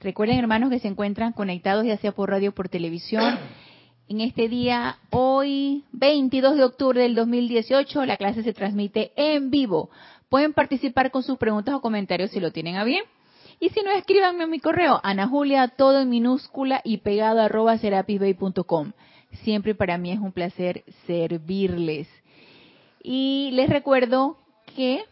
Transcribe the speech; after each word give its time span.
Recuerden, 0.00 0.38
hermanos, 0.38 0.70
que 0.70 0.78
se 0.78 0.88
encuentran 0.88 1.32
conectados 1.32 1.84
ya 1.84 1.96
sea 1.96 2.12
por 2.12 2.30
radio 2.30 2.50
o 2.50 2.54
por 2.54 2.68
televisión. 2.68 3.38
En 4.08 4.20
este 4.20 4.48
día, 4.48 4.98
hoy, 5.10 5.84
22 5.92 6.56
de 6.56 6.64
octubre 6.64 7.02
del 7.02 7.14
2018, 7.14 8.06
la 8.06 8.16
clase 8.16 8.42
se 8.42 8.52
transmite 8.52 9.12
en 9.16 9.50
vivo. 9.50 9.90
Pueden 10.28 10.52
participar 10.52 11.10
con 11.10 11.22
sus 11.22 11.36
preguntas 11.36 11.74
o 11.74 11.80
comentarios 11.80 12.30
si 12.30 12.38
lo 12.38 12.52
tienen 12.52 12.76
a 12.76 12.84
bien. 12.84 13.02
Y 13.60 13.70
si 13.70 13.82
no, 13.82 13.90
escríbanme 13.90 14.44
a 14.44 14.46
mi 14.46 14.60
correo, 14.60 15.00
Ana 15.02 15.26
Julia, 15.26 15.66
todo 15.68 16.00
en 16.00 16.10
minúscula 16.10 16.80
y 16.84 16.98
pegado 16.98 17.40
arroba 17.40 17.76
serapisbay.com. 17.76 18.92
Siempre 19.42 19.74
para 19.74 19.98
mí 19.98 20.12
es 20.12 20.20
un 20.20 20.32
placer 20.32 20.84
servirles. 21.06 22.08
Y 23.02 23.50
les 23.52 23.68
recuerdo 23.68 24.38
que 24.76 25.02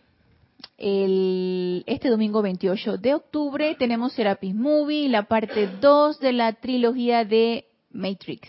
el, 0.78 1.84
este 1.86 2.08
domingo 2.08 2.42
28 2.42 2.98
de 2.98 3.14
octubre 3.14 3.74
tenemos 3.78 4.12
Serapis 4.12 4.54
Movie, 4.54 5.08
la 5.08 5.24
parte 5.24 5.68
2 5.80 6.20
de 6.20 6.32
la 6.32 6.52
trilogía 6.54 7.24
de 7.24 7.66
Matrix. 7.90 8.48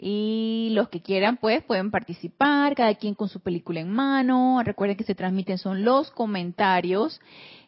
Y 0.00 0.68
los 0.72 0.90
que 0.90 1.02
quieran, 1.02 1.38
pues, 1.38 1.64
pueden 1.64 1.90
participar, 1.90 2.76
cada 2.76 2.94
quien 2.94 3.14
con 3.14 3.28
su 3.28 3.40
película 3.40 3.80
en 3.80 3.90
mano. 3.90 4.62
Recuerden 4.62 4.96
que 4.96 5.02
se 5.04 5.16
transmiten 5.16 5.58
son 5.58 5.84
los 5.84 6.12
comentarios 6.12 7.20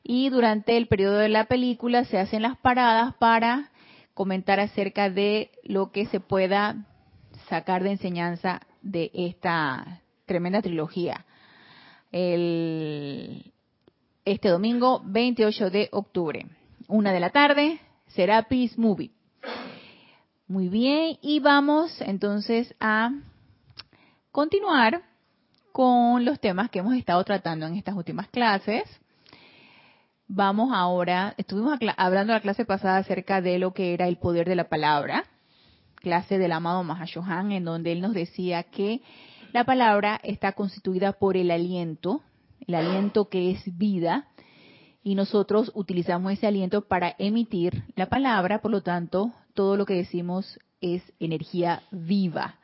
y 0.04 0.28
durante 0.28 0.76
el 0.76 0.86
periodo 0.86 1.18
de 1.18 1.28
la 1.28 1.46
película 1.46 2.04
se 2.04 2.18
hacen 2.18 2.42
las 2.42 2.56
paradas 2.58 3.14
para 3.14 3.72
comentar 4.14 4.60
acerca 4.60 5.10
de 5.10 5.50
lo 5.64 5.90
que 5.90 6.06
se 6.06 6.20
pueda 6.20 6.86
sacar 7.48 7.82
de 7.82 7.92
enseñanza 7.92 8.60
de 8.82 9.10
esta 9.12 10.02
tremenda 10.26 10.62
trilogía. 10.62 11.26
El, 12.12 13.52
este 14.24 14.48
domingo 14.48 15.02
28 15.04 15.70
de 15.70 15.88
octubre, 15.92 16.46
una 16.88 17.12
de 17.12 17.20
la 17.20 17.30
tarde, 17.30 17.80
Serapis 18.08 18.76
Movie. 18.76 19.12
Muy 20.48 20.68
bien, 20.68 21.16
y 21.22 21.38
vamos 21.38 22.00
entonces 22.00 22.74
a 22.80 23.12
continuar 24.32 25.02
con 25.72 26.24
los 26.24 26.40
temas 26.40 26.70
que 26.70 26.80
hemos 26.80 26.94
estado 26.94 27.22
tratando 27.24 27.66
en 27.66 27.76
estas 27.76 27.94
últimas 27.94 28.28
clases. 28.28 28.82
Vamos 30.26 30.70
ahora, 30.72 31.34
estuvimos 31.36 31.78
hablando 31.96 32.32
la 32.32 32.40
clase 32.40 32.64
pasada 32.64 32.98
acerca 32.98 33.40
de 33.40 33.58
lo 33.58 33.72
que 33.72 33.94
era 33.94 34.06
el 34.06 34.16
poder 34.16 34.48
de 34.48 34.56
la 34.56 34.68
palabra, 34.68 35.24
clase 35.96 36.38
del 36.38 36.52
amado 36.52 36.84
Mahashohan, 36.84 37.52
en 37.52 37.64
donde 37.64 37.92
él 37.92 38.00
nos 38.00 38.14
decía 38.14 38.64
que 38.64 39.02
la 39.52 39.64
palabra 39.64 40.20
está 40.22 40.52
constituida 40.52 41.12
por 41.12 41.36
el 41.36 41.50
aliento, 41.50 42.22
el 42.66 42.74
aliento 42.74 43.28
que 43.28 43.50
es 43.50 43.76
vida, 43.76 44.28
y 45.02 45.14
nosotros 45.14 45.72
utilizamos 45.74 46.32
ese 46.32 46.46
aliento 46.46 46.82
para 46.82 47.14
emitir 47.18 47.84
la 47.96 48.08
palabra, 48.08 48.60
por 48.60 48.70
lo 48.70 48.82
tanto, 48.82 49.32
todo 49.54 49.76
lo 49.76 49.86
que 49.86 49.94
decimos 49.94 50.58
es 50.80 51.02
energía 51.18 51.82
viva. 51.90 52.56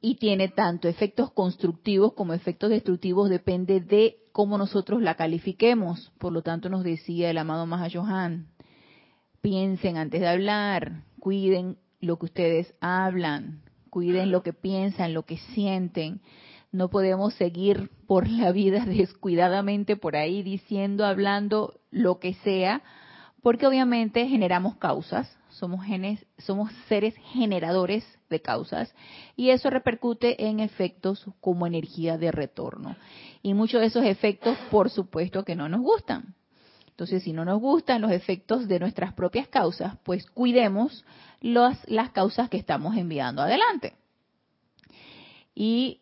Y 0.00 0.16
tiene 0.16 0.48
tanto 0.48 0.88
efectos 0.88 1.30
constructivos 1.32 2.14
como 2.14 2.32
efectos 2.32 2.70
destructivos, 2.70 3.28
depende 3.28 3.80
de 3.80 4.16
cómo 4.32 4.58
nosotros 4.58 5.02
la 5.02 5.14
califiquemos. 5.14 6.12
Por 6.18 6.32
lo 6.32 6.42
tanto, 6.42 6.68
nos 6.68 6.84
decía 6.84 7.30
el 7.30 7.38
amado 7.38 7.66
Mahayohan, 7.66 8.48
piensen 9.40 9.96
antes 9.96 10.20
de 10.20 10.28
hablar, 10.28 11.04
cuiden 11.20 11.76
lo 12.00 12.18
que 12.18 12.26
ustedes 12.26 12.74
hablan, 12.80 13.62
cuiden 13.92 14.32
lo 14.32 14.42
que 14.42 14.54
piensan, 14.54 15.12
lo 15.12 15.24
que 15.24 15.36
sienten. 15.36 16.22
No 16.72 16.88
podemos 16.88 17.34
seguir 17.34 17.90
por 18.06 18.26
la 18.26 18.50
vida 18.50 18.86
descuidadamente 18.86 19.96
por 19.96 20.16
ahí 20.16 20.42
diciendo, 20.42 21.04
hablando 21.04 21.78
lo 21.90 22.18
que 22.18 22.32
sea, 22.36 22.80
porque 23.42 23.66
obviamente 23.66 24.26
generamos 24.28 24.76
causas, 24.76 25.36
somos, 25.50 25.84
genes, 25.84 26.24
somos 26.38 26.72
seres 26.88 27.14
generadores 27.32 28.02
de 28.30 28.40
causas 28.40 28.94
y 29.36 29.50
eso 29.50 29.68
repercute 29.68 30.46
en 30.48 30.60
efectos 30.60 31.26
como 31.42 31.66
energía 31.66 32.16
de 32.16 32.32
retorno. 32.32 32.96
Y 33.42 33.52
muchos 33.52 33.82
de 33.82 33.88
esos 33.88 34.06
efectos, 34.06 34.56
por 34.70 34.88
supuesto, 34.88 35.44
que 35.44 35.54
no 35.54 35.68
nos 35.68 35.82
gustan. 35.82 36.34
Entonces, 37.02 37.24
si 37.24 37.32
no 37.32 37.44
nos 37.44 37.60
gustan 37.60 38.00
los 38.00 38.12
efectos 38.12 38.68
de 38.68 38.78
nuestras 38.78 39.12
propias 39.12 39.48
causas, 39.48 39.96
pues 40.04 40.24
cuidemos 40.24 41.04
las 41.40 42.10
causas 42.12 42.48
que 42.48 42.58
estamos 42.58 42.96
enviando 42.96 43.42
adelante. 43.42 43.96
Y 45.52 46.00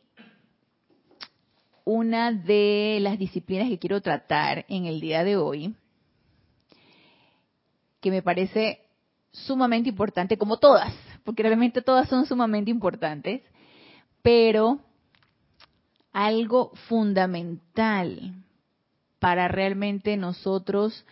una 1.86 2.32
de 2.32 2.98
las 3.00 3.18
disciplinas 3.18 3.70
que 3.70 3.78
quiero 3.78 4.02
tratar 4.02 4.66
en 4.68 4.84
el 4.84 5.00
día 5.00 5.24
de 5.24 5.38
hoy, 5.38 5.74
que 8.02 8.10
me 8.10 8.20
parece 8.20 8.82
sumamente 9.32 9.88
importante, 9.88 10.36
como 10.36 10.58
todas, 10.58 10.92
porque 11.24 11.42
realmente 11.42 11.80
todas 11.80 12.10
son 12.10 12.26
sumamente 12.26 12.70
importantes, 12.70 13.40
pero 14.20 14.80
algo 16.12 16.72
fundamental 16.88 18.34
para 19.20 19.46
realmente 19.48 20.16
nosotros 20.16 21.06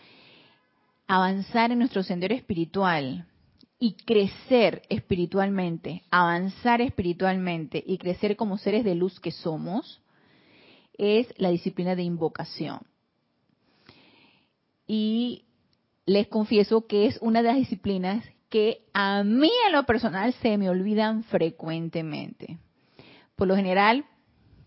avanzar 1.07 1.71
en 1.71 1.79
nuestro 1.79 2.03
sendero 2.03 2.35
espiritual 2.35 3.27
y 3.79 3.93
crecer 3.93 4.83
espiritualmente, 4.89 6.03
avanzar 6.11 6.81
espiritualmente 6.81 7.83
y 7.87 7.99
crecer 7.99 8.35
como 8.37 8.59
seres 8.59 8.85
de 8.85 8.97
luz 8.97 9.21
que 9.21 9.31
somos, 9.31 10.01
es 10.95 11.33
la 11.37 11.51
disciplina 11.51 11.95
de 11.95 12.03
invocación. 12.03 12.81
Y 14.87 15.45
les 16.07 16.27
confieso 16.27 16.87
que 16.87 17.07
es 17.07 17.19
una 17.21 17.43
de 17.43 17.49
las 17.49 17.59
disciplinas 17.59 18.25
que 18.49 18.87
a 18.95 19.23
mí 19.23 19.51
en 19.67 19.73
lo 19.73 19.85
personal 19.85 20.33
se 20.35 20.57
me 20.57 20.71
olvidan 20.71 21.23
frecuentemente. 21.25 22.59
Por 23.37 23.47
lo 23.47 23.55
general, 23.55 24.07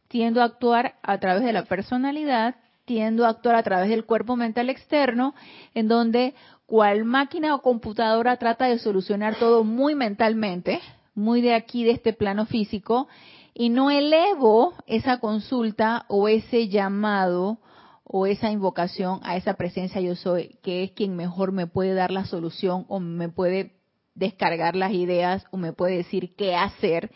tiendo 0.07 0.41
a 0.41 0.45
actuar 0.45 0.95
a 1.01 1.19
través 1.19 1.43
de 1.43 1.51
la 1.51 1.65
personalidad, 1.65 2.55
actuar 2.99 3.55
a 3.55 3.63
través 3.63 3.89
del 3.89 4.05
cuerpo 4.05 4.35
mental 4.35 4.69
externo, 4.69 5.33
en 5.73 5.87
donde 5.87 6.33
cual 6.65 7.05
máquina 7.05 7.55
o 7.55 7.61
computadora 7.61 8.37
trata 8.37 8.65
de 8.65 8.79
solucionar 8.79 9.35
todo 9.35 9.63
muy 9.63 9.95
mentalmente, 9.95 10.79
muy 11.13 11.41
de 11.41 11.53
aquí, 11.53 11.83
de 11.83 11.91
este 11.91 12.13
plano 12.13 12.45
físico, 12.45 13.07
y 13.53 13.69
no 13.69 13.91
elevo 13.91 14.73
esa 14.87 15.19
consulta 15.19 16.05
o 16.07 16.27
ese 16.27 16.69
llamado 16.69 17.59
o 18.03 18.25
esa 18.25 18.51
invocación 18.51 19.19
a 19.23 19.35
esa 19.35 19.55
presencia 19.55 20.01
yo 20.01 20.15
soy, 20.15 20.57
que 20.63 20.83
es 20.83 20.91
quien 20.91 21.15
mejor 21.15 21.51
me 21.51 21.67
puede 21.67 21.93
dar 21.93 22.11
la 22.11 22.25
solución 22.25 22.85
o 22.87 22.99
me 22.99 23.29
puede 23.29 23.75
descargar 24.15 24.75
las 24.75 24.91
ideas 24.91 25.45
o 25.51 25.57
me 25.57 25.73
puede 25.73 25.97
decir 25.97 26.35
qué 26.35 26.55
hacer 26.55 27.11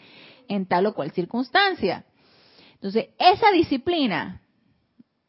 en 0.47 0.66
tal 0.66 0.86
o 0.86 0.94
cual 0.94 1.12
circunstancia. 1.12 2.06
Entonces, 2.75 3.07
esa 3.19 3.52
disciplina 3.52 4.42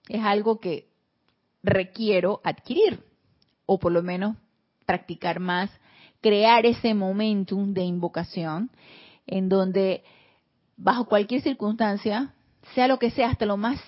es 0.08 0.22
algo 0.22 0.60
que 0.60 0.88
requiero 1.62 2.40
adquirir 2.44 3.02
o 3.66 3.78
por 3.78 3.92
lo 3.92 4.02
menos 4.02 4.36
practicar 4.86 5.40
más, 5.40 5.70
crear 6.20 6.64
ese 6.64 6.94
momentum 6.94 7.74
de 7.74 7.82
invocación 7.82 8.70
en 9.26 9.48
donde 9.48 10.04
bajo 10.76 11.06
cualquier 11.06 11.42
circunstancia, 11.42 12.34
sea 12.74 12.88
lo 12.88 12.98
que 12.98 13.10
sea, 13.10 13.30
hasta 13.30 13.46
lo 13.46 13.56
más 13.56 13.80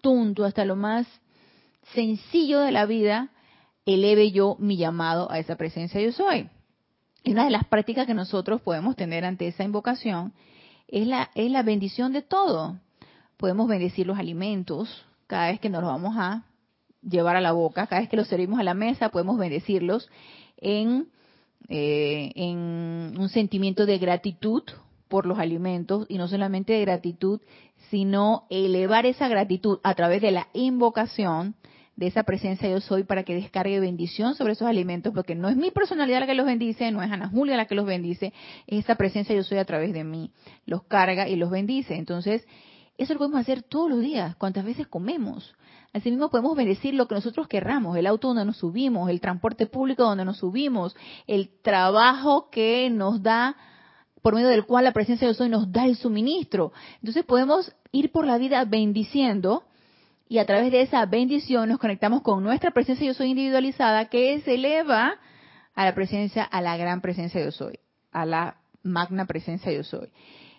tonto, 0.00 0.44
hasta 0.44 0.64
lo 0.64 0.76
más 0.76 1.06
sencillo 1.94 2.60
de 2.60 2.72
la 2.72 2.86
vida, 2.86 3.30
eleve 3.86 4.30
yo 4.30 4.56
mi 4.58 4.76
llamado 4.76 5.30
a 5.30 5.38
esa 5.38 5.56
presencia 5.56 6.00
yo 6.00 6.12
soy. 6.12 6.48
Una 7.24 7.44
de 7.44 7.50
las 7.50 7.66
prácticas 7.66 8.06
que 8.06 8.14
nosotros 8.14 8.60
podemos 8.60 8.96
tener 8.96 9.24
ante 9.24 9.48
esa 9.48 9.64
invocación 9.64 10.32
es 10.86 11.06
la, 11.06 11.30
es 11.34 11.50
la 11.50 11.62
bendición 11.62 12.12
de 12.12 12.22
todo. 12.22 12.78
Podemos 13.36 13.68
bendecir 13.68 14.06
los 14.06 14.18
alimentos 14.18 15.04
cada 15.28 15.48
vez 15.48 15.60
que 15.60 15.68
nos 15.70 15.82
los 15.82 15.92
vamos 15.92 16.16
a 16.16 16.44
llevar 17.02 17.36
a 17.36 17.40
la 17.40 17.52
boca, 17.52 17.86
cada 17.86 18.00
vez 18.00 18.10
que 18.10 18.16
los 18.16 18.26
servimos 18.26 18.58
a 18.58 18.64
la 18.64 18.74
mesa, 18.74 19.10
podemos 19.10 19.38
bendecirlos 19.38 20.10
en, 20.56 21.08
eh, 21.68 22.32
en 22.34 23.14
un 23.16 23.28
sentimiento 23.28 23.86
de 23.86 23.98
gratitud 23.98 24.64
por 25.06 25.26
los 25.26 25.38
alimentos 25.38 26.06
y 26.08 26.18
no 26.18 26.26
solamente 26.26 26.72
de 26.72 26.80
gratitud, 26.80 27.40
sino 27.90 28.46
elevar 28.50 29.06
esa 29.06 29.28
gratitud 29.28 29.78
a 29.84 29.94
través 29.94 30.20
de 30.20 30.32
la 30.32 30.48
invocación 30.54 31.54
de 31.96 32.06
esa 32.06 32.22
presencia 32.22 32.68
yo 32.70 32.80
soy 32.80 33.02
para 33.02 33.24
que 33.24 33.34
descargue 33.34 33.80
bendición 33.80 34.36
sobre 34.36 34.52
esos 34.52 34.68
alimentos, 34.68 35.12
porque 35.12 35.34
no 35.34 35.48
es 35.48 35.56
mi 35.56 35.72
personalidad 35.72 36.20
la 36.20 36.26
que 36.26 36.34
los 36.34 36.46
bendice, 36.46 36.90
no 36.92 37.02
es 37.02 37.10
Ana 37.10 37.28
Julia 37.28 37.56
la 37.56 37.66
que 37.66 37.74
los 37.74 37.86
bendice, 37.86 38.32
es 38.68 38.84
esa 38.84 38.94
presencia 38.94 39.34
yo 39.34 39.42
soy 39.42 39.58
a 39.58 39.64
través 39.64 39.92
de 39.92 40.04
mí, 40.04 40.30
los 40.64 40.84
carga 40.84 41.28
y 41.28 41.34
los 41.34 41.50
bendice. 41.50 41.96
Entonces, 41.96 42.46
eso 42.98 43.14
lo 43.14 43.20
podemos 43.20 43.40
hacer 43.40 43.62
todos 43.62 43.88
los 43.88 44.00
días, 44.00 44.34
cuantas 44.36 44.64
veces 44.64 44.88
comemos. 44.88 45.54
Asimismo 45.92 46.30
podemos 46.30 46.56
bendecir 46.56 46.94
lo 46.94 47.06
que 47.06 47.14
nosotros 47.14 47.46
querramos, 47.46 47.96
el 47.96 48.06
auto 48.06 48.28
donde 48.28 48.44
nos 48.44 48.58
subimos, 48.58 49.08
el 49.08 49.20
transporte 49.20 49.66
público 49.66 50.02
donde 50.02 50.24
nos 50.24 50.38
subimos, 50.38 50.96
el 51.28 51.48
trabajo 51.62 52.50
que 52.50 52.90
nos 52.90 53.22
da, 53.22 53.56
por 54.20 54.34
medio 54.34 54.48
del 54.48 54.66
cual 54.66 54.84
la 54.84 54.92
presencia 54.92 55.28
de 55.28 55.32
Dios 55.32 55.48
nos 55.48 55.72
da 55.72 55.86
el 55.86 55.96
suministro. 55.96 56.72
Entonces 56.96 57.24
podemos 57.24 57.72
ir 57.92 58.10
por 58.10 58.26
la 58.26 58.36
vida 58.36 58.64
bendiciendo 58.64 59.62
y 60.28 60.38
a 60.38 60.44
través 60.44 60.72
de 60.72 60.82
esa 60.82 61.06
bendición 61.06 61.68
nos 61.68 61.78
conectamos 61.78 62.22
con 62.22 62.42
nuestra 62.42 62.72
presencia 62.72 63.06
yo 63.06 63.14
soy 63.14 63.30
individualizada 63.30 64.06
que 64.06 64.40
se 64.40 64.56
eleva 64.56 65.14
a 65.74 65.84
la 65.84 65.94
presencia, 65.94 66.42
a 66.42 66.60
la 66.60 66.76
gran 66.76 67.00
presencia 67.00 67.42
yo 67.42 67.52
soy, 67.52 67.78
a 68.10 68.26
la 68.26 68.58
magna 68.82 69.26
presencia 69.26 69.72
yo 69.72 69.84
soy. 69.84 70.10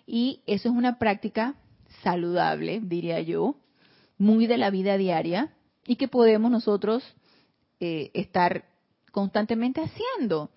Y 0.06 0.42
eso 0.46 0.70
es 0.70 0.74
una 0.74 0.98
práctica 0.98 1.54
saludable, 2.02 2.80
diría 2.82 3.20
yo, 3.20 3.56
muy 4.18 4.46
de 4.46 4.58
la 4.58 4.70
vida 4.70 4.96
diaria 4.96 5.52
y 5.86 5.96
que 5.96 6.08
podemos 6.08 6.50
nosotros 6.50 7.02
eh, 7.80 8.10
estar 8.14 8.64
constantemente 9.12 9.80
haciendo. 9.80 10.50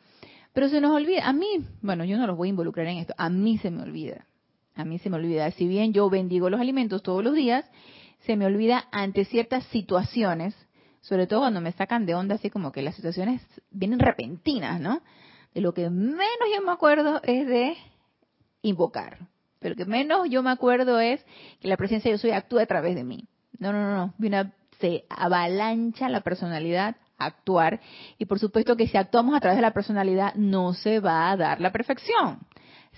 Pero 0.54 0.70
se 0.70 0.82
nos 0.82 0.92
olvida, 0.92 1.28
a 1.28 1.34
mí, 1.34 1.66
bueno, 1.82 2.06
yo 2.06 2.18
no 2.18 2.28
los 2.28 2.38
voy 2.38 2.50
a 2.50 2.52
involucrar 2.52 2.86
en 2.88 2.98
esto, 2.98 3.14
a 3.18 3.30
mí 3.30 3.58
se 3.58 3.72
me 3.72 3.82
olvida, 3.82 4.28
a 4.76 4.86
mí 4.86 5.00
se 5.00 5.10
me 5.10 5.16
olvida. 5.16 5.50
Si 5.52 5.68
bien 5.68 5.94
yo 5.94 6.10
bendigo 6.10 6.50
los 6.50 6.62
alimentos 6.62 7.02
todos 7.02 7.24
los 7.24 7.34
días, 7.34 7.66
se 8.26 8.36
me 8.36 8.46
olvida 8.46 8.88
ante 8.92 9.26
ciertas 9.26 9.66
situaciones, 9.66 10.56
sobre 11.02 11.28
todo 11.28 11.40
cuando 11.40 11.60
me 11.60 11.72
sacan 11.72 12.06
de 12.06 12.16
onda, 12.16 12.36
así 12.36 12.50
como 12.50 12.72
que 12.72 12.82
las 12.82 12.96
situaciones 12.96 13.42
vienen 13.72 14.00
repentinas, 14.00 14.80
¿no? 14.80 15.02
De 15.54 15.62
lo 15.62 15.74
que 15.74 15.90
menos 15.90 16.48
yo 16.56 16.64
me 16.64 16.72
acuerdo 16.72 17.22
es 17.24 17.48
de 17.48 17.76
invocar. 18.62 19.33
Pero 19.64 19.76
que 19.76 19.86
menos 19.86 20.30
yo 20.30 20.44
me 20.44 20.52
acuerdo 20.52 21.00
es 21.00 21.26
que 21.60 21.68
la 21.68 21.78
presencia 21.78 22.12
de 22.12 22.18
yo 22.18 22.22
soy 22.22 22.32
actúa 22.32 22.62
a 22.62 22.66
través 22.68 22.94
de 22.96 23.04
mí. 23.04 23.28
No, 23.58 23.72
no, 23.72 23.82
no, 23.82 24.14
no. 24.20 24.52
se 24.80 25.06
avalancha 25.10 26.10
la 26.10 26.22
personalidad 26.22 26.98
a 27.18 27.26
actuar. 27.26 27.80
Y 28.20 28.26
por 28.26 28.40
supuesto 28.40 28.76
que 28.76 28.88
si 28.88 28.98
actuamos 28.98 29.36
a 29.36 29.40
través 29.40 29.58
de 29.58 29.62
la 29.62 29.74
personalidad, 29.74 30.36
no 30.36 30.74
se 30.74 31.00
va 31.00 31.32
a 31.32 31.38
dar 31.38 31.62
la 31.62 31.72
perfección. 31.72 32.40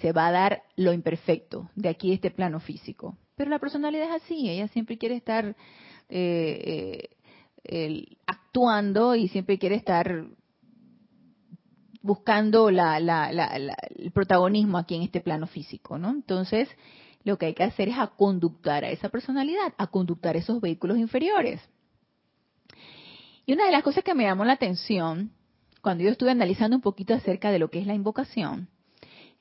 Se 0.02 0.12
va 0.12 0.28
a 0.28 0.32
dar 0.32 0.64
lo 0.76 0.92
imperfecto 0.92 1.70
de 1.76 1.88
aquí 1.88 2.12
este 2.12 2.32
plano 2.32 2.60
físico. 2.60 3.16
Pero 3.38 3.52
la 3.52 3.60
personalidad 3.60 4.08
es 4.08 4.24
así, 4.24 4.50
ella 4.50 4.68
siempre 4.70 4.98
quiere 4.98 5.16
estar 5.16 5.56
eh, 6.10 7.10
eh, 7.64 8.06
actuando 8.26 9.16
y 9.16 9.28
siempre 9.28 9.60
quiere 9.60 9.76
estar 9.76 10.26
buscando 12.06 12.70
el 12.70 14.12
protagonismo 14.14 14.78
aquí 14.78 14.94
en 14.94 15.02
este 15.02 15.22
plano 15.22 15.48
físico, 15.48 15.98
¿no? 15.98 16.12
Entonces, 16.12 16.70
lo 17.24 17.40
que 17.40 17.48
hay 17.48 17.56
que 17.56 17.64
hacer 17.64 17.90
es 17.90 17.98
a 17.98 18.08
conductar 18.08 18.86
a 18.86 18.92
esa 18.92 19.10
personalidad, 19.10 19.74
a 19.78 19.88
conductar 19.88 20.38
esos 20.38 20.62
vehículos 20.62 21.00
inferiores. 21.00 21.60
Y 23.48 23.54
una 23.54 23.66
de 23.66 23.72
las 23.72 23.82
cosas 23.82 24.04
que 24.04 24.14
me 24.14 24.26
llamó 24.26 24.46
la 24.46 24.54
atención 24.54 25.32
cuando 25.82 26.04
yo 26.04 26.12
estuve 26.12 26.30
analizando 26.30 26.76
un 26.76 26.82
poquito 26.82 27.16
acerca 27.16 27.50
de 27.50 27.58
lo 27.58 27.72
que 27.72 27.80
es 27.80 27.88
la 27.88 27.96
invocación, 27.96 28.70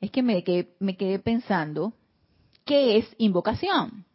es 0.01 0.11
que 0.11 0.23
me 0.23 0.43
quedé 0.43 1.19
pensando, 1.19 1.93
¿qué 2.65 2.97
es 2.97 3.15
invocación? 3.19 4.07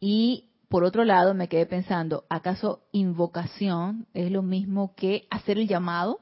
Y 0.00 0.50
por 0.68 0.82
otro 0.82 1.04
lado 1.04 1.34
me 1.34 1.48
quedé 1.48 1.66
pensando, 1.66 2.24
¿acaso 2.28 2.82
invocación 2.90 4.08
es 4.14 4.32
lo 4.32 4.42
mismo 4.42 4.94
que 4.96 5.28
hacer 5.30 5.58
el 5.58 5.68
llamado? 5.68 6.20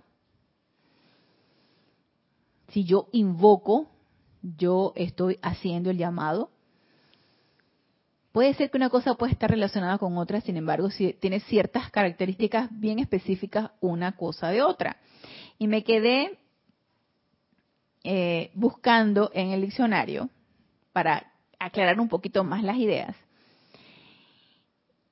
Si 2.72 2.84
yo 2.84 3.08
invoco, 3.12 3.88
yo 4.42 4.92
estoy 4.96 5.38
haciendo 5.42 5.90
el 5.90 5.98
llamado. 5.98 6.50
Puede 8.32 8.54
ser 8.54 8.70
que 8.70 8.78
una 8.78 8.88
cosa 8.88 9.14
pueda 9.14 9.30
estar 9.30 9.50
relacionada 9.50 9.98
con 9.98 10.16
otra, 10.16 10.40
sin 10.40 10.56
embargo, 10.56 10.90
si 10.90 11.12
tiene 11.12 11.40
ciertas 11.40 11.90
características 11.90 12.68
bien 12.70 12.98
específicas 12.98 13.70
una 13.80 14.16
cosa 14.16 14.48
de 14.48 14.62
otra. 14.62 14.96
Y 15.58 15.68
me 15.68 15.84
quedé 15.84 16.38
eh, 18.04 18.50
buscando 18.54 19.30
en 19.34 19.50
el 19.50 19.60
diccionario 19.60 20.30
para 20.94 21.30
aclarar 21.58 22.00
un 22.00 22.08
poquito 22.08 22.42
más 22.42 22.62
las 22.62 22.78
ideas. 22.78 23.14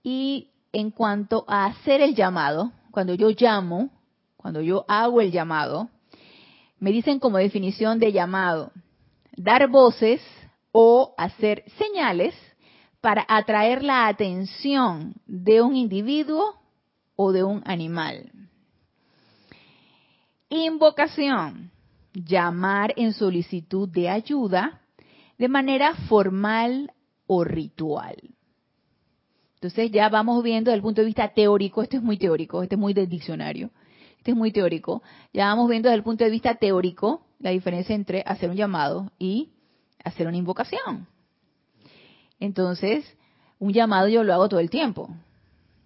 Y 0.03 0.49
en 0.73 0.91
cuanto 0.91 1.45
a 1.47 1.67
hacer 1.67 2.01
el 2.01 2.15
llamado, 2.15 2.73
cuando 2.91 3.12
yo 3.12 3.29
llamo, 3.39 3.91
cuando 4.39 4.62
yo 4.62 4.87
hago 4.89 5.21
el 5.21 5.31
llamado, 5.31 5.91
me 6.81 6.91
dicen 6.91 7.21
como 7.21 7.38
definición 7.38 7.99
de 7.99 8.11
llamado, 8.11 8.73
dar 9.37 9.69
voces 9.69 10.21
o 10.73 11.15
hacer 11.17 11.62
señales 11.79 12.35
para 13.00 13.25
atraer 13.29 13.82
la 13.82 14.09
atención 14.09 15.15
de 15.27 15.62
un 15.62 15.77
individuo 15.77 16.55
o 17.17 17.32
de 17.32 17.44
un 17.44 17.62
animal. 17.67 18.32
Invocación, 20.49 21.71
llamar 22.12 22.93
en 22.97 23.12
solicitud 23.12 23.88
de 23.88 24.09
ayuda 24.09 24.81
de 25.38 25.49
manera 25.49 25.94
formal 26.09 26.93
o 27.26 27.44
ritual. 27.44 28.17
Entonces 29.55 29.91
ya 29.91 30.09
vamos 30.09 30.43
viendo 30.43 30.71
desde 30.71 30.76
el 30.76 30.83
punto 30.83 31.03
de 31.03 31.06
vista 31.06 31.29
teórico, 31.29 31.83
esto 31.83 31.99
es 31.99 32.03
muy 32.03 32.17
teórico, 32.17 32.62
este 32.62 32.75
es 32.75 32.79
muy 32.81 32.94
del 32.94 33.09
diccionario, 33.09 33.71
este 34.20 34.32
es 34.32 34.37
muy 34.37 34.52
teórico, 34.52 35.02
ya 35.32 35.46
vamos 35.46 35.70
viendo 35.70 35.88
desde 35.88 35.96
el 35.96 36.02
punto 36.02 36.25
de 36.25 36.31
vista 36.31 36.55
teórico 36.56 37.22
la 37.38 37.50
diferencia 37.50 37.94
entre 37.94 38.22
hacer 38.26 38.50
un 38.50 38.56
llamado 38.56 39.11
y 39.19 39.49
hacer 40.05 40.26
una 40.26 40.37
invocación. 40.37 41.06
Entonces, 42.38 43.17
un 43.58 43.72
llamado 43.72 44.08
yo 44.08 44.22
lo 44.22 44.34
hago 44.34 44.50
todo 44.50 44.61
el 44.61 44.69
tiempo. 44.69 45.08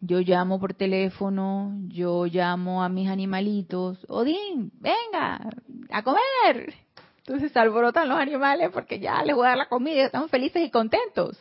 Yo 0.00 0.19
llamo 0.19 0.58
por 0.58 0.75
teléfono, 0.75 1.78
yo 1.86 2.26
llamo 2.26 2.82
a 2.82 2.88
mis 2.88 3.08
animalitos, 3.08 4.04
Odín, 4.08 4.72
venga, 4.80 5.48
a 5.90 6.02
comer. 6.02 6.75
Entonces 7.19 7.52
se 7.52 7.58
alborotan 7.60 8.08
los 8.08 8.19
animales 8.19 8.70
porque 8.72 8.98
ya 8.98 9.22
les 9.22 9.37
voy 9.37 9.46
a 9.46 9.50
dar 9.50 9.58
la 9.58 9.69
comida, 9.69 10.06
están 10.06 10.28
felices 10.28 10.66
y 10.66 10.70
contentos. 10.70 11.40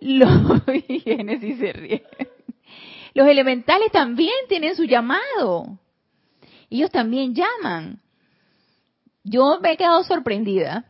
Los 0.00 0.62
Génesis 1.04 1.58
se 1.58 1.72
ríen. 1.72 2.02
Los 3.14 3.26
elementales 3.28 3.90
también 3.92 4.34
tienen 4.46 4.76
su 4.76 4.84
llamado. 4.84 5.78
Ellos 6.70 6.90
también 6.90 7.34
llaman 7.34 8.00
yo 9.28 9.58
me 9.60 9.72
he 9.72 9.76
quedado 9.76 10.04
sorprendida 10.04 10.84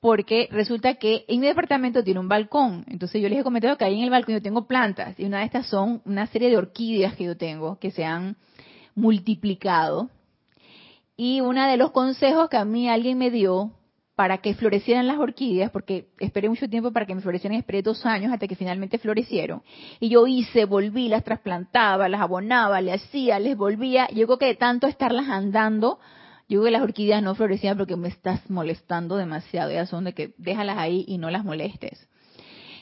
porque 0.00 0.48
resulta 0.50 0.94
que 0.94 1.24
en 1.28 1.40
mi 1.40 1.46
departamento 1.46 2.02
tiene 2.02 2.18
un 2.18 2.28
balcón. 2.28 2.84
Entonces 2.88 3.22
yo 3.22 3.28
les 3.28 3.38
he 3.38 3.44
comentado 3.44 3.76
que 3.76 3.84
ahí 3.84 3.98
en 3.98 4.04
el 4.04 4.10
balcón 4.10 4.34
yo 4.34 4.42
tengo 4.42 4.66
plantas 4.66 5.18
y 5.18 5.24
una 5.24 5.38
de 5.38 5.44
estas 5.44 5.66
son 5.68 6.02
una 6.04 6.26
serie 6.26 6.50
de 6.50 6.56
orquídeas 6.56 7.14
que 7.14 7.24
yo 7.24 7.36
tengo 7.36 7.78
que 7.78 7.92
se 7.92 8.04
han 8.04 8.36
multiplicado. 8.96 10.10
Y 11.16 11.42
uno 11.42 11.64
de 11.64 11.76
los 11.76 11.92
consejos 11.92 12.48
que 12.48 12.56
a 12.56 12.64
mí 12.64 12.88
alguien 12.88 13.18
me 13.18 13.30
dio 13.30 13.72
para 14.20 14.36
que 14.36 14.52
florecieran 14.52 15.06
las 15.06 15.18
orquídeas, 15.18 15.70
porque 15.70 16.08
esperé 16.18 16.50
mucho 16.50 16.68
tiempo 16.68 16.92
para 16.92 17.06
que 17.06 17.14
me 17.14 17.22
florecieran, 17.22 17.58
esperé 17.58 17.80
dos 17.80 18.04
años 18.04 18.30
hasta 18.30 18.46
que 18.46 18.54
finalmente 18.54 18.98
florecieron. 18.98 19.62
Y 19.98 20.10
yo 20.10 20.26
hice, 20.26 20.66
volví, 20.66 21.08
las 21.08 21.24
trasplantaba, 21.24 22.06
las 22.06 22.20
abonaba, 22.20 22.82
le 22.82 22.92
hacía, 22.92 23.38
les 23.38 23.56
volvía. 23.56 24.08
Creo 24.08 24.36
que 24.36 24.44
de 24.44 24.56
tanto 24.56 24.86
estarlas 24.86 25.30
andando, 25.30 26.00
yo 26.50 26.62
que 26.62 26.70
las 26.70 26.82
orquídeas 26.82 27.22
no 27.22 27.34
florecían 27.34 27.78
porque 27.78 27.96
me 27.96 28.08
estás 28.08 28.50
molestando 28.50 29.16
demasiado. 29.16 29.72
Ya 29.72 29.86
son 29.86 30.04
de 30.04 30.12
que 30.12 30.34
déjalas 30.36 30.76
ahí 30.76 31.02
y 31.08 31.16
no 31.16 31.30
las 31.30 31.42
molestes. 31.42 32.06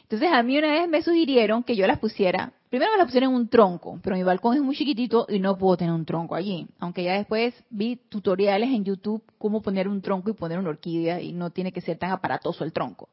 Entonces 0.02 0.30
a 0.33 0.42
mí 0.42 0.59
una 0.59 0.73
vez 0.73 0.88
me 0.88 1.02
sugirieron 1.02 1.62
que 1.62 1.76
yo 1.76 1.87
las 1.87 2.00
pusiera, 2.00 2.50
primero 2.69 2.93
me 2.93 2.99
las 2.99 3.07
pusiera 3.07 3.27
en 3.27 3.35
un 3.35 3.49
tronco, 3.49 3.99
pero 4.03 4.17
mi 4.17 4.23
balcón 4.23 4.57
es 4.57 4.63
muy 4.63 4.77
chiquitito 4.77 5.27
y 5.29 5.39
no 5.39 5.57
puedo 5.57 5.77
tener 5.77 5.93
un 5.93 6.05
tronco 6.05 6.35
allí. 6.35 6.67
Aunque 6.79 7.05
ya 7.05 7.15
después 7.15 7.55
vi 7.71 7.97
tutoriales 7.97 8.71
en 8.71 8.85
YouTube 8.85 9.23
cómo 9.39 9.63
poner 9.63 9.89
un 9.89 10.01
tronco 10.03 10.31
y 10.31 10.35
poner 10.35 10.59
una 10.59 10.71
orquídea 10.71 11.21
y 11.21 11.33
no 11.33 11.51
tiene 11.51 11.73
que 11.73 11.81
ser 11.81 11.99
tan 11.99 12.11
aparatoso 12.11 12.65
el 12.65 12.73
tronco. 12.73 13.09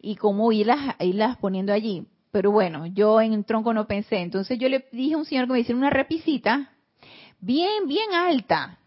Y 0.00 0.16
cómo 0.16 0.50
irlas, 0.52 0.96
irlas 1.00 1.36
poniendo 1.36 1.72
allí. 1.72 2.06
Pero 2.30 2.50
bueno, 2.50 2.86
yo 2.86 3.20
en 3.20 3.32
un 3.32 3.44
tronco 3.44 3.74
no 3.74 3.86
pensé. 3.86 4.18
Entonces 4.18 4.58
yo 4.58 4.68
le 4.68 4.86
dije 4.92 5.14
a 5.14 5.18
un 5.18 5.24
señor 5.24 5.46
que 5.46 5.52
me 5.52 5.60
hiciera 5.60 5.78
una 5.78 5.90
repisita 5.90 6.70
bien, 7.40 7.86
bien 7.86 8.12
alta 8.14 8.78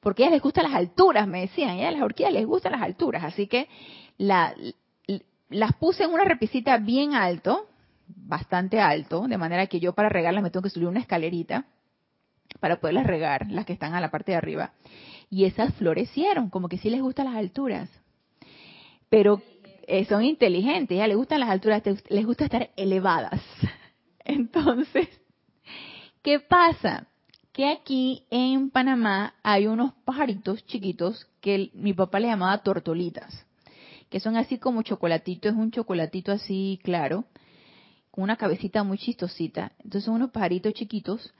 porque 0.00 0.22
a 0.22 0.26
ellas 0.26 0.36
les 0.36 0.42
gustan 0.42 0.64
las 0.64 0.74
alturas, 0.74 1.26
me 1.26 1.40
decían, 1.40 1.80
a 1.80 1.90
las 1.90 2.02
orquídeas 2.02 2.32
les 2.32 2.46
gustan 2.46 2.72
las 2.72 2.82
alturas, 2.82 3.24
así 3.24 3.46
que 3.46 3.68
las 4.16 5.72
puse 5.78 6.04
en 6.04 6.12
una 6.12 6.24
repisita 6.24 6.78
bien 6.78 7.14
alto, 7.14 7.67
bastante 8.08 8.80
alto, 8.80 9.26
de 9.28 9.38
manera 9.38 9.66
que 9.66 9.80
yo 9.80 9.92
para 9.92 10.08
regarlas 10.08 10.42
me 10.42 10.50
tengo 10.50 10.62
que 10.62 10.70
subir 10.70 10.88
una 10.88 11.00
escalerita 11.00 11.66
para 12.60 12.80
poderlas 12.80 13.06
regar, 13.06 13.50
las 13.50 13.66
que 13.66 13.72
están 13.72 13.94
a 13.94 14.00
la 14.00 14.10
parte 14.10 14.32
de 14.32 14.38
arriba. 14.38 14.72
Y 15.30 15.44
esas 15.44 15.74
florecieron, 15.74 16.48
como 16.48 16.68
que 16.68 16.78
sí 16.78 16.90
les 16.90 17.02
gustan 17.02 17.26
las 17.26 17.36
alturas. 17.36 17.90
Pero 19.10 19.42
eh, 19.86 20.04
son 20.06 20.24
inteligentes, 20.24 20.96
ya 20.96 21.06
les 21.06 21.16
gustan 21.16 21.40
las 21.40 21.50
alturas, 21.50 21.82
les 22.08 22.26
gusta 22.26 22.44
estar 22.44 22.70
elevadas. 22.76 23.40
Entonces, 24.24 25.08
¿qué 26.22 26.40
pasa? 26.40 27.06
Que 27.52 27.70
aquí 27.70 28.24
en 28.30 28.70
Panamá 28.70 29.34
hay 29.42 29.66
unos 29.66 29.92
pajaritos 30.04 30.64
chiquitos 30.66 31.26
que 31.40 31.70
mi 31.74 31.92
papá 31.92 32.20
le 32.20 32.28
llamaba 32.28 32.62
tortolitas, 32.62 33.46
que 34.10 34.20
son 34.20 34.36
así 34.36 34.58
como 34.58 34.82
chocolatito, 34.82 35.48
es 35.48 35.54
un 35.54 35.70
chocolatito 35.70 36.32
así 36.32 36.78
claro, 36.84 37.24
una 38.22 38.36
cabecita 38.36 38.82
muy 38.82 38.98
chistosita. 38.98 39.72
Entonces 39.78 40.04
son 40.04 40.14
unos 40.14 40.30
pajaritos 40.30 40.74
chiquitos. 40.74 41.32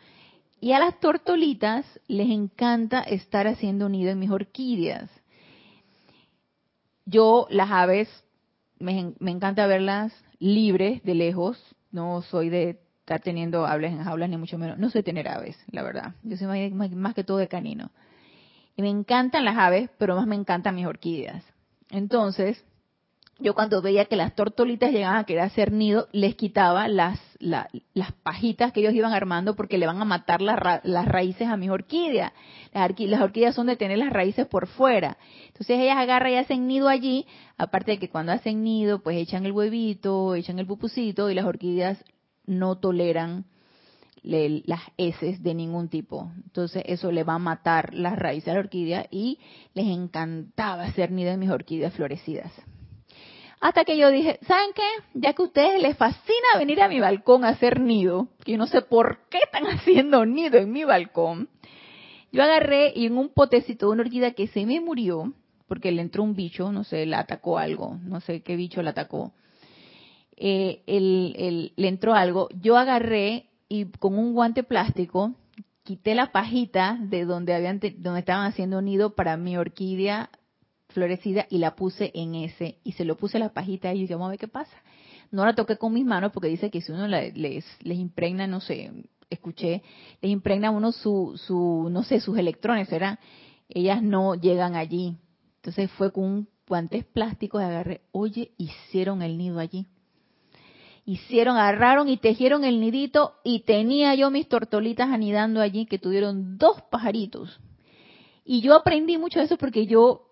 Y 0.61 0.73
a 0.73 0.79
las 0.79 0.99
tortolitas 1.01 1.85
les 2.07 2.31
encanta 2.31 3.01
estar 3.01 3.49
haciendo 3.49 3.89
nido 3.89 4.11
en 4.11 4.19
mis 4.19 4.31
orquídeas. 4.31 5.11
Yo 7.05 7.47
las 7.51 7.71
aves 7.71 8.09
me, 8.79 9.15
encanta 9.21 9.67
verlas 9.67 10.13
libres 10.39 11.03
de 11.03 11.15
lejos. 11.15 11.61
No 11.91 12.23
soy 12.23 12.49
de 12.49 12.81
estar 13.01 13.21
teniendo 13.23 13.67
aves 13.67 13.93
en 13.93 14.05
jaulas, 14.05 14.31
ni 14.31 14.37
mucho 14.37 14.57
menos. 14.57 14.79
No 14.79 14.89
soy 14.91 15.03
tener 15.03 15.27
aves, 15.27 15.59
la 15.73 15.83
verdad. 15.83 16.15
Yo 16.23 16.37
soy 16.37 16.71
más, 16.71 17.15
que 17.15 17.25
todo 17.25 17.39
de 17.39 17.49
canino. 17.49 17.91
Y 18.77 18.83
me 18.83 18.91
encantan 18.91 19.45
las 19.45 19.57
aves, 19.57 19.91
pero 19.99 20.15
más 20.15 20.29
me 20.29 20.37
encantan 20.37 20.77
mis 20.77 20.87
orquídeas. 20.87 21.43
Entonces, 21.91 22.65
yo 23.41 23.55
cuando 23.55 23.81
veía 23.81 24.07
que 24.07 24.17
las 24.17 24.35
tortolitas 24.35 24.91
llegaban 24.91 25.19
a 25.19 25.25
querer 25.25 25.45
hacer 25.45 25.73
nido, 25.73 26.09
les 26.13 26.35
quitaba 26.35 26.89
las, 26.89 27.21
las 27.39 28.13
pajitas 28.25 28.73
que 28.73 28.81
ellos 28.81 28.95
iban 28.95 29.13
armando 29.13 29.55
porque 29.55 29.79
le 29.79 29.87
van 29.87 30.03
a 30.03 30.05
matar 30.05 30.41
las 30.43 31.09
raíces 31.09 31.47
a 31.47 31.57
mis 31.57 31.71
orquídeas. 31.71 32.33
Las, 32.73 33.21
orquídeas 33.21 33.55
son 33.55 33.69
de 33.69 33.77
tener 33.77 33.99
las 33.99 34.13
raíces 34.13 34.47
por 34.49 34.67
fuera. 34.67 35.19
Entonces 35.47 35.79
ellas 35.79 35.99
agarran 35.99 36.33
y 36.33 36.37
hacen 36.37 36.67
nido 36.67 36.89
allí, 36.89 37.27
aparte 37.57 37.93
de 37.93 37.99
que 37.99 38.11
cuando 38.11 38.33
hacen 38.33 38.65
nido, 38.65 39.03
pues 39.03 39.17
echan 39.17 39.47
el 39.47 39.53
huevito, 39.53 40.35
echan 40.35 40.59
el 40.59 40.67
pupucito 40.67 41.31
y 41.31 41.35
las 41.35 41.45
orquídeas 41.45 42.05
no 42.45 42.79
toleran 42.79 43.45
las 44.25 44.81
heces 44.97 45.45
de 45.45 45.55
ningún 45.55 45.89
tipo. 45.89 46.33
Entonces 46.45 46.83
eso 46.87 47.13
le 47.13 47.23
va 47.23 47.35
a 47.35 47.39
matar 47.39 47.95
las 47.95 48.19
raíces 48.19 48.49
a 48.49 48.55
la 48.55 48.61
orquídea 48.61 49.07
y 49.13 49.39
les 49.75 49.87
encantaba 49.87 50.83
hacer 50.83 51.13
nido 51.13 51.31
en 51.31 51.39
mis 51.39 51.51
orquídeas 51.51 51.95
florecidas. 51.95 52.53
Hasta 53.61 53.85
que 53.85 53.97
yo 53.97 54.11
dije, 54.11 54.39
¿saben 54.47 54.71
qué? 54.75 54.83
Ya 55.15 55.33
que 55.33 55.43
a 55.43 55.47
ustedes 55.47 55.83
les 55.83 55.97
fascina 55.97 56.59
venir 56.59 56.81
a 56.81 56.89
mi 56.89 57.01
balcón 57.01 57.45
a 57.45 57.49
hacer 57.49 57.81
nido, 57.81 58.29
que 58.45 58.53
yo 58.53 58.59
no 58.59 58.67
sé 58.67 58.83
por 58.83 59.29
qué 59.31 59.39
están 59.45 59.67
haciendo 59.75 60.25
nido 60.25 60.59
en 60.59 60.71
mi 60.71 60.85
balcón, 60.85 61.49
yo 62.31 62.43
agarré 62.43 62.93
y 62.95 63.07
en 63.07 63.17
un 63.17 63.31
potecito 63.31 63.87
de 63.87 63.93
una 63.93 64.03
orquídea 64.03 64.33
que 64.33 64.47
se 64.49 64.65
me 64.67 64.81
murió, 64.81 65.33
porque 65.67 65.91
le 65.91 66.03
entró 66.03 66.23
un 66.23 66.35
bicho, 66.35 66.71
no 66.71 66.85
sé, 66.85 67.05
le 67.07 67.17
atacó 67.17 67.59
algo, 67.59 67.99
no 68.03 68.21
sé 68.21 68.43
qué 68.43 68.57
bicho 68.57 68.83
le 68.83 68.91
atacó, 68.91 69.33
eh, 70.37 70.83
le 71.77 71.89
entró 71.89 72.15
algo, 72.15 72.49
yo 72.61 72.77
agarré 72.77 73.47
y 73.69 73.87
con 73.87 74.17
un 74.17 74.35
guante 74.35 74.63
plástico 74.63 75.35
quité 75.83 76.15
la 76.15 76.33
pajita 76.33 76.99
de 77.01 77.25
donde 77.25 77.55
habían 77.55 77.81
donde 77.81 78.21
estaban 78.21 78.47
haciendo 78.47 78.83
nido 78.83 79.15
para 79.15 79.37
mi 79.37 79.57
orquídea 79.57 80.31
florecida 80.89 81.47
y 81.51 81.59
la 81.59 81.75
puse 81.75 82.11
en 82.15 82.35
ese 82.35 82.79
y 82.85 82.93
se 82.93 83.05
lo 83.05 83.17
puse 83.17 83.39
la 83.39 83.53
pajita 83.53 83.93
y 83.95 84.07
yo 84.07 84.17
vamos 84.17 84.29
a 84.29 84.31
ver 84.31 84.39
qué 84.39 84.49
pasa. 84.49 84.77
No 85.31 85.45
la 85.45 85.55
toqué 85.55 85.77
con 85.77 85.93
mis 85.93 86.07
manos 86.07 86.33
porque 86.33 86.49
dice 86.49 86.71
que 86.71 86.81
si 86.81 86.93
uno 86.93 87.07
les, 87.07 87.65
impregna, 87.85 88.47
no 88.47 88.61
sé, 88.61 88.91
escuché, 89.29 89.83
les 90.23 90.31
impregna 90.31 90.71
uno 90.71 90.93
su, 90.93 91.35
su, 91.37 91.89
no 91.91 92.03
sé, 92.03 92.21
sus 92.21 92.39
electrones, 92.39 92.89
¿verdad? 92.89 93.19
Ellas 93.69 94.03
no 94.03 94.35
llegan 94.35 94.75
allí. 94.75 95.17
Entonces 95.57 95.91
fue 95.93 96.13
con 96.13 96.25
un 96.25 96.49
guantes 96.67 97.05
plásticos 97.05 97.61
y 97.61 97.65
agarré, 97.65 98.03
oye, 98.13 98.53
hicieron 98.57 99.23
el 99.23 99.37
nido 99.37 99.59
allí. 99.59 99.87
Hicieron, 101.05 101.57
agarraron 101.57 102.09
y 102.09 102.19
tejieron 102.19 102.65
el 102.65 102.81
nidito 102.81 103.35
y 103.43 103.61
tenía 103.61 104.15
yo 104.15 104.31
mis 104.31 104.49
tortolitas 104.49 105.09
anidando 105.09 105.61
allí 105.61 105.87
que 105.87 105.99
tuvieron 105.99 106.59
dos 106.59 106.83
pajaritos. 106.91 107.61
Y 108.45 108.61
yo 108.63 108.75
aprendí 108.75 109.19
mucho 109.19 109.39
de 109.39 109.47
eso 109.47 109.59
porque 109.59 109.87
yo 109.87 110.28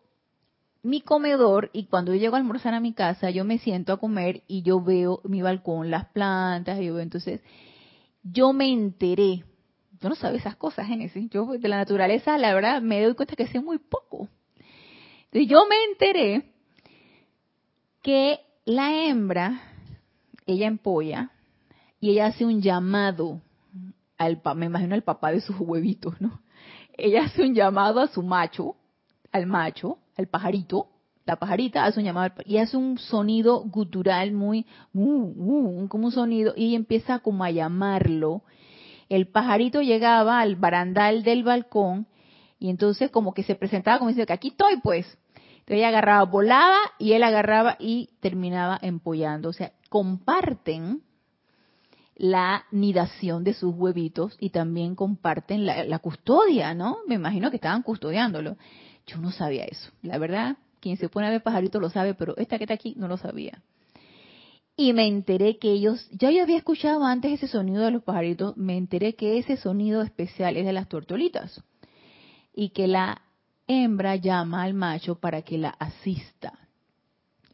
mi 0.87 1.00
comedor 1.00 1.71
y 1.73 1.87
cuando 1.87 2.14
yo 2.14 2.21
llego 2.21 2.37
a 2.37 2.38
almorzar 2.38 2.73
a 2.73 2.81
mi 2.81 2.93
casa, 2.93 3.31
yo 3.31 3.45
me 3.45 3.59
siento 3.59 3.93
a 3.93 3.97
comer 3.99 4.45
y 4.47 4.62
yo 4.62 4.81
veo 4.81 5.21
mi 5.25 5.43
balcón, 5.43 5.90
las 5.90 6.07
plantas, 6.07 6.81
y 6.81 6.87
yo 6.87 7.00
entonces, 7.00 7.43
yo 8.23 8.52
me 8.52 8.73
enteré, 8.73 9.43
yo 10.00 10.09
no 10.09 10.14
sabía 10.14 10.38
esas 10.38 10.55
cosas, 10.55 10.87
Génesis, 10.87 11.28
yo 11.31 11.45
de 11.47 11.69
la 11.69 11.78
naturaleza, 11.78 12.38
la 12.38 12.55
verdad, 12.55 12.81
me 12.83 13.02
doy 13.02 13.14
cuenta 13.14 13.35
que 13.35 13.49
sé 13.49 13.61
muy 13.61 13.78
poco. 13.78 14.28
Entonces 15.25 15.50
yo 15.50 15.66
me 15.69 15.76
enteré 15.90 16.52
que 18.00 18.38
la 18.64 19.07
hembra, 19.07 19.61
ella 20.47 20.69
empolla 20.69 21.33
y 21.99 22.11
ella 22.11 22.26
hace 22.26 22.45
un 22.45 22.62
llamado 22.62 23.40
al, 24.19 24.40
me 24.55 24.66
imagino 24.66 24.95
al 24.95 25.02
papá 25.02 25.33
de 25.33 25.40
sus 25.40 25.57
huevitos, 25.59 26.21
¿no? 26.21 26.40
Ella 26.97 27.25
hace 27.25 27.43
un 27.43 27.55
llamado 27.55 28.00
a 28.00 28.07
su 28.07 28.23
macho, 28.23 28.76
al 29.33 29.47
macho, 29.47 29.99
el 30.16 30.28
pajarito, 30.28 30.88
la 31.26 31.37
pajarita 31.37 31.85
hace 31.85 31.99
un 31.99 32.06
llamado 32.06 32.35
y 32.44 32.58
hace 32.58 32.76
un 32.76 32.99
sonido 32.99 33.61
gutural 33.64 34.32
muy, 34.32 34.64
uh, 34.94 35.02
uh, 35.02 35.88
como 35.88 36.06
un 36.06 36.12
sonido 36.12 36.54
y 36.56 36.75
empieza 36.75 37.18
como 37.18 37.44
a 37.44 37.50
llamarlo. 37.50 38.42
El 39.08 39.28
pajarito 39.28 39.82
llegaba 39.82 40.40
al 40.40 40.56
barandal 40.56 41.23
del 41.25 41.42
balcón 41.42 42.06
y 42.58 42.70
entonces 42.70 43.11
como 43.11 43.35
que 43.35 43.42
se 43.42 43.56
presentaba 43.56 43.99
como 43.99 44.08
diciendo 44.08 44.28
que 44.28 44.32
aquí 44.32 44.49
estoy 44.49 44.76
pues. 44.82 45.06
Entonces 45.35 45.78
ella 45.78 45.88
agarraba, 45.88 46.25
volaba 46.25 46.78
y 46.99 47.12
él 47.12 47.25
agarraba 47.25 47.76
y 47.80 48.11
terminaba 48.20 48.78
empollando. 48.80 49.49
O 49.49 49.52
sea, 49.52 49.73
comparten 49.88 51.02
la 52.14 52.64
nidación 52.70 53.42
de 53.42 53.52
sus 53.52 53.75
huevitos 53.75 54.37
y 54.38 54.50
también 54.50 54.94
comparten 54.94 55.66
la, 55.66 55.85
la 55.85 55.99
custodia, 55.99 56.73
¿no? 56.73 56.99
Me 57.08 57.16
imagino 57.16 57.50
que 57.50 57.56
estaban 57.56 57.82
custodiándolo. 57.82 58.56
Yo 59.07 59.19
no 59.19 59.31
sabía 59.31 59.65
eso. 59.65 59.91
La 60.03 60.19
verdad, 60.19 60.57
quien 60.81 60.97
se 60.97 61.09
pone 61.09 61.27
a 61.27 61.31
ver 61.31 61.43
pajaritos 61.43 61.81
lo 61.81 61.91
sabe, 61.91 62.15
pero 62.15 62.37
esta 62.37 62.59
que 62.59 62.65
está 62.65 62.75
aquí 62.75 62.95
no 62.97 63.09
lo 63.09 63.17
sabía. 63.17 63.63
Y 64.77 64.93
me 64.93 65.07
enteré 65.07 65.59
que 65.59 65.73
ellos, 65.73 66.07
ya 66.13 66.31
yo 66.31 66.43
había 66.43 66.59
escuchado 66.59 67.05
antes 67.05 67.33
ese 67.33 67.49
sonido 67.49 67.83
de 67.85 67.91
los 67.91 68.03
pajaritos, 68.03 68.57
me 68.57 68.77
enteré 68.77 69.15
que 69.15 69.39
ese 69.39 69.57
sonido 69.57 70.03
especial 70.03 70.57
es 70.57 70.67
de 70.67 70.73
las 70.73 70.89
tortolitas. 70.89 71.63
Y 72.55 72.71
que 72.71 72.87
la 72.87 73.23
hembra 73.67 74.17
llama 74.17 74.63
al 74.63 74.75
macho 74.75 75.15
para 75.15 75.43
que 75.43 75.57
la 75.57 75.71
asista. 75.71 76.59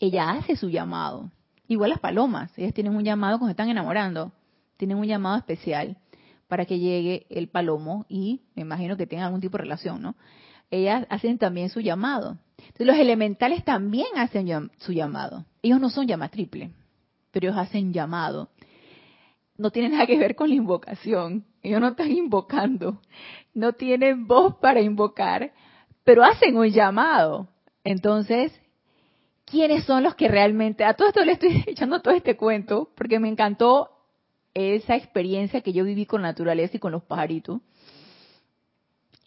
Ella 0.01 0.31
hace 0.31 0.57
su 0.57 0.69
llamado. 0.69 1.31
Igual 1.69 1.91
las 1.91 2.01
palomas, 2.01 2.51
ellas 2.59 2.75
tienen 2.75 2.97
un 2.97 3.05
llamado 3.05 3.39
cuando 3.39 3.51
se 3.51 3.53
están 3.53 3.69
enamorando. 3.69 4.33
Tienen 4.77 4.97
un 4.97 5.07
llamado 5.07 5.39
especial 5.39 5.97
para 6.49 6.67
que 6.67 6.81
llegue 6.81 7.27
el 7.31 7.49
palomo 7.49 8.05
y 8.09 8.43
me 8.57 8.63
imagino 8.63 8.97
que 8.97 9.07
tengan 9.07 9.27
algún 9.27 9.41
tipo 9.41 9.57
de 9.57 9.63
relación, 9.63 10.03
¿no? 10.03 10.17
Ellas 10.73 11.07
hacen 11.11 11.38
también 11.38 11.69
su 11.69 11.81
llamado. 11.81 12.38
Entonces 12.57 12.87
los 12.87 12.97
elementales 12.97 13.62
también 13.62 14.07
hacen 14.17 14.71
su 14.79 14.93
llamado. 14.93 15.45
Ellos 15.61 15.79
no 15.79 15.91
son 15.91 16.07
llama 16.07 16.31
triple, 16.31 16.71
pero 17.31 17.49
ellos 17.49 17.59
hacen 17.59 17.93
llamado. 17.93 18.49
No 19.59 19.71
tienen 19.71 19.93
nada 19.93 20.07
que 20.07 20.19
ver 20.19 20.35
con 20.35 20.49
la 20.49 20.55
invocación. 20.55 21.45
Ellos 21.62 21.79
no 21.79 21.88
están 21.88 22.11
invocando. 22.11 23.02
No 23.52 23.75
tienen 23.75 24.26
voz 24.26 24.57
para 24.57 24.81
invocar, 24.81 25.52
pero 26.05 26.25
hacen 26.25 26.57
un 26.57 26.71
llamado. 26.71 27.49
Entonces, 27.85 28.59
¿quiénes 29.45 29.85
son 29.85 30.02
los 30.02 30.14
que 30.14 30.29
realmente... 30.29 30.85
A 30.85 30.95
todo 30.95 31.09
esto 31.09 31.23
le 31.23 31.33
estoy 31.33 31.64
echando 31.67 32.00
todo 32.00 32.14
este 32.14 32.38
cuento 32.38 32.88
porque 32.97 33.21
me 33.21 33.29
encantó 33.29 33.91
esa 34.55 34.97
experiencia 34.97 35.61
que 35.61 35.75
yo 35.75 35.85
viví 35.85 36.07
con 36.07 36.23
la 36.23 36.29
naturaleza 36.29 36.79
y 36.79 36.81
con 36.81 36.93
los 36.93 37.02
pajaritos 37.02 37.61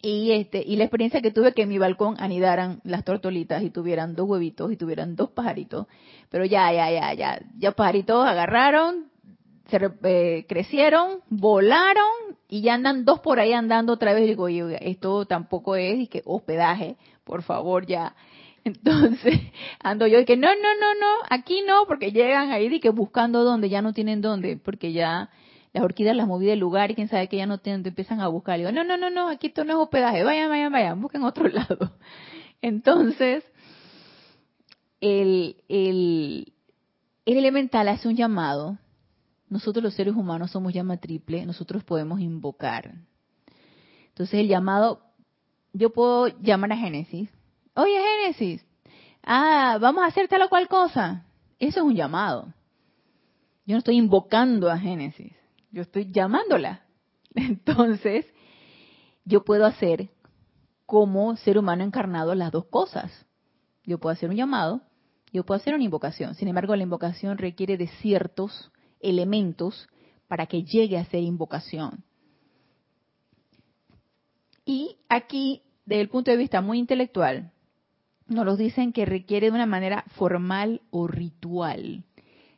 y 0.02 0.32
este 0.32 0.62
y 0.66 0.76
la 0.76 0.84
experiencia 0.84 1.20
que 1.20 1.30
tuve 1.30 1.52
que 1.52 1.62
en 1.62 1.68
mi 1.68 1.78
balcón 1.78 2.16
anidaran 2.18 2.80
las 2.84 3.04
tortolitas 3.04 3.62
y 3.62 3.70
tuvieran 3.70 4.14
dos 4.14 4.28
huevitos 4.28 4.70
y 4.72 4.76
tuvieran 4.76 5.16
dos 5.16 5.30
pajaritos. 5.30 5.86
Pero 6.30 6.44
ya 6.44 6.72
ya 6.72 6.90
ya 6.90 7.14
ya 7.14 7.40
ya 7.58 7.72
pajaritos 7.72 8.26
agarraron 8.26 9.06
se 9.68 9.78
eh, 10.04 10.46
crecieron 10.48 11.20
volaron 11.28 12.36
y 12.48 12.60
ya 12.60 12.74
andan 12.74 13.04
dos 13.04 13.20
por 13.20 13.40
ahí 13.40 13.52
andando 13.52 13.94
otra 13.94 14.12
vez. 14.12 14.24
Y 14.24 14.28
digo 14.28 14.48
esto 14.48 15.24
tampoco 15.24 15.76
es 15.76 15.98
y 15.98 16.06
que 16.06 16.22
hospedaje 16.24 16.96
por 17.24 17.42
favor 17.42 17.86
ya 17.86 18.14
entonces 18.64 19.40
ando 19.80 20.06
yo 20.06 20.18
y 20.18 20.24
que 20.24 20.36
no 20.36 20.48
no 20.48 20.74
no 20.80 20.94
no 21.00 21.06
aquí 21.30 21.62
no 21.66 21.86
porque 21.86 22.12
llegan 22.12 22.50
ahí 22.50 22.66
y 22.66 22.80
que 22.80 22.90
buscando 22.90 23.44
dónde 23.44 23.68
ya 23.68 23.80
no 23.80 23.92
tienen 23.92 24.20
dónde 24.20 24.56
porque 24.56 24.92
ya 24.92 25.30
las 25.76 25.84
orquídeas 25.84 26.16
las 26.16 26.26
moví 26.26 26.46
del 26.46 26.58
lugar 26.58 26.90
y 26.90 26.94
quién 26.94 27.08
sabe 27.08 27.28
que 27.28 27.36
ya 27.36 27.44
no 27.44 27.58
tienen, 27.58 27.82
te 27.82 27.90
empiezan 27.90 28.22
a 28.22 28.28
buscar. 28.28 28.58
Y 28.58 28.62
digo, 28.62 28.72
no, 28.72 28.82
no, 28.82 28.96
no, 28.96 29.10
no, 29.10 29.28
aquí 29.28 29.48
esto 29.48 29.62
no 29.62 29.74
es 29.74 29.78
hospedaje, 29.78 30.24
vayan, 30.24 30.48
vayan, 30.48 30.72
vayan, 30.72 31.02
busquen 31.02 31.22
otro 31.22 31.46
lado. 31.50 31.92
Entonces, 32.62 33.44
el, 35.02 35.62
el, 35.68 36.54
el 37.26 37.36
elemental 37.36 37.88
hace 37.88 38.08
un 38.08 38.16
llamado. 38.16 38.78
Nosotros 39.50 39.84
los 39.84 39.92
seres 39.92 40.16
humanos 40.16 40.50
somos 40.50 40.72
llama 40.72 40.96
triple, 40.96 41.44
nosotros 41.44 41.84
podemos 41.84 42.20
invocar. 42.20 42.94
Entonces 44.08 44.40
el 44.40 44.48
llamado, 44.48 45.02
yo 45.74 45.90
puedo 45.90 46.28
llamar 46.40 46.72
a 46.72 46.78
Génesis. 46.78 47.28
Oye, 47.74 48.00
Génesis, 48.02 48.66
ah, 49.22 49.76
vamos 49.78 50.04
a 50.04 50.06
hacer 50.06 50.26
tal 50.26 50.40
o 50.40 50.48
cual 50.48 50.68
cosa. 50.68 51.26
Eso 51.58 51.80
es 51.80 51.84
un 51.84 51.94
llamado. 51.94 52.54
Yo 53.66 53.74
no 53.74 53.78
estoy 53.78 53.96
invocando 53.96 54.70
a 54.70 54.78
Génesis, 54.78 55.34
yo 55.76 55.82
estoy 55.82 56.10
llamándola. 56.10 56.86
Entonces, 57.34 58.24
yo 59.26 59.44
puedo 59.44 59.66
hacer 59.66 60.08
como 60.86 61.36
ser 61.36 61.58
humano 61.58 61.84
encarnado 61.84 62.34
las 62.34 62.50
dos 62.50 62.64
cosas. 62.64 63.26
Yo 63.84 63.98
puedo 63.98 64.14
hacer 64.14 64.30
un 64.30 64.36
llamado, 64.36 64.80
yo 65.34 65.44
puedo 65.44 65.60
hacer 65.60 65.74
una 65.74 65.84
invocación. 65.84 66.34
Sin 66.34 66.48
embargo, 66.48 66.74
la 66.74 66.82
invocación 66.82 67.36
requiere 67.36 67.76
de 67.76 67.88
ciertos 68.00 68.72
elementos 69.00 69.86
para 70.28 70.46
que 70.46 70.62
llegue 70.62 70.96
a 70.96 71.04
ser 71.04 71.22
invocación. 71.22 72.04
Y 74.64 74.96
aquí, 75.10 75.62
desde 75.84 76.00
el 76.00 76.08
punto 76.08 76.30
de 76.30 76.38
vista 76.38 76.62
muy 76.62 76.78
intelectual, 76.78 77.52
nos 78.28 78.46
lo 78.46 78.56
dicen 78.56 78.94
que 78.94 79.04
requiere 79.04 79.48
de 79.48 79.56
una 79.56 79.66
manera 79.66 80.04
formal 80.16 80.80
o 80.90 81.06
ritual 81.06 82.04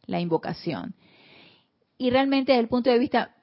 la 0.07 0.21
invocación. 0.21 0.95
Y 1.99 2.11
realmente 2.11 2.52
desde 2.52 2.62
el 2.62 2.69
punto 2.69 2.90
de 2.90 2.99
vista 2.99 3.35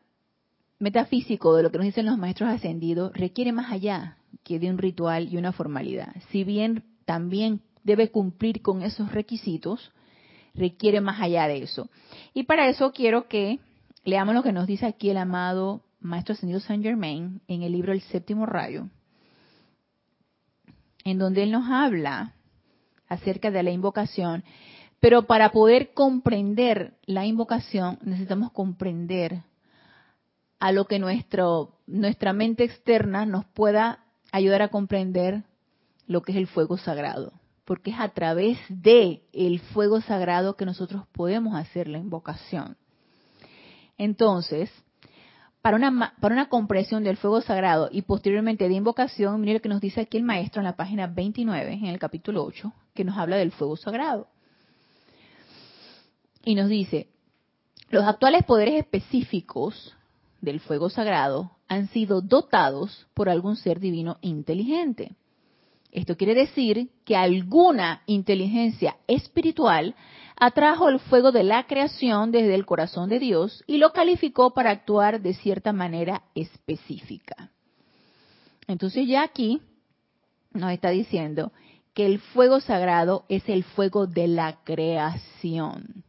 metafísico 0.80 1.56
de 1.56 1.64
lo 1.64 1.72
que 1.72 1.78
nos 1.78 1.86
dicen 1.86 2.06
los 2.06 2.18
maestros 2.18 2.50
ascendidos, 2.50 3.12
requiere 3.14 3.52
más 3.52 3.72
allá 3.72 4.18
que 4.44 4.60
de 4.60 4.70
un 4.70 4.78
ritual 4.78 5.28
y 5.32 5.38
una 5.38 5.52
formalidad. 5.52 6.16
Si 6.32 6.44
bien 6.44 6.84
también 7.06 7.62
debe 7.84 8.12
cumplir 8.12 8.62
con 8.62 8.82
esos 8.82 9.12
requisitos, 9.12 9.92
requiere 10.54 11.02
más 11.02 11.22
allá 11.22 11.48
de 11.48 11.64
eso. 11.64 11.90
Y 12.34 12.44
para 12.44 12.70
eso 12.70 12.92
quiero 12.92 13.28
que 13.28 13.60
leamos 14.04 14.36
lo 14.36 14.44
que 14.44 14.52
nos 14.52 14.68
dice 14.68 14.86
aquí 14.86 15.10
el 15.10 15.18
amado 15.18 15.82
Maestro 16.00 16.34
Ascendido 16.34 16.60
Saint 16.60 16.84
Germain 16.84 17.42
en 17.48 17.64
el 17.64 17.72
libro 17.72 17.92
El 17.92 18.02
Séptimo 18.02 18.46
Rayo, 18.46 18.90
en 21.04 21.18
donde 21.18 21.44
él 21.44 21.52
nos 21.52 21.70
habla 21.70 22.34
acerca 23.08 23.52
de 23.52 23.64
la 23.64 23.72
invocación, 23.72 24.44
pero 25.06 25.28
para 25.28 25.52
poder 25.52 25.94
comprender 25.94 26.96
la 27.06 27.28
invocación 27.28 28.00
necesitamos 28.02 28.52
comprender 28.52 29.44
a 30.58 30.72
lo 30.72 30.86
que 30.86 30.98
nuestro, 30.98 31.78
nuestra 31.86 32.34
mente 32.34 32.64
externa 32.64 33.28
nos 33.28 33.46
pueda 33.46 34.00
ayudar 34.32 34.64
a 34.64 34.70
comprender 34.70 35.44
lo 36.08 36.24
que 36.24 36.32
es 36.32 36.40
el 36.40 36.48
fuego 36.48 36.80
sagrado, 36.80 37.34
porque 37.66 37.92
es 37.92 38.00
a 38.00 38.10
través 38.10 38.58
de 38.68 39.22
el 39.32 39.60
fuego 39.60 40.02
sagrado 40.02 40.56
que 40.56 40.66
nosotros 40.66 41.04
podemos 41.12 41.54
hacer 41.56 41.88
la 41.88 42.00
invocación. 42.00 42.76
Entonces, 44.00 44.72
para 45.62 45.78
una, 45.78 46.16
para 46.20 46.34
una 46.34 46.50
comprensión 46.50 47.04
del 47.04 47.18
fuego 47.18 47.42
sagrado 47.42 47.90
y 47.92 48.02
posteriormente 48.02 48.68
de 48.68 48.74
invocación, 48.74 49.40
mire 49.40 49.54
lo 49.54 49.62
que 49.62 49.70
nos 49.70 49.82
dice 49.82 50.02
aquí 50.02 50.18
el 50.18 50.24
maestro 50.24 50.62
en 50.62 50.66
la 50.66 50.76
página 50.76 51.06
29, 51.06 51.74
en 51.74 51.86
el 51.86 52.00
capítulo 52.00 52.44
8, 52.44 52.74
que 52.96 53.04
nos 53.04 53.20
habla 53.20 53.36
del 53.36 53.52
fuego 53.52 53.78
sagrado. 53.78 54.30
Y 56.46 56.54
nos 56.54 56.70
dice, 56.70 57.08
los 57.90 58.06
actuales 58.06 58.46
poderes 58.46 58.76
específicos 58.76 59.96
del 60.42 60.60
fuego 60.60 60.90
sagrado 60.90 61.52
han 61.68 61.88
sido 61.90 62.22
dotados 62.22 63.08
por 63.16 63.30
algún 63.30 63.56
ser 63.56 63.80
divino 63.80 64.18
inteligente. 64.22 65.16
Esto 65.92 66.16
quiere 66.16 66.36
decir 66.36 66.90
que 67.04 67.16
alguna 67.16 68.04
inteligencia 68.06 68.98
espiritual 69.08 69.96
atrajo 70.38 70.90
el 70.90 71.00
fuego 71.00 71.32
de 71.32 71.44
la 71.44 71.66
creación 71.66 72.32
desde 72.32 72.54
el 72.54 72.66
corazón 72.66 73.10
de 73.10 73.20
Dios 73.20 73.64
y 73.66 73.78
lo 73.78 73.92
calificó 73.92 74.54
para 74.54 74.70
actuar 74.70 75.22
de 75.22 75.34
cierta 75.34 75.74
manera 75.74 76.24
específica. 76.36 77.50
Entonces 78.68 79.08
ya 79.08 79.24
aquí 79.24 79.62
nos 80.54 80.72
está 80.72 80.90
diciendo 80.90 81.52
que 81.94 82.06
el 82.06 82.20
fuego 82.20 82.60
sagrado 82.60 83.26
es 83.30 83.48
el 83.48 83.64
fuego 83.64 84.06
de 84.06 84.28
la 84.28 84.60
creación. 84.64 86.04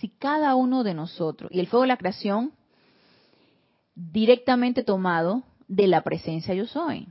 Si 0.00 0.08
cada 0.08 0.54
uno 0.54 0.84
de 0.84 0.94
nosotros, 0.94 1.50
y 1.52 1.60
el 1.60 1.66
fuego 1.66 1.82
de 1.82 1.88
la 1.88 1.96
creación 1.96 2.52
directamente 3.94 4.84
tomado 4.84 5.42
de 5.66 5.88
la 5.88 6.02
presencia 6.02 6.54
yo 6.54 6.66
soy. 6.66 7.08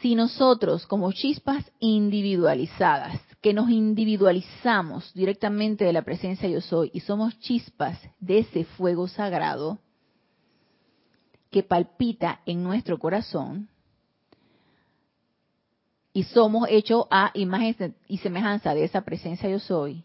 Si 0.00 0.14
nosotros 0.14 0.86
como 0.86 1.12
chispas 1.12 1.70
individualizadas, 1.80 3.20
que 3.40 3.52
nos 3.52 3.68
individualizamos 3.68 5.12
directamente 5.12 5.84
de 5.84 5.92
la 5.92 6.02
presencia 6.02 6.48
yo 6.48 6.62
soy 6.62 6.90
y 6.94 7.00
somos 7.00 7.38
chispas 7.40 7.98
de 8.18 8.38
ese 8.38 8.64
fuego 8.64 9.06
sagrado 9.06 9.78
que 11.50 11.62
palpita 11.62 12.40
en 12.46 12.64
nuestro 12.64 12.98
corazón, 12.98 13.68
y 16.14 16.22
somos 16.22 16.68
hechos 16.70 17.06
a 17.10 17.32
imagen 17.34 17.94
y 18.06 18.18
semejanza 18.18 18.72
de 18.72 18.84
esa 18.84 19.02
presencia 19.02 19.50
yo 19.50 19.58
soy, 19.58 20.04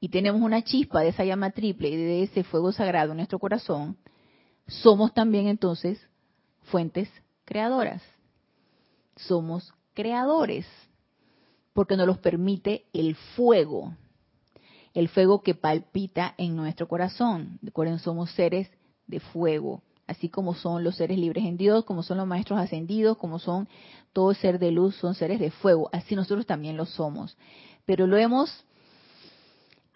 y 0.00 0.08
tenemos 0.10 0.40
una 0.40 0.62
chispa 0.62 1.00
de 1.00 1.08
esa 1.08 1.24
llama 1.24 1.50
triple 1.50 1.88
y 1.88 1.96
de 1.96 2.22
ese 2.24 2.44
fuego 2.44 2.72
sagrado 2.72 3.12
en 3.12 3.16
nuestro 3.18 3.38
corazón, 3.38 3.96
somos 4.66 5.12
también 5.12 5.48
entonces 5.48 6.00
fuentes 6.64 7.08
creadoras. 7.44 8.02
Somos 9.16 9.74
creadores, 9.94 10.66
porque 11.72 11.96
nos 11.96 12.06
los 12.06 12.18
permite 12.18 12.84
el 12.92 13.16
fuego, 13.16 13.94
el 14.94 15.08
fuego 15.08 15.42
que 15.42 15.54
palpita 15.54 16.34
en 16.38 16.54
nuestro 16.54 16.86
corazón. 16.86 17.58
Recuerden, 17.62 17.98
somos 17.98 18.30
seres 18.32 18.70
de 19.08 19.18
fuego, 19.18 19.82
así 20.06 20.28
como 20.28 20.54
son 20.54 20.84
los 20.84 20.96
seres 20.96 21.18
libres 21.18 21.44
en 21.44 21.56
Dios, 21.56 21.84
como 21.84 22.04
son 22.04 22.18
los 22.18 22.26
maestros 22.26 22.60
ascendidos, 22.60 23.16
como 23.16 23.38
son 23.38 23.68
todo 24.12 24.32
ser 24.34 24.60
de 24.60 24.70
luz, 24.70 24.94
son 24.96 25.14
seres 25.14 25.40
de 25.40 25.50
fuego, 25.50 25.88
así 25.92 26.14
nosotros 26.14 26.46
también 26.46 26.76
lo 26.76 26.84
somos. 26.84 27.36
Pero 27.84 28.06
lo 28.06 28.16
hemos 28.16 28.64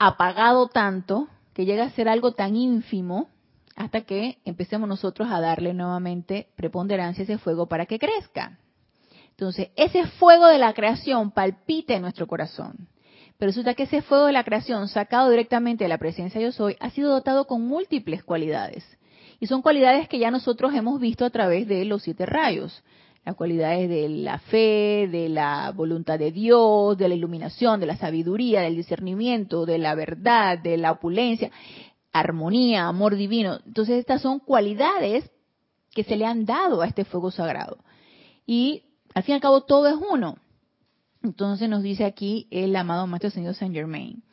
apagado 0.07 0.69
tanto 0.69 1.29
que 1.55 1.65
llega 1.65 1.85
a 1.85 1.91
ser 1.91 2.09
algo 2.09 2.33
tan 2.33 2.57
ínfimo 2.57 3.29
hasta 3.77 4.03
que 4.03 4.38
empecemos 4.45 4.88
nosotros 4.88 5.29
a 5.31 5.41
darle 5.41 5.75
nuevamente 5.75 6.49
preponderancia 6.57 7.23
a 7.23 7.25
ese 7.25 7.38
fuego 7.38 7.67
para 7.67 7.87
que 7.87 7.99
crezca. 7.99 8.59
Entonces, 9.31 9.69
ese 9.77 10.07
fuego 10.07 10.47
de 10.47 10.59
la 10.59 10.73
creación 10.75 11.31
palpita 11.31 11.95
en 11.95 12.03
nuestro 12.03 12.27
corazón. 12.27 12.88
Pero 13.38 13.51
resulta 13.51 13.75
que 13.75 13.85
ese 13.85 14.03
fuego 14.03 14.27
de 14.27 14.33
la 14.33 14.45
creación, 14.45 14.88
sacado 14.88 15.31
directamente 15.31 15.85
de 15.85 15.88
la 15.88 15.99
presencia 15.99 16.41
yo 16.41 16.53
soy, 16.53 16.77
ha 16.81 16.91
sido 16.91 17.11
dotado 17.11 17.47
con 17.47 17.62
múltiples 17.62 18.23
cualidades. 18.23 18.85
Y 19.41 19.47
son 19.47 19.62
cualidades 19.62 20.09
que 20.09 20.19
ya 20.19 20.31
nosotros 20.31 20.75
hemos 20.75 21.01
visto 21.01 21.25
a 21.25 21.31
través 21.31 21.67
de 21.67 21.85
los 21.85 22.03
siete 22.03 22.27
rayos 22.27 22.83
las 23.25 23.37
cualidades 23.37 23.89
de 23.89 24.09
la 24.09 24.39
fe, 24.39 25.09
de 25.11 25.29
la 25.29 25.71
voluntad 25.71 26.19
de 26.19 26.33
Dios, 26.33 26.99
de 26.99 27.09
la 27.09 27.15
iluminación, 27.15 27.79
de 27.79 27.87
la 27.87 27.97
sabiduría, 27.97 28.63
del 28.63 28.77
discernimiento, 28.77 29.65
de 29.65 29.79
la 29.79 29.95
verdad, 29.95 30.59
de 30.59 30.77
la 30.77 30.93
opulencia, 30.93 31.51
armonía, 32.13 32.89
amor 32.89 33.15
divino. 33.15 33.61
Entonces 33.65 33.99
estas 33.99 34.23
son 34.23 34.41
cualidades 34.41 35.31
que 35.95 36.05
se 36.05 36.17
le 36.17 36.27
han 36.27 36.45
dado 36.45 36.83
a 36.83 36.87
este 36.87 37.05
fuego 37.05 37.31
sagrado. 37.31 37.79
Y 38.45 38.85
al 39.15 39.23
fin 39.23 39.35
y 39.35 39.37
al 39.37 39.41
cabo 39.41 39.63
todo 39.63 39.87
es 39.87 39.97
uno. 40.11 40.39
Entonces 41.23 41.69
nos 41.69 41.83
dice 41.83 42.05
aquí 42.05 42.49
el 42.51 42.75
amado 42.75 43.07
Maestro 43.07 43.31
Señor 43.31 43.55
Saint 43.55 43.75
Germain. 43.75 44.25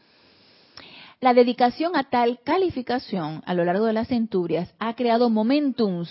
La 1.22 1.34
dedicación 1.34 1.96
a 1.96 2.10
tal 2.10 2.40
calificación 2.44 3.44
a 3.46 3.54
lo 3.54 3.66
largo 3.66 3.86
de 3.86 3.94
las 3.94 4.08
centurias 4.08 4.74
ha 4.80 4.96
creado 4.96 5.30
momentums 5.30 6.10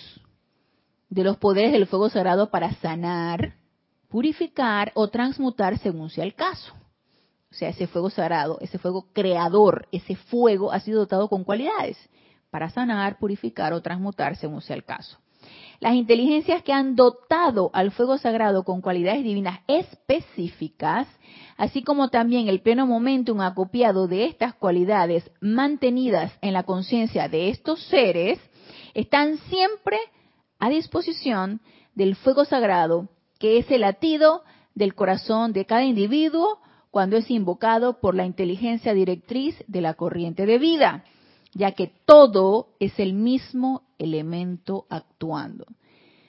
de 1.11 1.25
los 1.25 1.37
poderes 1.37 1.73
del 1.73 1.87
fuego 1.87 2.11
sagrado 2.11 2.51
para 2.51 2.73
sanar, 2.75 3.55
purificar 4.09 4.93
o 4.95 5.09
transmutar 5.09 5.79
según 5.79 6.11
sea 6.11 6.25
el 6.25 6.35
caso. 6.35 6.75
O 7.51 7.55
sea, 7.55 7.71
ese 7.71 7.87
fuego 7.87 8.11
sagrado, 8.11 8.59
ese 8.61 8.79
fuego 8.79 9.07
creador, 9.13 9.89
ese 9.91 10.17
fuego 10.17 10.71
ha 10.73 10.81
sido 10.81 11.01
dotado 11.01 11.29
con 11.29 11.45
cualidades 11.45 11.97
para 12.51 12.71
sanar, 12.71 13.19
purificar 13.19 13.73
o 13.73 13.81
transmutar 13.81 14.37
según 14.37 14.61
sea 14.61 14.77
el 14.77 14.85
caso. 14.85 15.19
Las 15.81 15.95
inteligencias 15.95 16.63
que 16.63 16.73
han 16.73 16.97
dotado 16.97 17.71
al 17.73 17.93
fuego 17.93 18.19
sagrado 18.19 18.65
con 18.65 18.81
cualidades 18.81 19.23
divinas 19.23 19.61
específicas, 19.69 21.07
así 21.57 21.83
como 21.83 22.09
también 22.09 22.49
el 22.49 22.61
pleno 22.61 22.87
momentum 22.87 23.41
acopiado 23.41 24.09
de 24.09 24.27
estas 24.27 24.55
cualidades 24.55 25.31
mantenidas 25.41 26.33
en 26.43 26.53
la 26.53 26.65
conciencia 26.65 27.29
de 27.29 27.51
estos 27.51 27.81
seres, 27.85 28.41
están 28.95 29.39
siempre 29.49 29.99
a 30.59 30.69
disposición 30.69 31.61
del 31.95 32.17
fuego 32.17 32.45
sagrado, 32.45 33.09
que 33.39 33.59
es 33.59 33.71
el 33.71 33.83
latido 33.83 34.43
del 34.75 34.95
corazón 34.95 35.53
de 35.53 35.65
cada 35.65 35.85
individuo 35.85 36.61
cuando 36.91 37.17
es 37.17 37.31
invocado 37.31 38.01
por 38.01 38.15
la 38.15 38.25
inteligencia 38.25 38.95
directriz 38.95 39.57
de 39.67 39.81
la 39.81 39.95
corriente 39.95 40.47
de 40.47 40.59
vida, 40.59 41.05
ya 41.55 41.73
que 41.73 41.93
todo 42.05 42.69
es 42.81 42.99
el 42.99 43.13
mismo 43.13 43.83
elemento 43.99 44.87
actuando. 44.89 45.67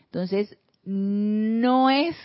Entonces, 0.06 0.58
no 0.84 1.90
es, 1.90 2.16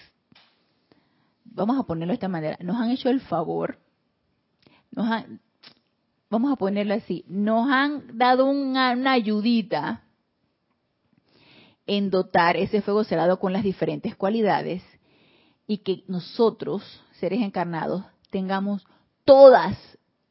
vamos 1.45 1.79
a 1.79 1.85
ponerlo 1.85 2.13
de 2.13 2.15
esta 2.15 2.29
manera, 2.29 2.57
nos 2.61 2.77
han 2.77 2.91
hecho 2.91 3.11
el 3.11 3.21
favor, 3.21 3.79
nos 4.91 5.07
han, 5.11 5.41
vamos 6.31 6.53
a 6.53 6.57
ponerlo 6.57 6.95
así, 6.95 7.25
nos 7.29 7.69
han 7.71 8.17
dado 8.17 8.47
una, 8.47 8.93
una 8.93 9.13
ayudita 9.13 10.04
en 11.87 12.11
dotar 12.11 12.57
ese 12.57 12.83
fuego 12.83 13.05
cerrado 13.05 13.39
con 13.39 13.53
las 13.53 13.63
diferentes 13.63 14.17
cualidades 14.17 14.83
y 15.67 15.79
que 15.79 16.05
nosotros, 16.09 16.83
seres 17.19 17.41
encarnados, 17.43 18.05
tengamos 18.31 18.87
todas 19.25 19.77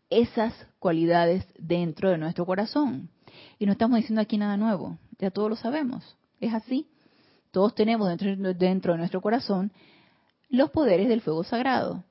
esas 0.10 0.54
cualidades 0.80 1.46
dentro 1.58 2.10
de 2.10 2.18
nuestro 2.18 2.46
corazón. 2.46 3.10
Y 3.58 3.66
no 3.66 3.72
estamos 3.72 3.98
diciendo 3.98 4.22
aquí 4.22 4.38
nada 4.38 4.58
nuevo, 4.58 4.98
ya 5.20 5.32
todos 5.32 5.50
lo 5.50 5.56
sabemos, 5.56 6.18
es 6.40 6.54
así. 6.54 6.88
Todos 7.52 7.76
tenemos 7.76 8.10
dentro, 8.10 8.54
dentro 8.54 8.94
de 8.94 8.98
nuestro 8.98 9.22
corazón 9.22 9.72
los 10.50 10.72
poderes 10.72 11.08
del 11.08 11.22
fuego 11.22 11.44
sagrado, 11.44 12.04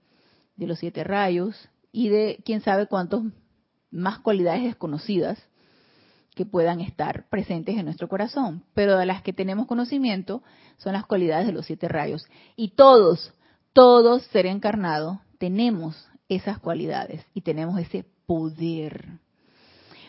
de 0.57 0.67
los 0.67 0.79
siete 0.79 1.05
rayos 1.05 1.69
y 1.93 2.09
de 2.09 2.41
quién 2.45 2.61
sabe 2.61 2.87
cuántos 2.87 3.25
más 3.91 4.19
cualidades 4.21 4.65
desconocidas 4.65 5.39
que 6.35 6.47
puedan 6.47 6.81
estar 6.81 7.29
presentes 7.29 7.77
en 7.77 7.85
nuestro 7.85 8.09
corazón. 8.09 8.65
Pero 8.75 8.97
de 8.97 9.07
las 9.07 9.23
que 9.23 9.33
tenemos 9.33 9.67
conocimiento 9.67 10.43
son 10.79 10.95
las 10.95 11.07
cualidades 11.07 11.47
de 11.47 11.53
los 11.53 11.67
siete 11.67 11.89
rayos. 11.89 12.27
Y 12.57 12.71
todos, 12.71 13.33
todos 13.73 14.23
ser 14.27 14.47
encarnados, 14.47 15.19
tenemos 15.39 16.09
esas 16.29 16.59
cualidades 16.59 17.25
y 17.35 17.43
tenemos 17.43 17.79
ese 17.79 18.05
poder. 18.27 19.19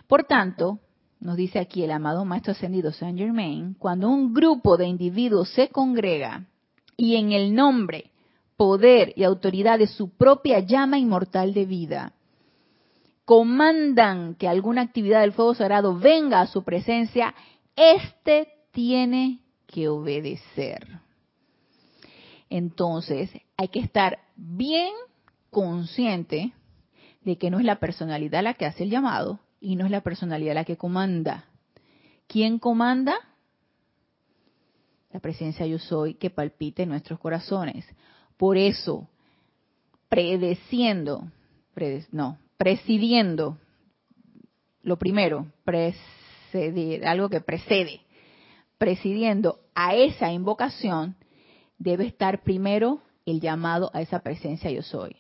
Por 0.08 0.24
tanto, 0.24 0.80
nos 1.20 1.38
dice 1.38 1.60
aquí 1.60 1.84
el 1.84 1.92
amado 1.92 2.26
Maestro 2.26 2.52
Ascendido 2.52 2.92
Saint 2.92 3.18
Germain, 3.18 3.76
cuando 3.80 4.10
un 4.10 4.34
grupo 4.34 4.78
de 4.78 4.88
individuos 4.88 5.50
se 5.50 5.70
congrega 5.70 6.46
y 6.98 7.16
en 7.16 7.32
el 7.32 7.56
nombre, 7.56 8.12
poder 8.58 9.14
y 9.16 9.24
autoridad 9.24 9.80
de 9.80 9.88
su 9.88 10.10
propia 10.10 10.60
llama 10.60 11.00
inmortal 11.00 11.54
de 11.54 11.66
vida, 11.66 12.14
comandan 13.26 14.36
que 14.36 14.48
alguna 14.48 14.82
actividad 14.82 15.22
del 15.22 15.34
fuego 15.34 15.56
sagrado 15.56 15.98
venga 15.98 16.42
a 16.42 16.48
su 16.48 16.64
presencia, 16.64 17.34
éste 17.76 18.50
tiene 18.72 19.40
que 19.68 19.88
obedecer. 19.88 21.00
Entonces, 22.50 23.32
hay 23.58 23.70
que 23.70 23.80
estar 23.80 24.20
bien 24.36 24.94
consciente 25.50 26.54
de 27.22 27.38
que 27.38 27.50
no 27.50 27.60
es 27.60 27.66
la 27.66 27.80
personalidad 27.80 28.44
la 28.44 28.54
que 28.54 28.66
hace 28.66 28.84
el 28.84 28.90
llamado 28.90 29.40
y 29.60 29.76
no 29.76 29.86
es 29.86 29.92
la 29.92 30.02
personalidad 30.02 30.54
la 30.54 30.66
que 30.66 30.78
comanda. 30.78 31.46
¿Quién 32.28 32.60
comanda? 32.60 33.16
La 35.12 35.20
presencia 35.20 35.66
yo 35.66 35.80
soy 35.80 36.16
que 36.16 36.30
palpita 36.30 36.84
en 36.84 36.90
nuestros 36.90 37.20
corazones. 37.20 37.86
Por 38.36 38.58
eso, 38.58 39.08
predeciendo, 40.10 41.32
no, 42.12 42.38
presidiendo, 42.63 43.58
lo 44.84 44.97
primero, 44.97 45.47
precedir, 45.65 47.06
algo 47.06 47.28
que 47.28 47.41
precede, 47.41 47.99
presidiendo 48.78 49.60
a 49.76 49.95
esa 49.95 50.32
invocación, 50.32 51.17
debe 51.78 52.06
estar 52.06 52.41
primero 52.41 53.02
el 53.26 53.41
llamado 53.41 53.91
a 53.93 53.99
esa 53.99 54.21
presencia 54.21 54.71
yo 54.71 54.82
soy. 54.82 55.17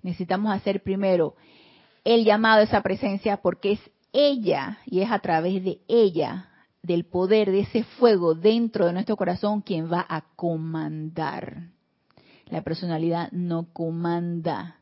Necesitamos 0.00 0.54
hacer 0.54 0.82
primero 0.82 1.36
el 2.02 2.24
llamado 2.24 2.60
a 2.60 2.64
esa 2.64 2.80
presencia 2.80 3.36
porque 3.36 3.72
es 3.72 3.80
ella 4.14 4.78
y 4.86 5.00
es 5.02 5.10
a 5.10 5.18
través 5.18 5.62
de 5.62 5.82
ella, 5.86 6.48
del 6.82 7.04
poder 7.04 7.50
de 7.50 7.60
ese 7.60 7.84
fuego 7.84 8.34
dentro 8.34 8.86
de 8.86 8.94
nuestro 8.94 9.18
corazón, 9.18 9.60
quien 9.60 9.92
va 9.92 10.06
a 10.08 10.22
comandar. 10.34 11.68
La 12.46 12.62
personalidad 12.62 13.30
no 13.32 13.70
comanda. 13.74 14.78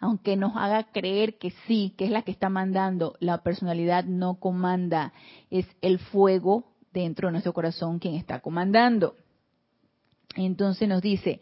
Aunque 0.00 0.36
nos 0.36 0.56
haga 0.56 0.84
creer 0.84 1.38
que 1.38 1.50
sí, 1.66 1.94
que 1.96 2.04
es 2.04 2.10
la 2.10 2.22
que 2.22 2.30
está 2.30 2.48
mandando, 2.48 3.16
la 3.20 3.42
personalidad 3.42 4.04
no 4.04 4.38
comanda. 4.38 5.12
Es 5.50 5.66
el 5.80 5.98
fuego 5.98 6.64
dentro 6.92 7.28
de 7.28 7.32
nuestro 7.32 7.52
corazón 7.52 7.98
quien 7.98 8.14
está 8.14 8.40
comandando. 8.40 9.16
Entonces 10.36 10.88
nos 10.88 11.02
dice, 11.02 11.40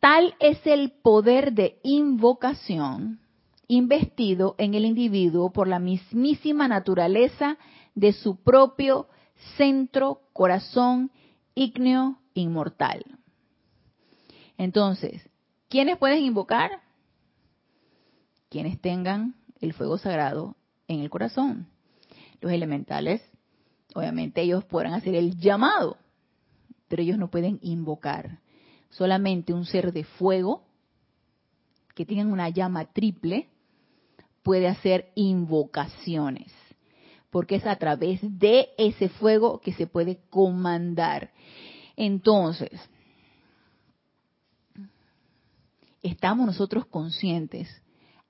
tal 0.00 0.34
es 0.38 0.58
el 0.66 0.92
poder 0.92 1.52
de 1.52 1.78
invocación 1.82 3.20
investido 3.68 4.54
en 4.58 4.74
el 4.74 4.84
individuo 4.84 5.50
por 5.50 5.68
la 5.68 5.78
mismísima 5.78 6.68
naturaleza 6.68 7.56
de 7.94 8.12
su 8.12 8.36
propio 8.36 9.08
centro, 9.56 10.20
corazón, 10.32 11.10
ígneo, 11.54 12.18
inmortal. 12.34 13.04
Entonces, 14.58 15.28
¿quiénes 15.68 15.96
pueden 15.96 16.22
invocar? 16.22 16.83
Quienes 18.54 18.80
tengan 18.80 19.34
el 19.60 19.72
fuego 19.72 19.98
sagrado 19.98 20.54
en 20.86 21.00
el 21.00 21.10
corazón. 21.10 21.66
Los 22.40 22.52
elementales, 22.52 23.20
obviamente 23.96 24.42
ellos 24.42 24.64
podrán 24.64 24.94
hacer 24.94 25.16
el 25.16 25.36
llamado, 25.40 25.98
pero 26.86 27.02
ellos 27.02 27.18
no 27.18 27.32
pueden 27.32 27.58
invocar. 27.62 28.38
Solamente 28.90 29.52
un 29.52 29.66
ser 29.66 29.92
de 29.92 30.04
fuego 30.04 30.62
que 31.96 32.06
tenga 32.06 32.22
una 32.26 32.48
llama 32.48 32.84
triple 32.84 33.48
puede 34.44 34.68
hacer 34.68 35.10
invocaciones, 35.16 36.52
porque 37.30 37.56
es 37.56 37.66
a 37.66 37.74
través 37.74 38.20
de 38.22 38.68
ese 38.78 39.08
fuego 39.08 39.58
que 39.58 39.72
se 39.72 39.88
puede 39.88 40.20
comandar. 40.30 41.32
Entonces, 41.96 42.70
estamos 46.02 46.46
nosotros 46.46 46.86
conscientes 46.86 47.82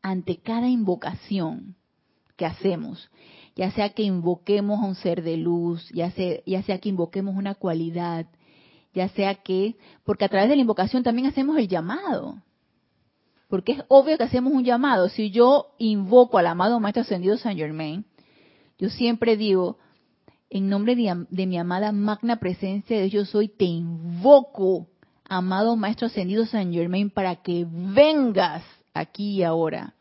ante 0.04 0.36
cada 0.36 0.68
invocación 0.68 1.76
que 2.36 2.44
hacemos, 2.44 3.10
ya 3.56 3.70
sea 3.70 3.88
que 3.88 4.02
invoquemos 4.02 4.82
a 4.82 4.86
un 4.86 4.96
ser 4.96 5.22
de 5.22 5.38
luz, 5.38 5.88
ya 5.94 6.10
sea, 6.10 6.78
que 6.78 6.88
invoquemos 6.90 7.34
una 7.34 7.54
cualidad, 7.54 8.26
ya 8.92 9.08
sea 9.08 9.36
que, 9.36 9.76
porque 10.04 10.26
a 10.26 10.28
través 10.28 10.50
de 10.50 10.56
la 10.56 10.60
invocación 10.60 11.02
también 11.02 11.26
hacemos 11.26 11.56
el 11.56 11.68
llamado, 11.68 12.36
porque 13.48 13.72
es 13.72 13.82
obvio 13.88 14.18
que 14.18 14.24
hacemos 14.24 14.52
un 14.52 14.62
llamado. 14.64 15.08
Si 15.08 15.30
yo 15.30 15.68
invoco 15.78 16.36
al 16.36 16.48
amado 16.48 16.80
Maestro 16.80 17.00
Ascendido 17.00 17.38
San 17.38 17.56
Germain, 17.56 18.04
yo 18.78 18.90
siempre 18.90 19.38
digo, 19.38 19.78
en 20.50 20.68
nombre 20.68 20.96
de, 20.96 21.24
de 21.30 21.46
mi 21.46 21.56
amada 21.56 21.92
magna 21.92 22.36
presencia 22.40 22.98
de 22.98 23.04
Dios, 23.04 23.12
yo 23.12 23.24
soy, 23.24 23.48
te 23.48 23.64
invoco 23.64 24.86
amado 25.26 25.76
Maestro 25.76 26.08
Ascendido 26.08 26.44
San 26.44 26.74
Germain, 26.74 27.08
para 27.08 27.36
que 27.36 27.66
vengas 27.66 28.62
aquí 28.92 29.36
y 29.36 29.42
ahora. 29.42 29.93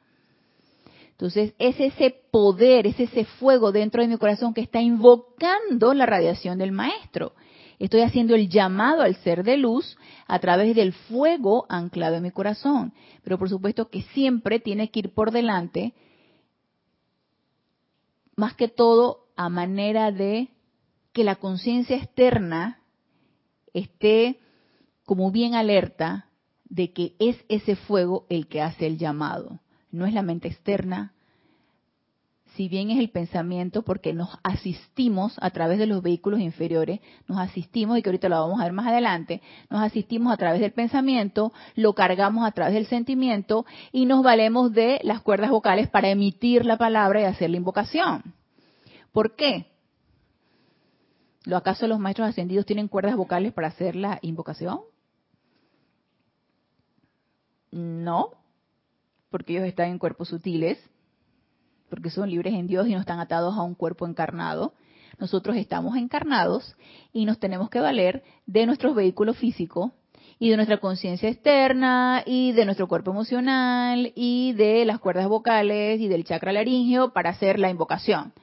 Entonces, 1.13 1.53
es 1.59 1.79
ese 1.79 2.15
poder, 2.31 2.87
es 2.87 2.99
ese 2.99 3.23
fuego 3.23 3.71
dentro 3.71 4.01
de 4.01 4.07
mi 4.07 4.17
corazón 4.17 4.53
que 4.53 4.61
está 4.61 4.81
invocando 4.81 5.93
la 5.93 6.05
radiación 6.05 6.57
del 6.57 6.71
Maestro. 6.71 7.33
Estoy 7.77 8.01
haciendo 8.01 8.33
el 8.35 8.49
llamado 8.49 9.01
al 9.01 9.15
ser 9.17 9.43
de 9.43 9.57
luz 9.57 9.97
a 10.27 10.39
través 10.39 10.75
del 10.75 10.91
fuego 10.93 11.65
anclado 11.69 12.15
en 12.15 12.23
mi 12.23 12.31
corazón. 12.31 12.93
Pero 13.23 13.37
por 13.37 13.49
supuesto 13.49 13.89
que 13.89 14.01
siempre 14.13 14.59
tiene 14.59 14.89
que 14.89 14.99
ir 15.01 15.13
por 15.13 15.31
delante, 15.31 15.93
más 18.35 18.55
que 18.55 18.67
todo 18.67 19.27
a 19.35 19.49
manera 19.49 20.11
de 20.11 20.49
que 21.11 21.23
la 21.23 21.35
conciencia 21.35 21.97
externa 21.97 22.81
esté 23.73 24.39
como 25.05 25.31
bien 25.31 25.53
alerta 25.53 26.29
de 26.65 26.91
que 26.91 27.15
es 27.19 27.37
ese 27.49 27.75
fuego 27.75 28.25
el 28.29 28.47
que 28.47 28.61
hace 28.61 28.87
el 28.87 28.97
llamado. 28.97 29.59
No 29.93 30.05
es 30.05 30.13
la 30.13 30.23
mente 30.23 30.47
externa, 30.47 31.13
si 32.55 32.67
bien 32.67 32.89
es 32.91 32.99
el 32.99 33.09
pensamiento, 33.09 33.83
porque 33.83 34.13
nos 34.13 34.29
asistimos 34.43 35.35
a 35.39 35.49
través 35.51 35.79
de 35.79 35.87
los 35.87 36.01
vehículos 36.01 36.39
inferiores, 36.39 36.99
nos 37.27 37.39
asistimos, 37.39 37.97
y 37.97 38.01
que 38.01 38.09
ahorita 38.09 38.27
lo 38.29 38.39
vamos 38.41 38.59
a 38.59 38.63
ver 38.63 38.73
más 38.73 38.87
adelante, 38.87 39.41
nos 39.69 39.81
asistimos 39.81 40.33
a 40.33 40.37
través 40.37 40.61
del 40.61 40.71
pensamiento, 40.71 41.53
lo 41.75 41.93
cargamos 41.93 42.45
a 42.45 42.51
través 42.51 42.73
del 42.73 42.85
sentimiento 42.87 43.65
y 43.91 44.05
nos 44.05 44.23
valemos 44.23 44.73
de 44.73 44.99
las 45.03 45.21
cuerdas 45.21 45.51
vocales 45.51 45.89
para 45.89 46.09
emitir 46.09 46.65
la 46.65 46.77
palabra 46.77 47.21
y 47.21 47.25
hacer 47.25 47.49
la 47.49 47.57
invocación. 47.57 48.35
¿Por 49.11 49.35
qué? 49.35 49.67
¿Lo 51.45 51.57
acaso 51.57 51.87
los 51.87 51.99
maestros 51.99 52.29
ascendidos 52.29 52.65
tienen 52.65 52.87
cuerdas 52.87 53.15
vocales 53.15 53.53
para 53.53 53.67
hacer 53.67 53.95
la 53.95 54.17
invocación? 54.21 54.81
No, 57.71 58.31
porque 59.33 59.53
ellos 59.53 59.65
están 59.65 59.89
en 59.89 59.97
cuerpos 59.97 60.27
sutiles, 60.27 60.77
porque 61.89 62.11
son 62.11 62.29
libres 62.29 62.53
en 62.53 62.67
Dios 62.67 62.87
y 62.87 62.93
no 62.93 62.99
están 62.99 63.19
atados 63.19 63.57
a 63.57 63.63
un 63.63 63.73
cuerpo 63.73 64.05
encarnado. 64.05 64.75
Nosotros 65.17 65.55
estamos 65.57 65.97
encarnados 65.97 66.75
y 67.11 67.25
nos 67.25 67.39
tenemos 67.39 67.71
que 67.71 67.79
valer 67.79 68.21
de 68.45 68.67
nuestro 68.67 68.93
vehículo 68.93 69.33
físico 69.33 69.91
y 70.37 70.51
de 70.51 70.55
nuestra 70.55 70.77
conciencia 70.77 71.29
externa 71.29 72.21
y 72.27 72.51
de 72.51 72.65
nuestro 72.65 72.87
cuerpo 72.87 73.09
emocional 73.09 74.13
y 74.13 74.53
de 74.53 74.85
las 74.85 74.99
cuerdas 74.99 75.27
vocales 75.27 75.99
y 75.99 76.07
del 76.07 76.25
chakra 76.25 76.53
laringeo 76.53 77.11
para 77.11 77.31
hacer 77.31 77.57
la 77.57 77.71
invocación, 77.71 78.33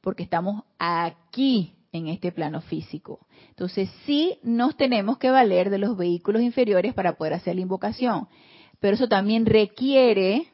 porque 0.00 0.22
estamos 0.22 0.62
aquí 0.78 1.74
en 1.90 2.06
este 2.06 2.30
plano 2.30 2.60
físico. 2.60 3.18
Entonces 3.48 3.90
sí 4.04 4.38
nos 4.44 4.76
tenemos 4.76 5.18
que 5.18 5.28
valer 5.28 5.70
de 5.70 5.78
los 5.78 5.96
vehículos 5.96 6.40
inferiores 6.40 6.94
para 6.94 7.16
poder 7.16 7.32
hacer 7.32 7.56
la 7.56 7.62
invocación 7.62 8.28
pero 8.80 8.94
eso 8.94 9.08
también 9.08 9.46
requiere, 9.46 10.48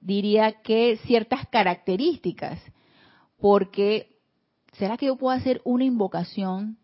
diría 0.00 0.60
que, 0.62 0.98
ciertas 1.06 1.46
características, 1.48 2.60
porque 3.38 4.18
¿será 4.72 4.96
que 4.96 5.06
yo 5.06 5.16
puedo 5.16 5.36
hacer 5.36 5.60
una 5.64 5.84
invocación 5.84 6.78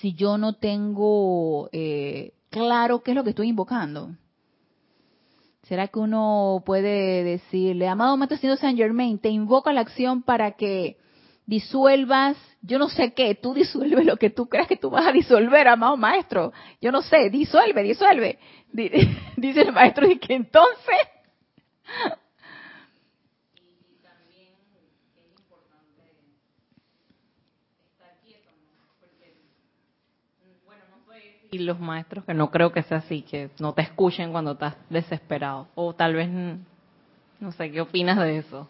si 0.00 0.14
yo 0.14 0.38
no 0.38 0.54
tengo 0.54 1.68
eh, 1.72 2.32
claro 2.48 3.02
qué 3.02 3.10
es 3.10 3.14
lo 3.16 3.24
que 3.24 3.30
estoy 3.30 3.48
invocando? 3.48 4.16
¿Será 5.64 5.88
que 5.88 5.98
uno 5.98 6.62
puede 6.64 7.22
decirle, 7.22 7.86
amado 7.86 8.16
Señor 8.36 8.56
Saint 8.56 8.78
Germain, 8.78 9.18
te 9.18 9.28
invoco 9.28 9.68
a 9.68 9.72
la 9.72 9.82
acción 9.82 10.22
para 10.22 10.52
que 10.52 10.96
disuelvas, 11.50 12.36
yo 12.62 12.78
no 12.78 12.88
sé 12.88 13.12
qué, 13.12 13.34
tú 13.34 13.54
disuelves 13.54 14.06
lo 14.06 14.16
que 14.16 14.30
tú 14.30 14.48
creas 14.48 14.68
que 14.68 14.76
tú 14.76 14.88
vas 14.88 15.04
a 15.04 15.10
disolver, 15.10 15.66
amado 15.66 15.96
Maestro. 15.96 16.52
Yo 16.80 16.92
no 16.92 17.02
sé, 17.02 17.28
disuelve, 17.28 17.82
disuelve. 17.82 18.38
Dice 19.36 19.62
el 19.62 19.72
Maestro 19.72 20.08
y 20.08 20.16
que 20.20 20.34
entonces 20.34 20.96
y 31.52 31.58
los 31.58 31.80
maestros 31.80 32.24
que 32.24 32.32
no 32.32 32.52
creo 32.52 32.72
que 32.72 32.84
sea 32.84 32.98
así, 32.98 33.22
que 33.22 33.50
no 33.58 33.72
te 33.72 33.82
escuchen 33.82 34.30
cuando 34.30 34.52
estás 34.52 34.76
desesperado. 34.88 35.66
O 35.74 35.92
tal 35.92 36.14
vez, 36.14 36.28
no 37.40 37.50
sé, 37.50 37.72
¿qué 37.72 37.80
opinas 37.80 38.18
de 38.18 38.38
eso? 38.38 38.68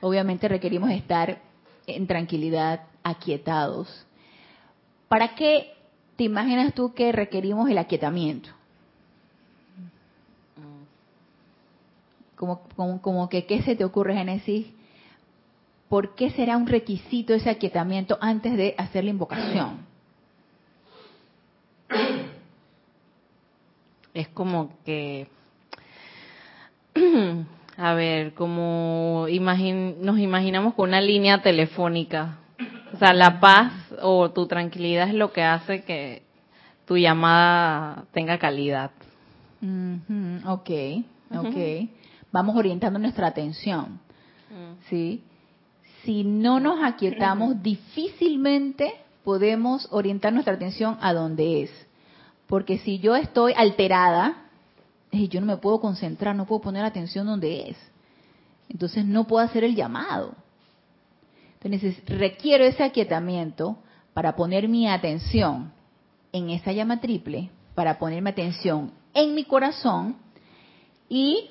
Obviamente 0.00 0.46
requerimos 0.46 0.92
estar 0.92 1.49
en 1.96 2.06
tranquilidad, 2.06 2.82
aquietados. 3.02 4.06
¿Para 5.08 5.34
qué 5.34 5.72
te 6.16 6.24
imaginas 6.24 6.74
tú 6.74 6.94
que 6.94 7.12
requerimos 7.12 7.68
el 7.68 7.78
aquietamiento? 7.78 8.50
Como, 12.36 12.62
como, 12.74 13.02
como 13.02 13.28
que, 13.28 13.46
¿qué 13.46 13.62
se 13.62 13.76
te 13.76 13.84
ocurre, 13.84 14.14
Génesis? 14.14 14.66
¿Por 15.88 16.14
qué 16.14 16.30
será 16.30 16.56
un 16.56 16.66
requisito 16.66 17.34
ese 17.34 17.50
aquietamiento 17.50 18.16
antes 18.20 18.56
de 18.56 18.74
hacer 18.78 19.04
la 19.04 19.10
invocación? 19.10 19.90
es 24.14 24.28
como 24.28 24.78
que, 24.84 25.28
a 27.82 27.94
ver, 27.94 28.34
como 28.34 29.26
nos 29.26 30.18
imaginamos 30.18 30.74
con 30.74 30.90
una 30.90 31.00
línea 31.00 31.40
telefónica. 31.40 32.36
O 32.92 32.98
sea, 32.98 33.14
la 33.14 33.40
paz 33.40 33.72
o 34.02 34.30
tu 34.32 34.46
tranquilidad 34.46 35.08
es 35.08 35.14
lo 35.14 35.32
que 35.32 35.42
hace 35.42 35.82
que 35.84 36.22
tu 36.84 36.98
llamada 36.98 38.04
tenga 38.12 38.38
calidad. 38.38 38.90
Ok, 40.44 40.70
ok. 41.34 41.88
Vamos 42.30 42.54
orientando 42.54 42.98
nuestra 42.98 43.28
atención. 43.28 43.98
Mm. 44.50 44.88
¿Sí? 44.90 45.22
Si 46.04 46.22
no 46.22 46.60
nos 46.60 46.84
aquietamos, 46.84 47.62
difícilmente 47.62 48.92
podemos 49.24 49.88
orientar 49.90 50.34
nuestra 50.34 50.54
atención 50.54 50.98
a 51.00 51.14
donde 51.14 51.62
es. 51.62 51.70
Porque 52.46 52.76
si 52.76 52.98
yo 52.98 53.16
estoy 53.16 53.54
alterada, 53.56 54.49
yo 55.12 55.40
no 55.40 55.46
me 55.46 55.56
puedo 55.56 55.80
concentrar, 55.80 56.36
no 56.36 56.46
puedo 56.46 56.60
poner 56.60 56.84
atención 56.84 57.26
donde 57.26 57.70
es. 57.70 57.76
Entonces 58.68 59.04
no 59.04 59.26
puedo 59.26 59.44
hacer 59.44 59.64
el 59.64 59.74
llamado. 59.74 60.34
Entonces 61.60 62.02
requiero 62.06 62.64
ese 62.64 62.82
aquietamiento 62.82 63.78
para 64.14 64.36
poner 64.36 64.68
mi 64.68 64.88
atención 64.88 65.72
en 66.32 66.50
esa 66.50 66.72
llama 66.72 67.00
triple, 67.00 67.50
para 67.74 67.98
ponerme 67.98 68.30
atención 68.30 68.92
en 69.12 69.34
mi 69.34 69.44
corazón 69.44 70.16
y, 71.08 71.50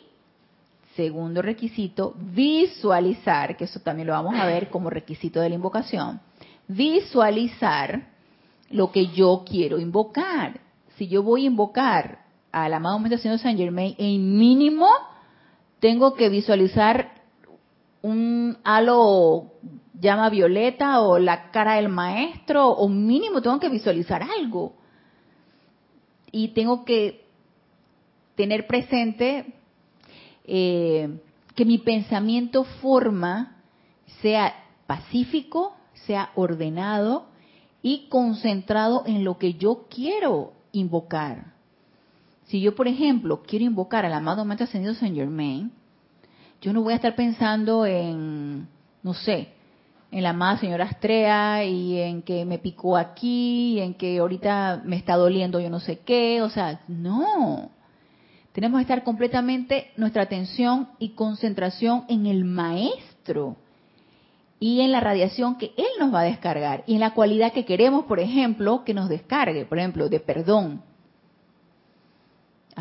segundo 0.95 1.41
requisito, 1.41 2.15
visualizar, 2.17 3.57
que 3.57 3.65
eso 3.65 3.81
también 3.81 4.07
lo 4.07 4.13
vamos 4.13 4.35
a 4.35 4.45
ver 4.45 4.69
como 4.69 4.89
requisito 4.89 5.41
de 5.41 5.49
la 5.49 5.55
invocación, 5.55 6.21
visualizar 6.67 8.07
lo 8.69 8.91
que 8.91 9.07
yo 9.07 9.43
quiero 9.45 9.79
invocar 9.79 10.61
si 10.99 11.07
yo 11.07 11.23
voy 11.23 11.43
a 11.43 11.47
invocar 11.47 12.19
al 12.51 12.73
amado 12.73 12.99
Maestro 12.99 13.19
Señor 13.19 13.39
Saint 13.39 13.59
Germain, 13.59 13.95
en 13.97 14.37
mínimo 14.37 14.87
tengo 15.79 16.15
que 16.15 16.29
visualizar 16.29 17.13
un 18.01 18.57
halo 18.63 19.51
llama 19.99 20.29
violeta 20.29 21.01
o 21.01 21.19
la 21.19 21.51
cara 21.51 21.75
del 21.75 21.89
maestro, 21.89 22.69
o 22.69 22.87
mínimo 22.87 23.41
tengo 23.41 23.59
que 23.59 23.69
visualizar 23.69 24.23
algo. 24.23 24.73
Y 26.31 26.49
tengo 26.49 26.85
que 26.85 27.25
tener 28.35 28.67
presente 28.67 29.53
eh, 30.45 31.19
que 31.55 31.65
mi 31.65 31.77
pensamiento 31.79 32.63
forma 32.63 33.57
sea 34.21 34.53
pacífico, 34.87 35.75
sea 35.93 36.31
ordenado 36.35 37.25
y 37.81 38.07
concentrado 38.09 39.03
en 39.05 39.23
lo 39.23 39.37
que 39.37 39.55
yo 39.55 39.87
quiero 39.89 40.53
invocar. 40.71 41.58
Si 42.49 42.61
yo, 42.61 42.73
por 42.73 42.87
ejemplo, 42.87 43.43
quiero 43.45 43.65
invocar 43.65 44.05
al 44.05 44.13
amado 44.13 44.43
Maestro 44.43 44.65
Ascendido 44.65 44.95
Saint 44.95 45.15
Germain, 45.15 45.71
yo 46.61 46.73
no 46.73 46.81
voy 46.81 46.93
a 46.93 46.95
estar 46.95 47.15
pensando 47.15 47.85
en, 47.85 48.67
no 49.03 49.13
sé, 49.13 49.49
en 50.11 50.23
la 50.23 50.31
amada 50.31 50.57
señora 50.57 50.85
Astrea 50.85 51.63
y 51.63 51.99
en 51.99 52.23
que 52.23 52.45
me 52.45 52.57
picó 52.57 52.97
aquí, 52.97 53.75
y 53.75 53.79
en 53.81 53.93
que 53.93 54.17
ahorita 54.17 54.81
me 54.83 54.95
está 54.95 55.15
doliendo 55.15 55.59
yo 55.59 55.69
no 55.69 55.79
sé 55.79 55.99
qué, 55.99 56.41
o 56.41 56.49
sea, 56.49 56.81
no. 56.87 57.69
Tenemos 58.51 58.79
que 58.79 58.81
estar 58.81 59.03
completamente 59.03 59.91
nuestra 59.95 60.23
atención 60.23 60.89
y 60.97 61.09
concentración 61.09 62.05
en 62.09 62.25
el 62.25 62.45
maestro 62.45 63.57
y 64.59 64.81
en 64.81 64.91
la 64.91 65.01
radiación 65.01 65.59
que 65.59 65.71
Él 65.77 65.85
nos 65.99 66.11
va 66.11 66.21
a 66.21 66.23
descargar 66.23 66.83
y 66.87 66.95
en 66.95 66.99
la 66.99 67.13
cualidad 67.13 67.53
que 67.53 67.65
queremos, 67.65 68.05
por 68.05 68.19
ejemplo, 68.19 68.83
que 68.83 68.95
nos 68.95 69.07
descargue, 69.07 69.65
por 69.65 69.77
ejemplo, 69.77 70.09
de 70.09 70.19
perdón. 70.19 70.88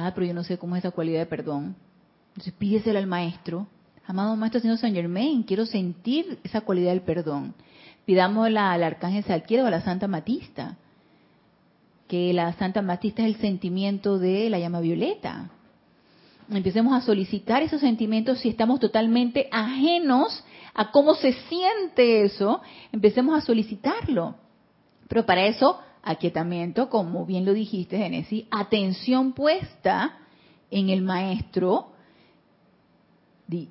Ah, 0.01 0.13
pero 0.15 0.29
yo 0.29 0.35
no 0.35 0.45
sé 0.45 0.59
cómo 0.59 0.77
es 0.77 0.85
esa 0.85 0.93
cualidad 0.93 1.19
de 1.19 1.27
perdón. 1.27 1.75
Entonces 2.29 2.55
pídesela 2.55 3.01
al 3.01 3.09
maestro. 3.09 3.67
Amado 4.07 4.37
maestro 4.37 4.61
señor 4.61 4.79
Saint 4.79 4.95
Germain, 4.95 5.43
quiero 5.43 5.67
sentir 5.67 6.39
esa 6.45 6.61
cualidad 6.61 6.91
del 6.91 7.03
perdón. 7.03 7.53
Pidámosla 8.05 8.73
al 8.73 8.85
arcángel 8.85 9.25
Salquiero 9.25 9.65
o 9.65 9.67
a 9.67 9.71
la 9.71 9.81
Santa 9.81 10.07
Matista. 10.07 10.77
Que 12.07 12.33
la 12.33 12.53
Santa 12.53 12.81
Matista 12.81 13.23
es 13.23 13.35
el 13.35 13.41
sentimiento 13.41 14.21
de 14.21 14.49
la 14.49 14.61
llama 14.61 14.81
violeta. 14.81 15.51
Empecemos 16.49 16.95
a 16.95 17.05
solicitar 17.05 17.65
esos 17.65 17.81
sentimientos 17.81 18.39
si 18.39 18.49
estamos 18.49 18.79
totalmente 18.79 19.49
ajenos 19.51 20.45
a 20.75 20.93
cómo 20.93 21.15
se 21.15 21.33
siente 21.33 22.23
eso, 22.23 22.63
empecemos 22.93 23.37
a 23.37 23.45
solicitarlo. 23.45 24.37
Pero 25.09 25.27
para 25.27 25.45
eso, 25.47 25.81
aquietamiento, 26.09 26.89
como 26.89 27.27
bien 27.27 27.45
lo 27.45 27.53
dijiste, 27.53 27.99
Genesis, 27.99 28.47
atención 28.51 29.33
puesta 29.33 30.19
en 30.71 30.89
el 30.89 31.03
maestro, 31.03 31.93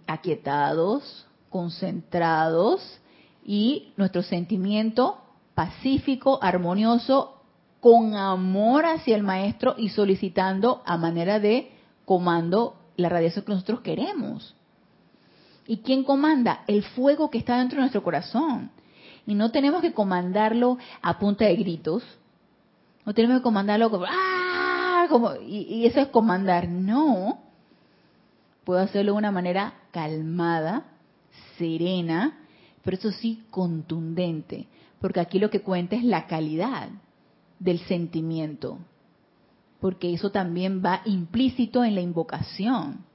aquietados, 0.06 1.28
concentrados 1.50 3.00
y 3.44 3.94
nuestro 3.98 4.22
sentimiento 4.22 5.18
pacífico, 5.56 6.38
armonioso, 6.42 7.42
con 7.80 8.16
amor 8.16 8.86
hacia 8.86 9.16
el 9.16 9.24
maestro 9.24 9.76
y 9.78 9.90
solicitando 9.90 10.82
a 10.86 10.98
manera 10.98 11.40
de 11.40 11.72
comando 12.06 12.76
la 12.98 13.10
radiación 13.10 13.46
que 13.46 13.52
nosotros 13.54 13.82
queremos. 13.82 14.56
¿Y 15.68 15.78
quién 15.78 16.04
comanda? 16.04 16.64
El 16.68 16.84
fuego 16.84 17.30
que 17.30 17.40
está 17.40 17.58
dentro 17.58 17.78
de 17.78 17.82
nuestro 17.82 18.04
corazón. 18.04 18.72
Y 19.26 19.36
no 19.36 19.52
tenemos 19.52 19.82
que 19.82 19.94
comandarlo 19.94 20.78
a 21.02 21.20
punta 21.20 21.46
de 21.46 21.56
gritos. 21.56 22.04
No 23.08 23.14
tenemos 23.14 23.38
que 23.38 23.44
comandarlo 23.44 23.90
como, 23.90 24.06
¡ah! 24.08 25.08
Como, 25.10 25.36
y, 25.38 25.62
y 25.62 25.86
eso 25.86 26.02
es 26.02 26.10
comandar. 26.10 26.68
No. 26.68 27.40
Puedo 28.66 28.82
hacerlo 28.82 29.14
de 29.14 29.18
una 29.18 29.32
manera 29.32 29.76
calmada, 29.92 30.84
serena, 31.58 32.38
pero 32.84 32.98
eso 32.98 33.12
sí 33.12 33.46
contundente. 33.50 34.68
Porque 35.00 35.22
aquí 35.22 35.40
lo 35.40 35.50
que 35.50 35.62
cuenta 35.62 35.96
es 35.96 36.04
la 36.04 36.28
calidad 36.28 36.90
del 37.60 37.80
sentimiento. 37.80 38.78
Porque 39.80 40.14
eso 40.14 40.32
también 40.32 40.84
va 40.86 41.02
implícito 41.06 41.84
en 41.86 41.96
la 41.96 42.02
invocación. 42.02 43.06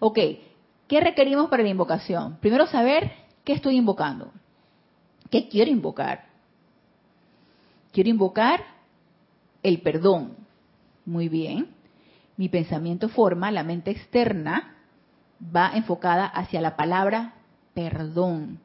Ok, 0.00 0.18
¿Qué 0.86 1.00
requerimos 1.00 1.48
para 1.48 1.62
la 1.62 1.70
invocación? 1.70 2.36
Primero 2.40 2.66
saber 2.66 3.10
qué 3.42 3.54
estoy 3.54 3.76
invocando. 3.76 4.32
¿Qué 5.30 5.48
quiero 5.48 5.70
invocar? 5.70 6.26
Quiero 7.90 8.10
invocar 8.10 8.73
el 9.64 9.80
perdón. 9.80 10.36
Muy 11.04 11.28
bien. 11.28 11.70
Mi 12.36 12.48
pensamiento 12.48 13.08
forma, 13.08 13.50
la 13.50 13.64
mente 13.64 13.90
externa 13.90 14.76
va 15.54 15.72
enfocada 15.74 16.26
hacia 16.26 16.60
la 16.60 16.76
palabra 16.76 17.34
perdón. 17.74 18.60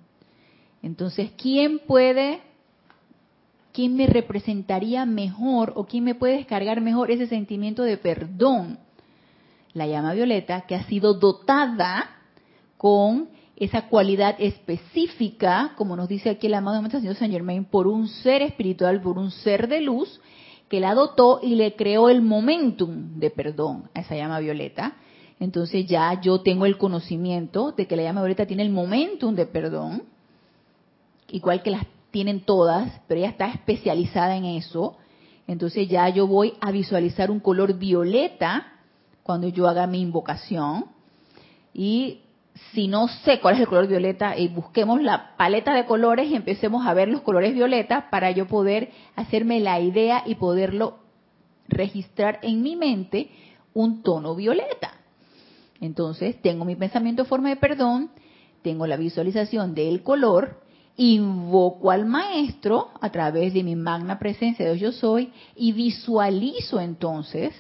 Entonces, 0.84 1.32
¿quién 1.36 1.80
puede, 1.80 2.42
quién 3.74 3.96
me 3.96 4.06
representaría 4.06 5.08
mejor 5.08 5.74
o 5.76 5.86
quién 5.86 6.04
me 6.04 6.14
puede 6.14 6.38
descargar 6.38 6.80
mejor 6.82 7.10
ese 7.10 7.26
sentimiento 7.26 7.82
de 7.82 7.98
perdón? 7.98 8.78
la 9.74 9.88
llama 9.88 10.14
violeta, 10.14 10.62
que 10.62 10.76
ha 10.76 10.84
sido 10.84 11.14
dotada 11.14 12.10
con 12.78 13.30
esa 13.56 13.88
cualidad 13.88 14.36
específica, 14.40 15.74
como 15.76 15.96
nos 15.96 16.08
dice 16.08 16.30
aquí 16.30 16.48
el 16.48 16.54
amado 16.54 16.82
Maestro 16.82 17.02
Señor 17.02 17.16
Saint 17.16 17.34
Germain, 17.34 17.66
por 17.66 17.88
un 17.88 18.08
ser 18.08 18.42
espiritual, 18.42 19.02
por 19.02 19.18
un 19.18 19.32
ser 19.32 19.68
de 19.68 19.82
luz, 19.82 20.22
que 20.70 20.80
la 20.80 20.94
dotó 20.94 21.40
y 21.42 21.56
le 21.56 21.76
creó 21.76 22.10
el 22.10 22.22
momentum 22.22 23.20
de 23.20 23.32
perdón 23.32 23.90
a 23.94 24.02
esa 24.02 24.16
llama 24.16 24.40
violeta. 24.40 24.94
entonces 25.40 25.88
ya 25.88 26.20
yo 26.22 26.42
tengo 26.42 26.66
el 26.66 26.78
conocimiento 26.78 27.72
de 27.72 27.88
que 27.88 27.96
la 27.96 28.04
llama 28.04 28.22
violeta 28.22 28.46
tiene 28.46 28.64
el 28.64 28.70
momentum 28.70 29.36
de 29.36 29.46
perdón, 29.46 30.04
igual 31.30 31.64
que 31.64 31.72
las 31.72 31.86
tienen 32.12 32.42
todas, 32.42 33.02
pero 33.08 33.20
ella 33.20 33.30
está 33.30 33.48
especializada 33.48 34.36
en 34.36 34.46
eso. 34.46 34.98
Entonces 35.48 35.88
ya 35.88 36.10
yo 36.10 36.28
voy 36.28 36.54
a 36.60 36.72
visualizar 36.72 37.32
un 37.32 37.40
color 37.40 37.74
violeta 37.74 38.74
cuando 39.24 39.48
yo 39.48 39.68
haga 39.68 39.88
mi 39.88 40.02
invocación. 40.02 40.86
Y 41.74 42.22
si 42.74 42.88
no 42.88 43.08
sé 43.08 43.40
cuál 43.40 43.56
es 43.56 43.62
el 43.62 43.68
color 43.68 43.88
violeta, 43.88 44.38
y 44.38 44.46
eh, 44.46 44.50
busquemos 44.50 45.02
la 45.02 45.36
paleta 45.38 45.74
de 45.74 45.86
colores 45.86 46.30
y 46.30 46.36
empecemos 46.36 46.86
a 46.86 46.94
ver 46.94 47.08
los 47.08 47.22
colores 47.22 47.54
violetas 47.54 48.06
para 48.12 48.32
yo 48.32 48.48
poder 48.48 48.92
hacerme 49.16 49.60
la 49.60 49.80
idea 49.80 50.24
y 50.26 50.36
poderlo 50.36 51.00
registrar 51.68 52.40
en 52.42 52.62
mi 52.62 52.76
mente 52.76 53.30
un 53.74 54.04
tono 54.04 54.36
violeta. 54.36 54.94
Entonces, 55.82 56.42
tengo 56.42 56.66
mi 56.66 56.76
pensamiento 56.76 57.24
en 57.24 57.28
forma 57.28 57.50
de 57.50 57.56
perdón, 57.56 58.12
tengo 58.62 58.86
la 58.86 58.98
visualización 58.98 59.74
del 59.74 60.04
color, 60.04 60.62
invoco 60.98 61.92
al 61.92 62.06
maestro 62.06 62.90
a 63.00 63.10
través 63.10 63.54
de 63.54 63.64
mi 63.64 63.76
magna 63.76 64.20
presencia 64.20 64.68
de 64.68 64.78
yo 64.78 64.92
soy 64.92 65.32
y 65.56 65.72
visualizo 65.72 66.82
entonces 66.82 67.54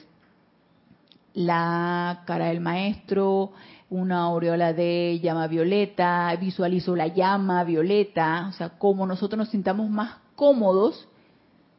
la 1.33 2.23
cara 2.25 2.47
del 2.47 2.59
maestro, 2.59 3.53
una 3.89 4.23
aureola 4.23 4.73
de 4.73 5.19
llama 5.21 5.47
violeta, 5.47 6.35
visualizo 6.39 6.95
la 6.95 7.07
llama 7.07 7.63
violeta, 7.63 8.47
o 8.49 8.51
sea, 8.53 8.69
como 8.69 9.05
nosotros 9.05 9.37
nos 9.37 9.49
sintamos 9.49 9.89
más 9.89 10.17
cómodos 10.35 11.07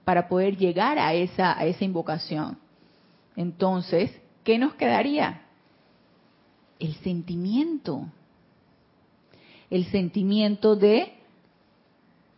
para 0.04 0.28
poder 0.28 0.56
llegar 0.56 0.98
a 0.98 1.14
esa, 1.14 1.56
a 1.56 1.64
esa 1.66 1.84
invocación. 1.84 2.58
Entonces, 3.36 4.10
¿qué 4.42 4.58
nos 4.58 4.74
quedaría? 4.74 5.42
El 6.78 6.94
sentimiento. 6.96 8.06
El 9.70 9.86
sentimiento 9.86 10.74
de 10.74 11.12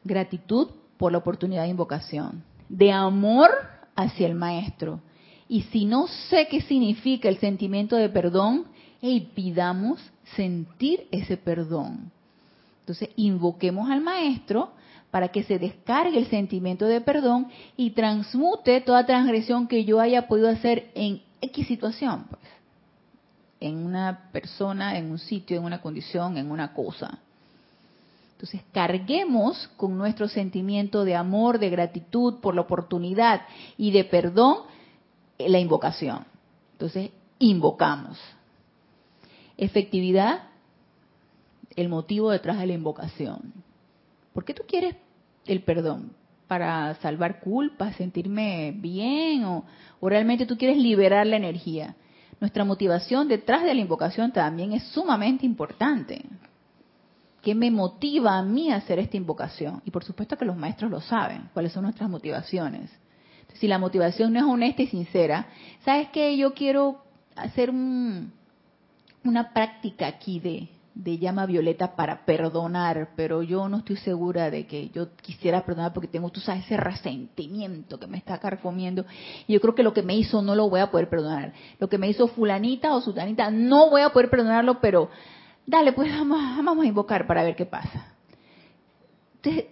gratitud 0.04 0.68
por 0.98 1.12
la 1.12 1.18
oportunidad 1.18 1.62
de 1.62 1.70
invocación, 1.70 2.44
de 2.68 2.92
amor 2.92 3.50
hacia 3.96 4.26
el 4.26 4.34
maestro. 4.34 5.00
Y 5.48 5.62
si 5.62 5.84
no 5.86 6.06
sé 6.06 6.46
qué 6.48 6.60
significa 6.60 7.28
el 7.28 7.38
sentimiento 7.38 7.96
de 7.96 8.08
perdón, 8.08 8.66
hey, 9.02 9.30
pidamos 9.34 10.00
sentir 10.36 11.08
ese 11.10 11.36
perdón. 11.36 12.10
Entonces, 12.80 13.10
invoquemos 13.16 13.90
al 13.90 14.00
maestro 14.00 14.70
para 15.10 15.28
que 15.28 15.42
se 15.42 15.58
descargue 15.58 16.16
el 16.16 16.28
sentimiento 16.28 16.86
de 16.86 17.00
perdón 17.00 17.48
y 17.76 17.90
transmute 17.90 18.80
toda 18.80 19.04
transgresión 19.04 19.68
que 19.68 19.84
yo 19.84 20.00
haya 20.00 20.26
podido 20.26 20.48
hacer 20.48 20.90
en 20.94 21.20
X 21.40 21.66
situación, 21.66 22.26
pues, 22.30 22.40
en 23.60 23.76
una 23.84 24.30
persona, 24.32 24.96
en 24.96 25.10
un 25.10 25.18
sitio, 25.18 25.58
en 25.58 25.64
una 25.64 25.82
condición, 25.82 26.38
en 26.38 26.50
una 26.50 26.72
cosa. 26.72 27.18
Entonces, 28.34 28.62
carguemos 28.72 29.68
con 29.76 29.98
nuestro 29.98 30.28
sentimiento 30.28 31.04
de 31.04 31.16
amor, 31.16 31.58
de 31.58 31.70
gratitud 31.70 32.40
por 32.40 32.54
la 32.54 32.62
oportunidad 32.62 33.42
y 33.76 33.90
de 33.90 34.04
perdón 34.04 34.58
la 35.38 35.58
invocación. 35.58 36.24
Entonces, 36.72 37.10
invocamos. 37.38 38.18
Efectividad, 39.62 40.40
el 41.76 41.88
motivo 41.88 42.32
detrás 42.32 42.58
de 42.58 42.66
la 42.66 42.72
invocación. 42.72 43.52
¿Por 44.32 44.44
qué 44.44 44.54
tú 44.54 44.64
quieres 44.66 44.96
el 45.46 45.62
perdón? 45.62 46.14
¿Para 46.48 46.96
salvar 46.96 47.38
culpa, 47.38 47.92
sentirme 47.92 48.74
bien? 48.76 49.44
O, 49.44 49.64
realmente 50.02 50.46
tú 50.46 50.58
quieres 50.58 50.78
liberar 50.78 51.28
la 51.28 51.36
energía? 51.36 51.94
Nuestra 52.40 52.64
motivación 52.64 53.28
detrás 53.28 53.62
de 53.62 53.72
la 53.72 53.80
invocación 53.80 54.32
también 54.32 54.72
es 54.72 54.82
sumamente 54.88 55.46
importante. 55.46 56.24
¿Qué 57.40 57.54
me 57.54 57.70
motiva 57.70 58.36
a 58.36 58.42
mí 58.42 58.72
a 58.72 58.78
hacer 58.78 58.98
esta 58.98 59.16
invocación? 59.16 59.80
Y 59.84 59.92
por 59.92 60.02
supuesto 60.02 60.36
que 60.36 60.44
los 60.44 60.56
maestros 60.56 60.90
lo 60.90 61.00
saben, 61.00 61.50
cuáles 61.52 61.70
son 61.70 61.84
nuestras 61.84 62.10
motivaciones. 62.10 62.90
Si 63.54 63.68
la 63.68 63.78
motivación 63.78 64.32
no 64.32 64.40
es 64.40 64.44
honesta 64.44 64.82
y 64.82 64.88
sincera, 64.88 65.46
¿sabes 65.84 66.08
qué? 66.08 66.36
Yo 66.36 66.52
quiero 66.52 67.04
hacer 67.36 67.70
una 69.24 69.52
práctica 69.52 70.06
aquí 70.06 70.40
de, 70.40 70.68
de 70.94 71.18
llama 71.18 71.46
violeta 71.46 71.96
para 71.96 72.24
perdonar, 72.24 73.10
pero 73.16 73.42
yo 73.42 73.68
no 73.68 73.78
estoy 73.78 73.96
segura 73.96 74.50
de 74.50 74.66
que 74.66 74.90
yo 74.90 75.14
quisiera 75.16 75.64
perdonar 75.64 75.92
porque 75.92 76.08
tengo, 76.08 76.30
tú 76.30 76.40
sabes, 76.40 76.64
ese 76.64 76.76
resentimiento 76.76 77.98
que 77.98 78.06
me 78.06 78.18
está 78.18 78.38
carcomiendo. 78.38 79.06
Y 79.46 79.54
yo 79.54 79.60
creo 79.60 79.74
que 79.74 79.82
lo 79.82 79.94
que 79.94 80.02
me 80.02 80.16
hizo 80.16 80.42
no 80.42 80.54
lo 80.54 80.68
voy 80.68 80.80
a 80.80 80.90
poder 80.90 81.08
perdonar. 81.08 81.52
Lo 81.78 81.88
que 81.88 81.98
me 81.98 82.08
hizo 82.08 82.28
fulanita 82.28 82.94
o 82.94 83.00
sutanita 83.00 83.50
no 83.50 83.90
voy 83.90 84.02
a 84.02 84.10
poder 84.10 84.28
perdonarlo, 84.28 84.80
pero 84.80 85.08
dale, 85.66 85.92
pues 85.92 86.10
vamos, 86.12 86.38
vamos 86.64 86.84
a 86.84 86.88
invocar 86.88 87.26
para 87.26 87.42
ver 87.42 87.56
qué 87.56 87.66
pasa. 87.66 88.14
¿Ustedes 89.36 89.66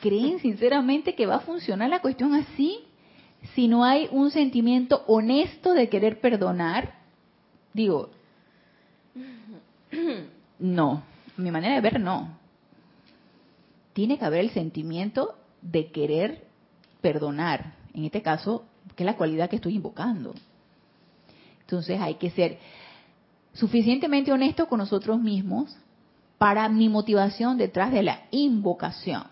creen 0.00 0.38
sinceramente 0.38 1.14
que 1.14 1.26
va 1.26 1.36
a 1.36 1.40
funcionar 1.40 1.88
la 1.88 2.00
cuestión 2.00 2.34
así? 2.34 2.84
Si 3.54 3.68
no 3.68 3.84
hay 3.84 4.08
un 4.10 4.30
sentimiento 4.30 5.04
honesto 5.06 5.74
de 5.74 5.88
querer 5.88 6.20
perdonar, 6.20 6.94
digo, 7.74 8.10
no, 10.58 11.02
mi 11.36 11.50
manera 11.50 11.74
de 11.74 11.80
ver 11.80 12.00
no. 12.00 12.38
Tiene 13.92 14.18
que 14.18 14.24
haber 14.24 14.40
el 14.40 14.50
sentimiento 14.50 15.36
de 15.62 15.90
querer 15.90 16.44
perdonar, 17.00 17.74
en 17.92 18.04
este 18.04 18.22
caso, 18.22 18.64
que 18.96 19.04
es 19.04 19.06
la 19.06 19.16
cualidad 19.16 19.48
que 19.48 19.56
estoy 19.56 19.76
invocando. 19.76 20.34
Entonces 21.60 22.00
hay 22.00 22.14
que 22.14 22.30
ser 22.30 22.58
suficientemente 23.52 24.32
honesto 24.32 24.66
con 24.66 24.78
nosotros 24.78 25.20
mismos 25.20 25.76
para 26.38 26.68
mi 26.68 26.88
motivación 26.88 27.56
detrás 27.56 27.92
de 27.92 28.02
la 28.02 28.24
invocación. 28.30 29.24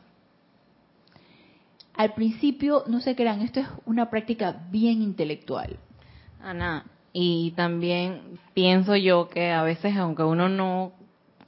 Al 1.94 2.14
principio, 2.14 2.84
no 2.86 3.00
se 3.00 3.14
crean, 3.14 3.42
esto 3.42 3.60
es 3.60 3.66
una 3.84 4.08
práctica 4.08 4.64
bien 4.70 5.02
intelectual. 5.02 5.78
Ana, 6.40 6.86
y 7.12 7.52
también 7.52 8.38
pienso 8.54 8.96
yo 8.96 9.28
que 9.28 9.50
a 9.50 9.62
veces, 9.62 9.96
aunque 9.96 10.22
uno 10.22 10.48
no 10.48 10.92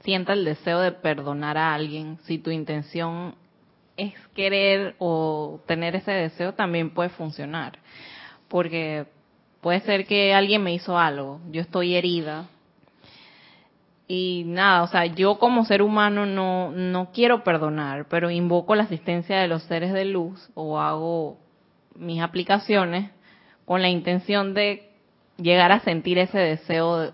sienta 0.01 0.33
el 0.33 0.45
deseo 0.45 0.79
de 0.79 0.91
perdonar 0.91 1.57
a 1.57 1.73
alguien, 1.73 2.19
si 2.23 2.37
tu 2.37 2.51
intención 2.51 3.33
es 3.97 4.13
querer 4.35 4.95
o 4.99 5.59
tener 5.65 5.95
ese 5.95 6.11
deseo, 6.11 6.53
también 6.53 6.91
puede 6.91 7.09
funcionar. 7.09 7.79
Porque 8.47 9.05
puede 9.61 9.79
ser 9.81 10.05
que 10.05 10.33
alguien 10.35 10.61
me 10.61 10.73
hizo 10.73 10.97
algo, 10.97 11.41
yo 11.49 11.61
estoy 11.61 11.95
herida. 11.95 12.47
Y 14.07 14.43
nada, 14.45 14.83
o 14.83 14.87
sea, 14.87 15.07
yo 15.07 15.39
como 15.39 15.65
ser 15.65 15.81
humano 15.81 16.27
no, 16.27 16.69
no 16.69 17.09
quiero 17.11 17.43
perdonar, 17.43 18.05
pero 18.07 18.29
invoco 18.29 18.75
la 18.75 18.83
asistencia 18.83 19.39
de 19.39 19.47
los 19.47 19.63
seres 19.63 19.93
de 19.93 20.05
luz 20.05 20.51
o 20.53 20.79
hago 20.79 21.39
mis 21.95 22.21
aplicaciones 22.21 23.09
con 23.65 23.81
la 23.81 23.89
intención 23.89 24.53
de 24.53 24.94
llegar 25.37 25.71
a 25.71 25.79
sentir 25.81 26.17
ese 26.17 26.37
deseo 26.37 26.97
de, 26.97 27.13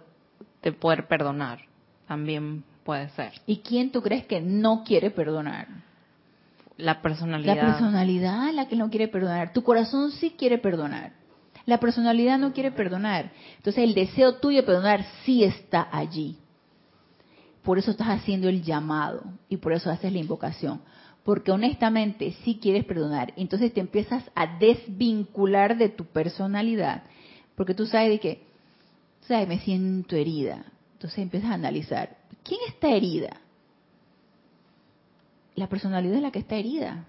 de 0.61 0.71
poder 0.71 1.07
perdonar. 1.07 1.59
También 2.07 2.63
Puede 2.83 3.09
ser. 3.09 3.33
¿Y 3.45 3.57
quién 3.57 3.91
tú 3.91 4.01
crees 4.01 4.25
que 4.25 4.41
no 4.41 4.83
quiere 4.83 5.11
perdonar? 5.11 5.67
La 6.77 7.01
personalidad. 7.01 7.55
La 7.55 7.61
personalidad 7.61 8.53
la 8.53 8.67
que 8.67 8.75
no 8.75 8.89
quiere 8.89 9.07
perdonar. 9.07 9.53
Tu 9.53 9.63
corazón 9.63 10.11
sí 10.11 10.33
quiere 10.37 10.57
perdonar. 10.57 11.13
La 11.65 11.79
personalidad 11.79 12.39
no 12.39 12.53
quiere 12.53 12.71
perdonar. 12.71 13.31
Entonces 13.57 13.83
el 13.83 13.93
deseo 13.93 14.35
tuyo 14.35 14.61
de 14.61 14.63
perdonar 14.63 15.05
sí 15.23 15.43
está 15.43 15.87
allí. 15.91 16.37
Por 17.61 17.77
eso 17.77 17.91
estás 17.91 18.07
haciendo 18.07 18.49
el 18.49 18.63
llamado 18.63 19.23
y 19.47 19.57
por 19.57 19.73
eso 19.73 19.91
haces 19.91 20.11
la 20.11 20.17
invocación. 20.17 20.81
Porque 21.23 21.51
honestamente 21.51 22.35
sí 22.43 22.57
quieres 22.59 22.83
perdonar. 22.83 23.31
Entonces 23.35 23.71
te 23.71 23.79
empiezas 23.79 24.23
a 24.33 24.57
desvincular 24.57 25.77
de 25.77 25.89
tu 25.89 26.05
personalidad. 26.05 27.03
Porque 27.61 27.75
tú 27.75 27.85
sabes 27.85 28.09
de 28.09 28.19
que, 28.19 28.41
sabes, 29.27 29.47
me 29.47 29.59
siento 29.59 30.15
herida. 30.15 30.65
Entonces 30.93 31.19
empiezas 31.19 31.51
a 31.51 31.53
analizar, 31.53 32.17
¿quién 32.43 32.59
está 32.67 32.89
herida? 32.89 33.39
La 35.53 35.69
personalidad 35.69 36.15
es 36.15 36.23
la 36.23 36.31
que 36.31 36.39
está 36.39 36.55
herida. 36.55 37.05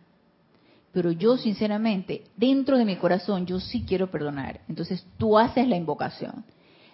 Pero 0.92 1.10
yo 1.10 1.38
sinceramente, 1.38 2.24
dentro 2.36 2.76
de 2.76 2.84
mi 2.84 2.96
corazón, 2.96 3.46
yo 3.46 3.60
sí 3.60 3.86
quiero 3.88 4.10
perdonar. 4.10 4.60
Entonces 4.68 5.06
tú 5.16 5.38
haces 5.38 5.66
la 5.66 5.78
invocación. 5.78 6.44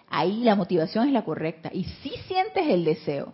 Ahí 0.09 0.41
la 0.45 0.55
motivación 0.55 1.07
es 1.07 1.11
la 1.11 1.25
correcta. 1.25 1.69
Y 1.73 1.83
sí 1.83 2.13
sientes 2.29 2.65
el 2.65 2.85
deseo. 2.85 3.33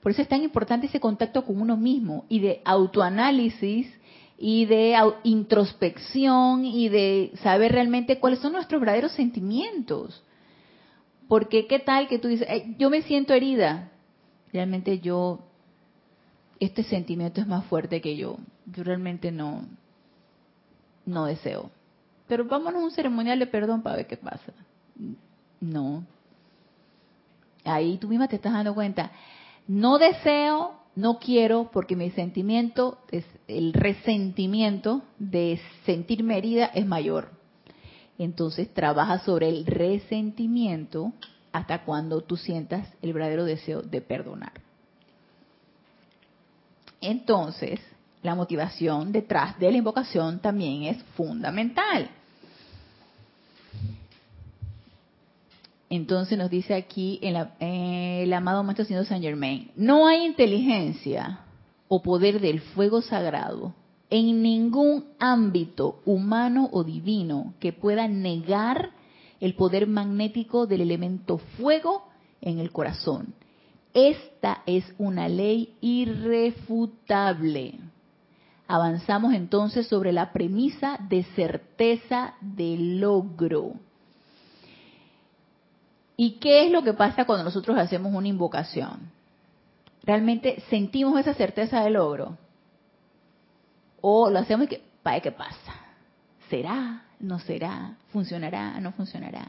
Por 0.00 0.12
eso 0.12 0.22
es 0.22 0.28
tan 0.28 0.44
importante 0.44 0.86
ese 0.86 1.00
contacto 1.00 1.44
con 1.44 1.60
uno 1.60 1.76
mismo 1.76 2.26
y 2.28 2.38
de 2.38 2.62
autoanálisis 2.64 3.92
y 4.38 4.66
de 4.66 4.96
introspección 5.22 6.64
y 6.64 6.88
de 6.88 7.32
saber 7.42 7.72
realmente 7.72 8.18
cuáles 8.18 8.40
son 8.40 8.52
nuestros 8.52 8.80
verdaderos 8.80 9.12
sentimientos. 9.12 10.22
Porque 11.28 11.66
qué 11.66 11.78
tal 11.78 12.08
que 12.08 12.18
tú 12.18 12.28
dices, 12.28 12.48
yo 12.78 12.90
me 12.90 13.02
siento 13.02 13.32
herida, 13.32 13.90
realmente 14.52 15.00
yo, 15.00 15.40
este 16.60 16.82
sentimiento 16.82 17.40
es 17.40 17.46
más 17.46 17.64
fuerte 17.66 18.00
que 18.00 18.16
yo. 18.16 18.36
Yo 18.66 18.84
realmente 18.84 19.30
no, 19.30 19.66
no 21.06 21.26
deseo. 21.26 21.70
Pero 22.26 22.44
vámonos 22.46 22.82
a 22.82 22.84
un 22.84 22.90
ceremonial 22.90 23.38
de 23.38 23.46
perdón 23.46 23.82
para 23.82 23.96
ver 23.96 24.06
qué 24.06 24.16
pasa. 24.16 24.52
No. 25.60 26.04
ahí 27.64 27.96
tú 27.98 28.08
misma 28.08 28.28
te 28.28 28.36
estás 28.36 28.52
dando 28.52 28.74
cuenta, 28.74 29.10
no 29.66 29.98
deseo, 29.98 30.78
no 30.96 31.18
quiero, 31.18 31.70
porque 31.72 31.96
mi 31.96 32.10
sentimiento, 32.10 32.98
el 33.48 33.72
resentimiento 33.72 35.02
de 35.18 35.60
sentirme 35.84 36.38
herida 36.38 36.66
es 36.66 36.86
mayor. 36.86 37.30
Entonces 38.18 38.72
trabaja 38.72 39.18
sobre 39.20 39.48
el 39.48 39.66
resentimiento 39.66 41.12
hasta 41.52 41.84
cuando 41.84 42.20
tú 42.20 42.36
sientas 42.36 42.88
el 43.02 43.12
verdadero 43.12 43.44
deseo 43.44 43.82
de 43.82 44.00
perdonar. 44.00 44.52
Entonces, 47.00 47.80
la 48.22 48.34
motivación 48.34 49.12
detrás 49.12 49.58
de 49.58 49.70
la 49.70 49.78
invocación 49.78 50.38
también 50.38 50.84
es 50.84 51.02
fundamental. 51.16 52.08
Entonces 55.96 56.36
nos 56.36 56.50
dice 56.50 56.74
aquí 56.74 57.20
el, 57.22 57.36
el 57.60 58.32
amado 58.32 58.64
Maestro 58.64 58.84
Señor 58.84 59.06
Saint 59.06 59.24
Germain, 59.24 59.70
no 59.76 60.08
hay 60.08 60.24
inteligencia 60.26 61.38
o 61.86 62.02
poder 62.02 62.40
del 62.40 62.60
fuego 62.60 63.00
sagrado 63.00 63.74
en 64.10 64.42
ningún 64.42 65.04
ámbito 65.20 66.00
humano 66.04 66.68
o 66.72 66.82
divino 66.82 67.54
que 67.60 67.72
pueda 67.72 68.08
negar 68.08 68.90
el 69.38 69.54
poder 69.54 69.86
magnético 69.86 70.66
del 70.66 70.80
elemento 70.80 71.38
fuego 71.38 72.08
en 72.40 72.58
el 72.58 72.72
corazón. 72.72 73.32
Esta 73.92 74.64
es 74.66 74.84
una 74.98 75.28
ley 75.28 75.74
irrefutable. 75.80 77.78
Avanzamos 78.66 79.32
entonces 79.32 79.86
sobre 79.86 80.10
la 80.10 80.32
premisa 80.32 80.98
de 81.08 81.22
certeza 81.36 82.34
de 82.40 82.76
logro. 82.78 83.74
¿Y 86.16 86.32
qué 86.38 86.66
es 86.66 86.72
lo 86.72 86.82
que 86.82 86.92
pasa 86.92 87.24
cuando 87.24 87.44
nosotros 87.44 87.76
hacemos 87.76 88.12
una 88.14 88.28
invocación? 88.28 89.10
¿Realmente 90.02 90.62
sentimos 90.70 91.18
esa 91.18 91.34
certeza 91.34 91.82
de 91.82 91.90
logro? 91.90 92.36
¿O 94.00 94.30
lo 94.30 94.38
hacemos 94.38 94.66
y 94.66 94.68
que, 94.68 94.82
para 95.02 95.20
qué 95.20 95.32
pasa? 95.32 95.74
¿Será? 96.50 97.04
¿No 97.18 97.38
será? 97.38 97.96
¿Funcionará? 98.12 98.78
¿No 98.80 98.92
funcionará? 98.92 99.48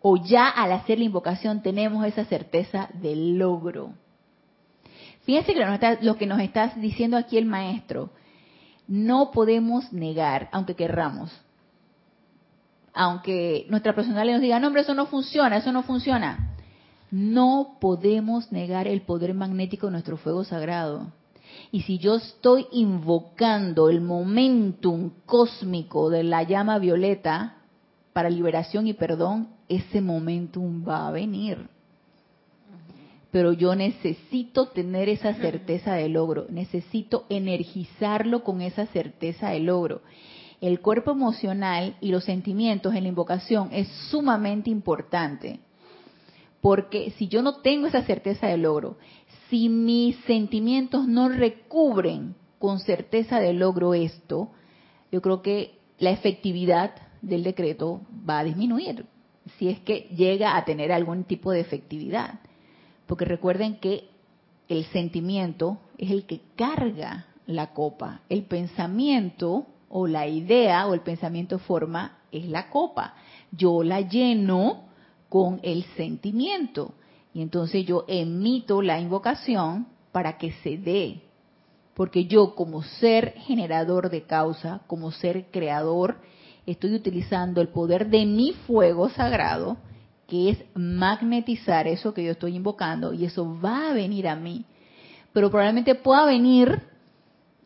O 0.00 0.16
ya 0.16 0.48
al 0.48 0.72
hacer 0.72 0.98
la 0.98 1.04
invocación 1.04 1.60
tenemos 1.60 2.06
esa 2.06 2.24
certeza 2.24 2.88
del 2.94 3.36
logro. 3.36 3.92
Fíjense 5.22 5.52
que 5.52 5.98
lo 6.02 6.16
que 6.16 6.26
nos 6.26 6.40
está 6.40 6.68
diciendo 6.76 7.16
aquí 7.16 7.36
el 7.36 7.44
maestro, 7.44 8.10
no 8.88 9.30
podemos 9.30 9.92
negar, 9.92 10.48
aunque 10.52 10.74
querramos. 10.74 11.30
Aunque 12.92 13.66
nuestra 13.68 13.94
personalidad 13.94 14.36
nos 14.36 14.42
diga, 14.42 14.58
no, 14.58 14.66
hombre, 14.66 14.82
eso 14.82 14.94
no 14.94 15.06
funciona, 15.06 15.56
eso 15.56 15.72
no 15.72 15.82
funciona. 15.82 16.56
No 17.10 17.76
podemos 17.80 18.52
negar 18.52 18.86
el 18.86 19.02
poder 19.02 19.34
magnético 19.34 19.86
de 19.86 19.92
nuestro 19.92 20.16
fuego 20.16 20.44
sagrado. 20.44 21.12
Y 21.72 21.82
si 21.82 21.98
yo 21.98 22.16
estoy 22.16 22.66
invocando 22.72 23.88
el 23.88 24.00
momentum 24.00 25.10
cósmico 25.26 26.10
de 26.10 26.22
la 26.24 26.42
llama 26.42 26.78
violeta 26.78 27.56
para 28.12 28.30
liberación 28.30 28.86
y 28.86 28.92
perdón, 28.92 29.48
ese 29.68 30.00
momentum 30.00 30.86
va 30.86 31.08
a 31.08 31.12
venir 31.12 31.68
pero 33.30 33.52
yo 33.52 33.74
necesito 33.74 34.66
tener 34.68 35.08
esa 35.08 35.34
certeza 35.34 35.94
de 35.94 36.08
logro, 36.08 36.46
necesito 36.48 37.26
energizarlo 37.28 38.42
con 38.42 38.60
esa 38.60 38.86
certeza 38.86 39.50
de 39.50 39.60
logro. 39.60 40.02
El 40.60 40.80
cuerpo 40.80 41.12
emocional 41.12 41.96
y 42.00 42.10
los 42.10 42.24
sentimientos 42.24 42.94
en 42.94 43.04
la 43.04 43.08
invocación 43.08 43.70
es 43.72 43.88
sumamente 44.10 44.70
importante, 44.70 45.60
porque 46.60 47.12
si 47.12 47.28
yo 47.28 47.42
no 47.42 47.56
tengo 47.56 47.86
esa 47.86 48.02
certeza 48.02 48.46
de 48.46 48.58
logro, 48.58 48.98
si 49.48 49.68
mis 49.68 50.16
sentimientos 50.26 51.08
no 51.08 51.28
recubren 51.28 52.34
con 52.58 52.78
certeza 52.80 53.40
de 53.40 53.54
logro 53.54 53.94
esto, 53.94 54.50
yo 55.10 55.22
creo 55.22 55.40
que 55.40 55.78
la 55.98 56.10
efectividad 56.10 56.94
del 57.22 57.42
decreto 57.42 58.02
va 58.28 58.40
a 58.40 58.44
disminuir, 58.44 59.06
si 59.58 59.68
es 59.68 59.80
que 59.80 60.08
llega 60.14 60.56
a 60.56 60.64
tener 60.64 60.92
algún 60.92 61.24
tipo 61.24 61.50
de 61.52 61.60
efectividad 61.60 62.40
porque 63.10 63.24
recuerden 63.24 63.80
que 63.80 64.08
el 64.68 64.84
sentimiento 64.84 65.80
es 65.98 66.12
el 66.12 66.26
que 66.26 66.42
carga 66.54 67.26
la 67.44 67.72
copa. 67.72 68.20
El 68.28 68.44
pensamiento 68.44 69.66
o 69.90 70.06
la 70.06 70.26
idea 70.26 70.86
o 70.86 70.94
el 70.94 71.00
pensamiento 71.00 71.58
forma 71.58 72.18
es 72.32 72.46
la 72.46 72.70
copa. 72.70 73.14
Yo 73.50 73.82
la 73.82 74.00
lleno 74.00 74.84
con 75.28 75.60
el 75.62 75.84
sentimiento. 75.96 76.94
Y 77.34 77.42
entonces 77.42 77.84
yo 77.84 78.04
emito 78.08 78.82
la 78.82 79.00
invocación 79.00 79.88
para 80.12 80.38
que 80.38 80.52
se 80.62 80.78
dé. 80.78 81.22
Porque 81.94 82.24
yo 82.24 82.54
como 82.54 82.82
ser 82.82 83.34
generador 83.38 84.10
de 84.10 84.22
causa, 84.22 84.80
como 84.86 85.10
ser 85.10 85.46
creador, 85.50 86.18
estoy 86.66 86.94
utilizando 86.94 87.60
el 87.60 87.68
poder 87.68 88.08
de 88.08 88.24
mi 88.26 88.52
fuego 88.52 89.10
sagrado 89.10 89.76
que 90.30 90.50
es 90.50 90.64
magnetizar 90.74 91.88
eso 91.88 92.14
que 92.14 92.22
yo 92.22 92.30
estoy 92.30 92.54
invocando 92.54 93.12
y 93.12 93.24
eso 93.24 93.58
va 93.60 93.90
a 93.90 93.94
venir 93.94 94.28
a 94.28 94.36
mí. 94.36 94.64
Pero 95.32 95.50
probablemente 95.50 95.96
pueda 95.96 96.24
venir 96.24 96.80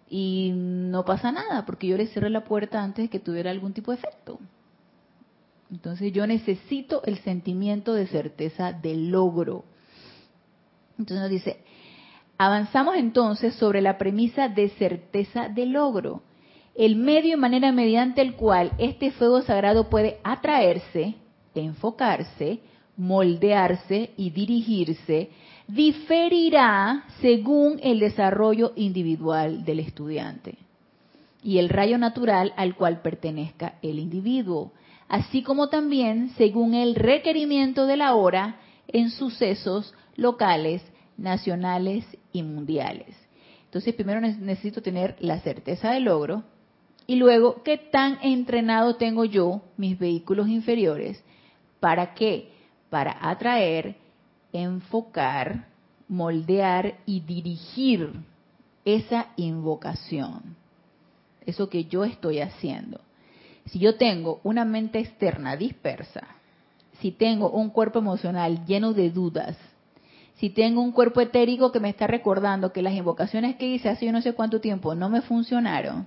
y 0.09 0.53
no 0.55 1.05
pasa 1.05 1.33
nada 1.33 1.65
porque 1.67 1.87
yo 1.87 1.97
le 1.97 2.07
cerré 2.09 2.31
la 2.31 2.45
puerta 2.45 2.83
antes 2.83 3.05
de 3.05 3.09
que 3.09 3.19
tuviera 3.19 3.51
algún 3.51 3.73
tipo 3.73 3.91
de 3.91 3.99
efecto. 3.99 4.39
Entonces 5.71 6.13
yo 6.13 6.27
necesito 6.27 7.03
el 7.05 7.19
sentimiento 7.19 7.95
de 7.95 8.07
certeza 8.07 8.73
de 8.73 8.95
logro. 8.95 9.65
Entonces 10.99 11.23
nos 11.23 11.31
dice, 11.31 11.59
avanzamos 12.39 12.97
entonces 12.97 13.55
sobre 13.55 13.81
la 13.81 13.99
premisa 13.99 14.49
de 14.49 14.69
certeza 14.71 15.49
de 15.49 15.67
logro. 15.67 16.23
El 16.75 16.97
medio 16.97 17.35
y 17.35 17.37
manera 17.37 17.73
mediante 17.73 18.21
el 18.21 18.35
cual 18.35 18.73
este 18.79 19.11
fuego 19.13 19.43
sagrado 19.43 19.89
puede 19.89 20.21
atraerse 20.23 21.17
enfocarse, 21.61 22.61
moldearse 22.97 24.11
y 24.17 24.31
dirigirse 24.31 25.31
diferirá 25.67 27.05
según 27.21 27.81
el 27.83 28.01
desarrollo 28.01 28.73
individual 28.77 29.65
del 29.65 29.81
estudiante 29.81 30.57
y 31.43 31.59
el 31.59 31.69
rayo 31.69 31.99
natural 31.99 32.53
al 32.57 32.75
cual 32.75 33.03
pertenezca 33.03 33.75
el 33.83 33.99
individuo, 33.99 34.73
así 35.09 35.43
como 35.43 35.69
también 35.69 36.31
según 36.37 36.75
el 36.75 36.95
requerimiento 36.95 37.87
de 37.87 37.97
la 37.97 38.15
hora 38.15 38.57
en 38.89 39.11
sucesos 39.11 39.95
locales, 40.17 40.83
nacionales 41.17 42.05
y 42.33 42.43
mundiales. 42.43 43.17
Entonces, 43.67 43.95
primero 43.95 44.21
necesito 44.21 44.83
tener 44.83 45.17
la 45.21 45.41
certeza 45.41 45.91
del 45.91 46.05
logro 46.05 46.45
y 47.07 47.17
luego, 47.17 47.63
¿qué 47.63 47.77
tan 47.77 48.19
entrenado 48.23 48.97
tengo 48.97 49.25
yo 49.25 49.63
mis 49.77 49.99
vehículos 49.99 50.49
inferiores 50.49 51.23
¿Para 51.85 52.15
qué? 52.15 52.49
Para 52.89 53.15
atraer, 53.21 53.97
enfocar, 54.55 55.67
moldear 56.09 56.95
y 57.05 57.21
dirigir 57.21 58.13
esa 58.85 59.27
invocación. 59.37 60.57
Eso 61.45 61.69
que 61.69 61.85
yo 61.85 62.05
estoy 62.05 62.41
haciendo. 62.41 63.01
Si 63.67 63.79
yo 63.79 63.97
tengo 63.97 64.41
una 64.45 64.65
mente 64.65 65.01
externa 65.01 65.57
dispersa, 65.57 66.27
si 67.01 67.11
tengo 67.11 67.51
un 67.51 67.71
cuerpo 67.71 67.99
emocional 67.99 68.65
lleno 68.65 68.93
de 68.93 69.11
dudas, 69.11 69.57
si 70.37 70.51
tengo 70.51 70.81
un 70.81 70.93
cuerpo 70.93 71.21
etérico 71.21 71.73
que 71.73 71.81
me 71.81 71.89
está 71.89 72.07
recordando 72.07 72.73
que 72.73 72.83
las 72.83 72.95
invocaciones 72.95 73.57
que 73.57 73.67
hice 73.67 73.89
hace 73.89 74.07
yo 74.07 74.13
no 74.13 74.23
sé 74.23 74.35
cuánto 74.35 74.61
tiempo 74.61 74.95
no 74.95 75.09
me 75.09 75.23
funcionaron, 75.23 76.07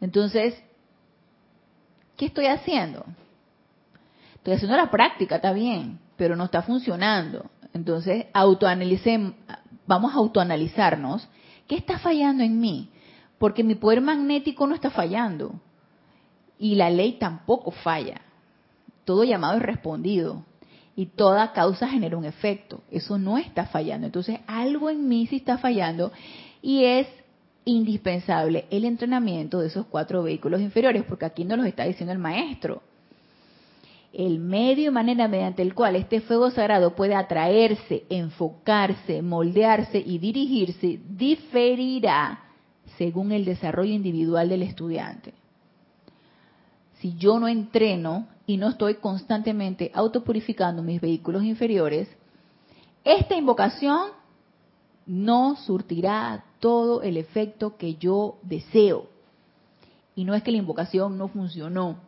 entonces, 0.00 0.54
¿qué 2.16 2.26
estoy 2.26 2.46
haciendo? 2.46 3.04
Estoy 4.36 4.54
haciendo 4.54 4.76
la 4.76 4.90
práctica, 4.90 5.36
está 5.36 5.52
bien, 5.52 5.98
pero 6.16 6.36
no 6.36 6.44
está 6.44 6.62
funcionando. 6.62 7.50
Entonces, 7.72 8.26
autoanalicemos, 8.32 9.34
vamos 9.86 10.12
a 10.12 10.18
autoanalizarnos. 10.18 11.28
¿Qué 11.66 11.76
está 11.76 11.98
fallando 11.98 12.42
en 12.42 12.60
mí? 12.60 12.90
Porque 13.38 13.62
mi 13.62 13.74
poder 13.74 14.00
magnético 14.00 14.66
no 14.66 14.74
está 14.74 14.90
fallando. 14.90 15.60
Y 16.58 16.74
la 16.74 16.90
ley 16.90 17.12
tampoco 17.12 17.70
falla. 17.70 18.20
Todo 19.04 19.24
llamado 19.24 19.56
es 19.56 19.62
respondido. 19.62 20.44
Y 20.96 21.06
toda 21.06 21.52
causa 21.52 21.88
genera 21.88 22.16
un 22.16 22.24
efecto. 22.24 22.80
Eso 22.90 23.18
no 23.18 23.38
está 23.38 23.66
fallando. 23.66 24.06
Entonces, 24.06 24.40
algo 24.46 24.90
en 24.90 25.08
mí 25.08 25.26
sí 25.26 25.36
está 25.36 25.58
fallando. 25.58 26.10
Y 26.60 26.84
es 26.84 27.06
indispensable 27.64 28.66
el 28.70 28.84
entrenamiento 28.84 29.60
de 29.60 29.68
esos 29.68 29.86
cuatro 29.86 30.22
vehículos 30.22 30.60
inferiores, 30.60 31.04
porque 31.04 31.26
aquí 31.26 31.44
nos 31.44 31.58
lo 31.58 31.64
está 31.64 31.84
diciendo 31.84 32.12
el 32.12 32.18
maestro 32.18 32.82
el 34.12 34.38
medio 34.38 34.88
y 34.88 34.90
manera 34.90 35.28
mediante 35.28 35.62
el 35.62 35.74
cual 35.74 35.96
este 35.96 36.20
fuego 36.20 36.50
sagrado 36.50 36.94
puede 36.94 37.14
atraerse, 37.14 38.04
enfocarse, 38.08 39.22
moldearse 39.22 39.98
y 39.98 40.18
dirigirse 40.18 41.00
diferirá 41.08 42.44
según 42.96 43.32
el 43.32 43.44
desarrollo 43.44 43.92
individual 43.92 44.48
del 44.48 44.62
estudiante. 44.62 45.34
Si 47.00 47.14
yo 47.16 47.38
no 47.38 47.46
entreno 47.48 48.26
y 48.46 48.56
no 48.56 48.70
estoy 48.70 48.94
constantemente 48.94 49.90
autopurificando 49.94 50.82
mis 50.82 51.00
vehículos 51.00 51.44
inferiores, 51.44 52.08
esta 53.04 53.36
invocación 53.36 54.10
no 55.06 55.56
surtirá 55.56 56.44
todo 56.58 57.02
el 57.02 57.16
efecto 57.16 57.76
que 57.76 57.94
yo 57.94 58.38
deseo. 58.42 59.06
Y 60.16 60.24
no 60.24 60.34
es 60.34 60.42
que 60.42 60.50
la 60.50 60.58
invocación 60.58 61.16
no 61.16 61.28
funcionó, 61.28 61.98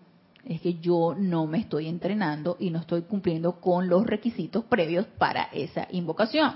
es 0.45 0.61
que 0.61 0.75
yo 0.75 1.15
no 1.17 1.47
me 1.47 1.59
estoy 1.59 1.89
entrenando 1.89 2.57
y 2.59 2.71
no 2.71 2.81
estoy 2.81 3.03
cumpliendo 3.03 3.61
con 3.61 3.89
los 3.89 4.07
requisitos 4.07 4.65
previos 4.65 5.07
para 5.19 5.45
esa 5.53 5.87
invocación. 5.91 6.55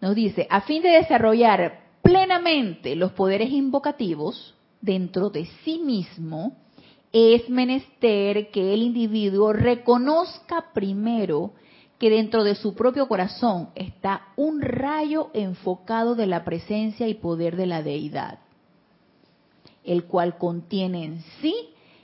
Nos 0.00 0.14
dice, 0.14 0.46
a 0.48 0.62
fin 0.62 0.82
de 0.82 0.90
desarrollar 0.90 1.80
plenamente 2.02 2.96
los 2.96 3.12
poderes 3.12 3.50
invocativos 3.50 4.54
dentro 4.80 5.28
de 5.28 5.46
sí 5.64 5.78
mismo, 5.78 6.56
es 7.12 7.48
menester 7.50 8.50
que 8.50 8.72
el 8.72 8.82
individuo 8.82 9.52
reconozca 9.52 10.72
primero 10.72 11.52
que 11.98 12.08
dentro 12.08 12.44
de 12.44 12.54
su 12.54 12.74
propio 12.74 13.08
corazón 13.08 13.70
está 13.74 14.28
un 14.36 14.62
rayo 14.62 15.30
enfocado 15.34 16.14
de 16.14 16.26
la 16.26 16.44
presencia 16.44 17.08
y 17.08 17.14
poder 17.14 17.56
de 17.56 17.66
la 17.66 17.82
deidad, 17.82 18.38
el 19.90 20.04
cual 20.04 20.38
contiene 20.38 21.04
en 21.04 21.20
sí 21.40 21.52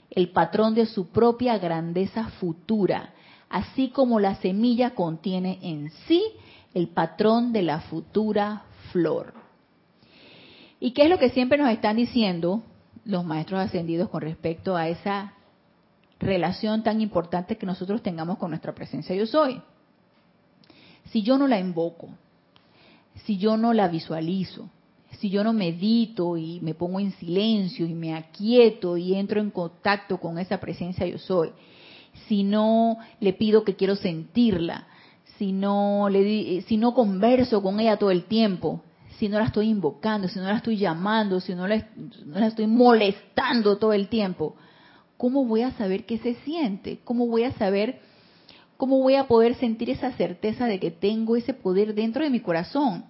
el 0.09 0.31
patrón 0.31 0.75
de 0.75 0.87
su 0.87 1.07
propia 1.07 1.57
grandeza 1.57 2.27
futura, 2.31 3.13
así 3.49 3.91
como 3.91 4.19
la 4.19 4.35
semilla 4.35 4.93
contiene 4.93 5.57
en 5.61 5.89
sí 6.05 6.21
el 6.73 6.89
patrón 6.89 7.53
de 7.53 7.61
la 7.61 7.79
futura 7.79 8.63
flor. 8.91 9.33
¿Y 10.81 10.91
qué 10.91 11.03
es 11.03 11.09
lo 11.09 11.17
que 11.17 11.29
siempre 11.29 11.57
nos 11.57 11.69
están 11.71 11.95
diciendo 11.95 12.61
los 13.05 13.23
maestros 13.23 13.61
ascendidos 13.61 14.09
con 14.09 14.19
respecto 14.19 14.75
a 14.75 14.89
esa 14.89 15.35
relación 16.19 16.83
tan 16.83 16.99
importante 16.99 17.57
que 17.57 17.65
nosotros 17.65 18.03
tengamos 18.03 18.37
con 18.37 18.49
nuestra 18.49 18.75
presencia 18.75 19.15
yo 19.15 19.25
soy? 19.25 19.61
Si 21.05 21.21
yo 21.21 21.37
no 21.37 21.47
la 21.47 21.57
invoco, 21.57 22.09
si 23.23 23.37
yo 23.37 23.55
no 23.55 23.71
la 23.71 23.87
visualizo, 23.87 24.69
si 25.19 25.29
yo 25.29 25.43
no 25.43 25.53
medito 25.53 26.37
y 26.37 26.59
me 26.61 26.73
pongo 26.73 26.99
en 26.99 27.11
silencio 27.13 27.85
y 27.85 27.93
me 27.93 28.13
aquieto 28.13 28.97
y 28.97 29.15
entro 29.15 29.39
en 29.39 29.51
contacto 29.51 30.19
con 30.19 30.37
esa 30.37 30.59
presencia 30.59 31.05
yo 31.05 31.17
soy, 31.17 31.51
si 32.27 32.43
no 32.43 32.97
le 33.19 33.33
pido 33.33 33.63
que 33.63 33.75
quiero 33.75 33.95
sentirla, 33.95 34.87
si 35.37 35.51
no, 35.51 36.09
le, 36.09 36.61
si 36.63 36.77
no 36.77 36.93
converso 36.93 37.61
con 37.61 37.79
ella 37.79 37.97
todo 37.97 38.11
el 38.11 38.25
tiempo, 38.25 38.81
si 39.17 39.29
no 39.29 39.39
la 39.39 39.45
estoy 39.45 39.69
invocando, 39.69 40.27
si 40.27 40.39
no 40.39 40.45
la 40.45 40.57
estoy 40.57 40.77
llamando, 40.77 41.39
si 41.39 41.55
no 41.55 41.67
la, 41.67 41.87
no 42.25 42.39
la 42.39 42.47
estoy 42.47 42.67
molestando 42.67 43.77
todo 43.77 43.93
el 43.93 44.09
tiempo, 44.09 44.55
¿cómo 45.15 45.45
voy 45.45 45.61
a 45.61 45.71
saber 45.71 46.05
qué 46.05 46.17
se 46.19 46.35
siente? 46.35 46.99
¿Cómo 47.03 47.27
voy 47.27 47.43
a 47.43 47.51
saber, 47.53 47.99
cómo 48.77 48.99
voy 49.01 49.15
a 49.15 49.27
poder 49.27 49.55
sentir 49.55 49.89
esa 49.89 50.11
certeza 50.13 50.65
de 50.65 50.79
que 50.79 50.91
tengo 50.91 51.35
ese 51.35 51.53
poder 51.53 51.95
dentro 51.95 52.23
de 52.23 52.29
mi 52.29 52.39
corazón? 52.39 53.05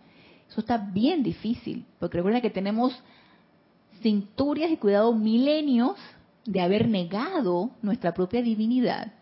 Eso 0.49 0.61
está 0.61 0.77
bien 0.77 1.23
difícil, 1.23 1.85
porque 1.99 2.17
recuerda 2.17 2.41
que 2.41 2.49
tenemos 2.49 2.93
cinturias 4.01 4.71
y 4.71 4.77
cuidado 4.77 5.13
milenios 5.13 5.97
de 6.45 6.61
haber 6.61 6.87
negado 6.87 7.71
nuestra 7.81 8.13
propia 8.13 8.41
divinidad. 8.41 9.13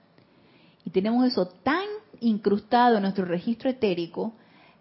Y 0.86 0.92
tenemos 0.92 1.26
eso 1.26 1.48
tan 1.48 1.86
incrustado 2.20 2.98
en 2.98 3.04
nuestro 3.04 3.26
registro 3.26 3.70
etérico 3.70 4.34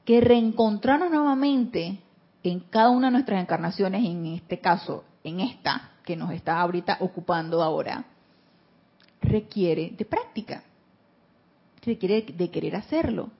que 0.04 0.20
reencontrarnos 0.20 1.10
nuevamente 1.10 1.98
en 2.42 2.60
cada 2.60 2.90
una 2.90 3.06
de 3.06 3.12
nuestras 3.12 3.40
encarnaciones, 3.40 4.04
en 4.04 4.26
este 4.26 4.60
caso, 4.60 5.04
en 5.24 5.40
esta 5.40 5.92
que 6.04 6.16
nos 6.16 6.30
está 6.32 6.60
ahorita 6.60 6.98
ocupando 7.00 7.62
ahora, 7.62 8.04
requiere 9.22 9.94
de 9.96 10.04
práctica, 10.04 10.62
requiere 11.82 12.22
de 12.22 12.50
querer 12.50 12.76
hacerlo, 12.76 13.30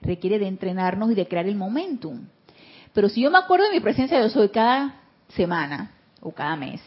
requiere 0.00 0.38
de 0.38 0.46
entrenarnos 0.46 1.10
y 1.10 1.14
de 1.14 1.26
crear 1.26 1.46
el 1.46 1.56
momentum. 1.56 2.26
Pero 2.92 3.08
si 3.08 3.20
yo 3.20 3.30
me 3.30 3.38
acuerdo 3.38 3.66
de 3.66 3.72
mi 3.72 3.80
presencia 3.80 4.20
yo 4.20 4.28
soy 4.30 4.48
cada 4.48 5.00
semana 5.28 5.92
o 6.20 6.32
cada 6.32 6.56
mes 6.56 6.80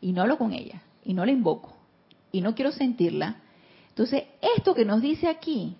y 0.00 0.12
no 0.12 0.22
hablo 0.22 0.38
con 0.38 0.52
ella 0.52 0.82
y 1.04 1.14
no 1.14 1.24
la 1.24 1.32
invoco 1.32 1.74
y 2.30 2.40
no 2.40 2.54
quiero 2.54 2.72
sentirla, 2.72 3.36
entonces 3.88 4.24
esto 4.56 4.74
que 4.74 4.84
nos 4.84 5.02
dice 5.02 5.28
aquí 5.28 5.76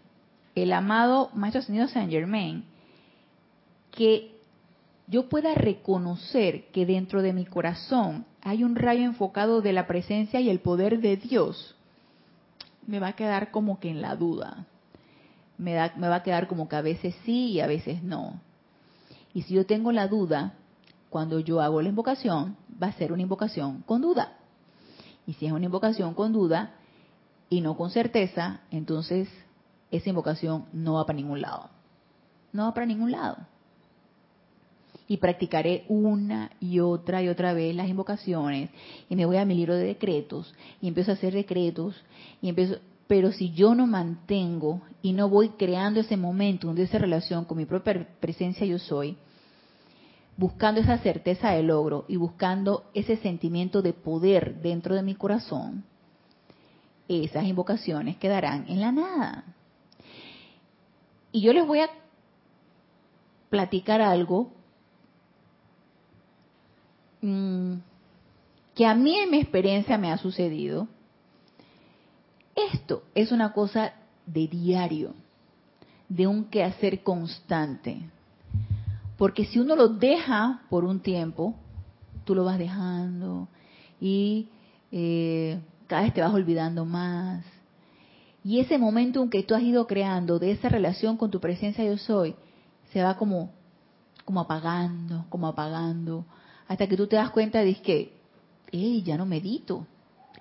el 0.54 0.72
amado 0.72 1.30
Maestro 1.34 1.60
Ascendido 1.60 1.88
Saint 1.88 2.10
Germain, 2.10 2.64
que 3.90 4.32
yo 5.06 5.28
pueda 5.28 5.54
reconocer 5.54 6.66
que 6.72 6.86
dentro 6.86 7.22
de 7.22 7.32
mi 7.32 7.44
corazón 7.44 8.26
hay 8.42 8.64
un 8.64 8.76
rayo 8.76 9.04
enfocado 9.04 9.60
de 9.60 9.72
la 9.72 9.86
presencia 9.86 10.40
y 10.40 10.50
el 10.50 10.60
poder 10.60 11.00
de 11.00 11.16
Dios, 11.16 11.74
me 12.86 12.98
va 12.98 13.08
a 13.08 13.12
quedar 13.16 13.50
como 13.50 13.78
que 13.78 13.88
en 13.88 14.02
la 14.02 14.16
duda. 14.16 14.66
Me, 15.62 15.74
da, 15.74 15.92
me 15.96 16.08
va 16.08 16.16
a 16.16 16.22
quedar 16.22 16.48
como 16.48 16.68
que 16.68 16.76
a 16.76 16.82
veces 16.82 17.14
sí 17.24 17.52
y 17.52 17.60
a 17.60 17.66
veces 17.66 18.02
no. 18.02 18.40
Y 19.32 19.42
si 19.42 19.54
yo 19.54 19.64
tengo 19.64 19.92
la 19.92 20.08
duda, 20.08 20.54
cuando 21.08 21.40
yo 21.40 21.60
hago 21.60 21.80
la 21.80 21.88
invocación, 21.88 22.56
va 22.82 22.88
a 22.88 22.92
ser 22.92 23.12
una 23.12 23.22
invocación 23.22 23.82
con 23.82 24.02
duda. 24.02 24.32
Y 25.26 25.34
si 25.34 25.46
es 25.46 25.52
una 25.52 25.66
invocación 25.66 26.14
con 26.14 26.32
duda 26.32 26.74
y 27.48 27.60
no 27.60 27.76
con 27.76 27.90
certeza, 27.90 28.60
entonces 28.70 29.28
esa 29.90 30.08
invocación 30.08 30.66
no 30.72 30.94
va 30.94 31.06
para 31.06 31.18
ningún 31.18 31.40
lado. 31.40 31.68
No 32.52 32.64
va 32.64 32.74
para 32.74 32.86
ningún 32.86 33.12
lado. 33.12 33.36
Y 35.06 35.18
practicaré 35.18 35.84
una 35.88 36.50
y 36.60 36.80
otra 36.80 37.22
y 37.22 37.28
otra 37.28 37.52
vez 37.52 37.76
las 37.76 37.88
invocaciones 37.88 38.70
y 39.08 39.16
me 39.16 39.26
voy 39.26 39.36
a 39.36 39.44
mi 39.44 39.54
libro 39.54 39.74
de 39.74 39.84
decretos 39.84 40.54
y 40.80 40.88
empiezo 40.88 41.10
a 41.10 41.14
hacer 41.14 41.34
decretos 41.34 41.94
y 42.40 42.48
empiezo, 42.48 42.78
pero 43.06 43.32
si 43.32 43.52
yo 43.52 43.74
no 43.74 43.86
mantengo 43.86 44.82
y 45.02 45.12
no 45.12 45.28
voy 45.28 45.50
creando 45.50 46.00
ese 46.00 46.16
momento 46.16 46.72
de 46.72 46.84
esa 46.84 46.98
relación 46.98 47.44
con 47.44 47.58
mi 47.58 47.66
propia 47.66 48.08
presencia 48.20 48.66
yo 48.66 48.78
soy, 48.78 49.16
buscando 50.36 50.80
esa 50.80 50.98
certeza 50.98 51.50
de 51.50 51.62
logro 51.62 52.04
y 52.08 52.16
buscando 52.16 52.84
ese 52.94 53.16
sentimiento 53.16 53.82
de 53.82 53.92
poder 53.92 54.60
dentro 54.62 54.94
de 54.94 55.02
mi 55.02 55.14
corazón, 55.14 55.84
esas 57.08 57.44
invocaciones 57.44 58.16
quedarán 58.16 58.64
en 58.68 58.80
la 58.80 58.92
nada. 58.92 59.44
Y 61.30 61.40
yo 61.40 61.52
les 61.52 61.66
voy 61.66 61.80
a 61.80 61.90
platicar 63.50 64.00
algo 64.00 64.50
mm, 67.20 67.74
que 68.74 68.86
a 68.86 68.94
mí 68.94 69.18
en 69.18 69.30
mi 69.30 69.38
experiencia 69.38 69.98
me 69.98 70.10
ha 70.10 70.18
sucedido. 70.18 70.88
Esto 72.54 73.04
es 73.14 73.32
una 73.32 73.52
cosa 73.52 73.92
de 74.26 74.46
diario, 74.46 75.14
de 76.08 76.26
un 76.26 76.44
quehacer 76.44 77.02
constante. 77.02 78.10
Porque 79.16 79.44
si 79.44 79.58
uno 79.58 79.76
lo 79.76 79.88
deja 79.88 80.62
por 80.68 80.84
un 80.84 81.00
tiempo, 81.00 81.54
tú 82.24 82.34
lo 82.34 82.44
vas 82.44 82.58
dejando 82.58 83.48
y 84.00 84.48
eh, 84.90 85.60
cada 85.86 86.02
vez 86.02 86.14
te 86.14 86.20
vas 86.20 86.32
olvidando 86.32 86.84
más 86.84 87.44
y 88.44 88.58
ese 88.58 88.78
momento 88.78 89.22
en 89.22 89.30
que 89.30 89.42
tú 89.42 89.54
has 89.54 89.62
ido 89.62 89.86
creando 89.86 90.38
de 90.38 90.52
esa 90.52 90.68
relación 90.68 91.16
con 91.16 91.30
tu 91.30 91.40
presencia 91.40 91.84
yo 91.84 91.96
soy, 91.96 92.34
se 92.92 93.02
va 93.02 93.16
como, 93.16 93.50
como 94.24 94.40
apagando, 94.40 95.26
como 95.28 95.46
apagando, 95.46 96.24
hasta 96.66 96.86
que 96.86 96.96
tú 96.96 97.06
te 97.06 97.16
das 97.16 97.30
cuenta 97.30 97.60
de 97.60 97.74
que, 97.76 98.12
hey, 98.72 99.02
ya 99.04 99.16
no 99.16 99.26
medito, 99.26 99.86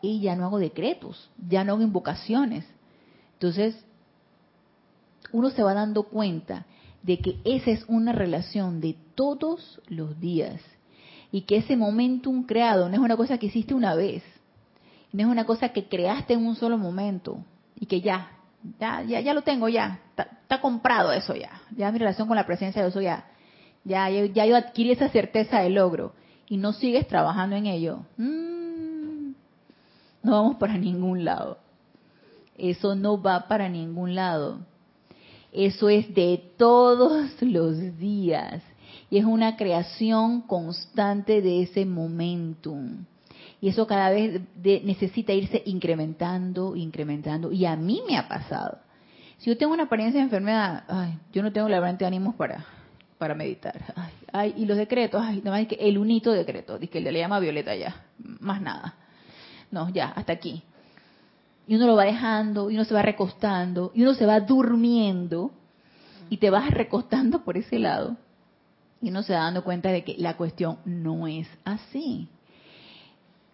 y 0.02 0.22
ya 0.22 0.36
no 0.36 0.46
hago 0.46 0.60
decretos, 0.60 1.30
ya 1.48 1.64
no 1.64 1.74
hago 1.74 1.82
invocaciones. 1.82 2.66
Entonces, 3.34 3.76
uno 5.32 5.50
se 5.50 5.64
va 5.64 5.74
dando 5.74 6.04
cuenta 6.04 6.66
de 7.04 7.20
que 7.20 7.40
esa 7.44 7.72
es 7.72 7.84
una 7.88 8.12
relación 8.12 8.82
de 8.82 8.96
todos 9.16 9.82
los 9.88 10.20
días 10.20 10.62
y 11.32 11.42
que 11.42 11.58
ese 11.58 11.76
momentum 11.76 12.44
creado 12.44 12.90
no 12.90 12.96
es 12.96 13.02
una 13.02 13.18
cosa 13.18 13.38
que 13.38 13.48
hiciste 13.48 13.74
una 13.74 13.96
vez, 13.96 14.24
no 15.12 15.22
es 15.22 15.28
una 15.28 15.46
cosa 15.46 15.70
que 15.70 15.86
creaste 15.86 16.34
en 16.34 16.46
un 16.46 16.56
solo 16.56 16.78
momento, 16.78 17.44
y 17.80 17.86
que 17.86 18.02
ya, 18.02 18.32
ya, 18.80 19.02
ya, 19.04 19.22
ya 19.22 19.34
lo 19.34 19.42
tengo 19.42 19.70
ya, 19.70 20.00
está, 20.10 20.62
comprado 20.62 21.12
eso 21.14 21.36
ya, 21.36 21.62
ya 21.76 21.92
mi 21.92 21.98
relación 21.98 22.28
con 22.28 22.36
la 22.36 22.46
presencia 22.46 22.84
de 22.84 22.90
eso 22.90 23.02
ya, 23.02 23.26
ya, 23.84 24.10
ya 24.10 24.46
yo 24.46 24.56
adquirí 24.56 24.92
esa 24.92 25.10
certeza 25.10 25.62
de 25.62 25.70
logro 25.70 26.14
y 26.48 26.58
no 26.58 26.74
sigues 26.74 27.08
trabajando 27.08 27.56
en 27.56 27.66
ello, 27.66 28.06
mm, 28.18 28.51
no 30.24 30.32
vamos 30.32 30.56
para 30.58 30.78
ningún 30.78 31.26
lado. 31.26 31.58
Eso 32.58 32.96
no 32.96 33.22
va 33.22 33.48
para 33.48 33.70
ningún 33.70 34.16
lado. 34.16 34.60
Eso 35.52 35.90
es 35.90 36.14
de 36.14 36.42
todos 36.58 37.42
los 37.42 37.98
días 37.98 38.64
y 39.10 39.18
es 39.18 39.26
una 39.26 39.58
creación 39.58 40.42
constante 40.42 41.42
de 41.42 41.64
ese 41.64 41.86
momentum. 41.86 43.06
Y 43.60 43.68
eso 43.68 43.86
cada 43.86 44.10
vez 44.10 44.42
necesita 44.64 45.34
irse 45.34 45.62
incrementando, 45.66 46.76
incrementando. 46.76 47.52
Y 47.52 47.66
a 47.66 47.76
mí 47.76 48.02
me 48.08 48.18
ha 48.18 48.28
pasado. 48.28 48.80
Si 49.38 49.50
yo 49.50 49.58
tengo 49.58 49.74
una 49.74 49.84
apariencia 49.84 50.20
de 50.20 50.26
enfermedad, 50.26 50.84
ay, 50.88 51.18
yo 51.34 51.44
no 51.44 51.52
tengo 51.52 51.68
la 51.68 51.94
de 51.94 52.06
ánimos 52.06 52.36
para, 52.36 52.66
para 53.18 53.36
meditar. 53.36 53.94
Ay, 54.32 54.54
y 54.56 54.66
los 54.66 54.78
decretos, 54.78 55.22
ay, 55.24 55.42
nada 55.44 55.58
más 55.58 55.68
que 55.68 55.76
el 55.76 55.98
unito 55.98 56.32
decreto, 56.32 56.80
que 56.80 57.02
le 57.02 57.12
llama 57.12 57.40
Violeta 57.40 57.76
ya, 57.76 58.06
más 58.18 58.62
nada. 58.62 58.96
No, 59.72 59.90
ya, 59.90 60.10
hasta 60.10 60.34
aquí. 60.34 60.64
y 61.68 61.76
uno 61.76 61.88
lo 61.88 61.96
va 61.96 62.04
dejando, 62.06 62.70
y 62.70 62.76
uno 62.76 62.84
se 62.84 62.94
va 62.94 63.02
recostando, 63.02 63.92
y 63.96 64.02
uno 64.02 64.14
se 64.14 64.26
va 64.26 64.40
durmiendo, 64.42 65.52
y 66.30 66.38
te 66.38 66.50
vas 66.50 66.70
recostando 66.72 67.44
por 67.44 67.56
ese 67.56 67.80
lado, 67.80 68.18
y 69.02 69.10
uno 69.10 69.24
se 69.24 69.34
va 69.34 69.42
dando 69.44 69.64
cuenta 69.64 69.90
de 69.90 70.04
que 70.04 70.16
la 70.18 70.36
cuestión 70.36 70.80
no 70.86 71.28
es 71.28 71.48
así. 71.64 72.28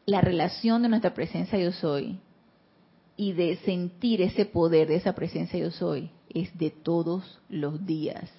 La 0.05 0.22
relación 0.22 0.82
de 0.82 0.89
nuestra 0.89 1.13
presencia 1.13 1.59
yo 1.59 1.72
soy 1.72 2.20
y 3.18 3.34
de 3.34 3.57
sentir 3.57 4.22
ese 4.22 4.45
poder 4.45 4.88
de 4.88 4.95
esa 4.95 5.13
presencia 5.13 5.59
yo 5.59 5.72
soy 5.72 6.11
es 6.30 6.57
de 6.57 6.70
todos 6.70 7.39
los 7.49 7.86
días. 7.86 8.32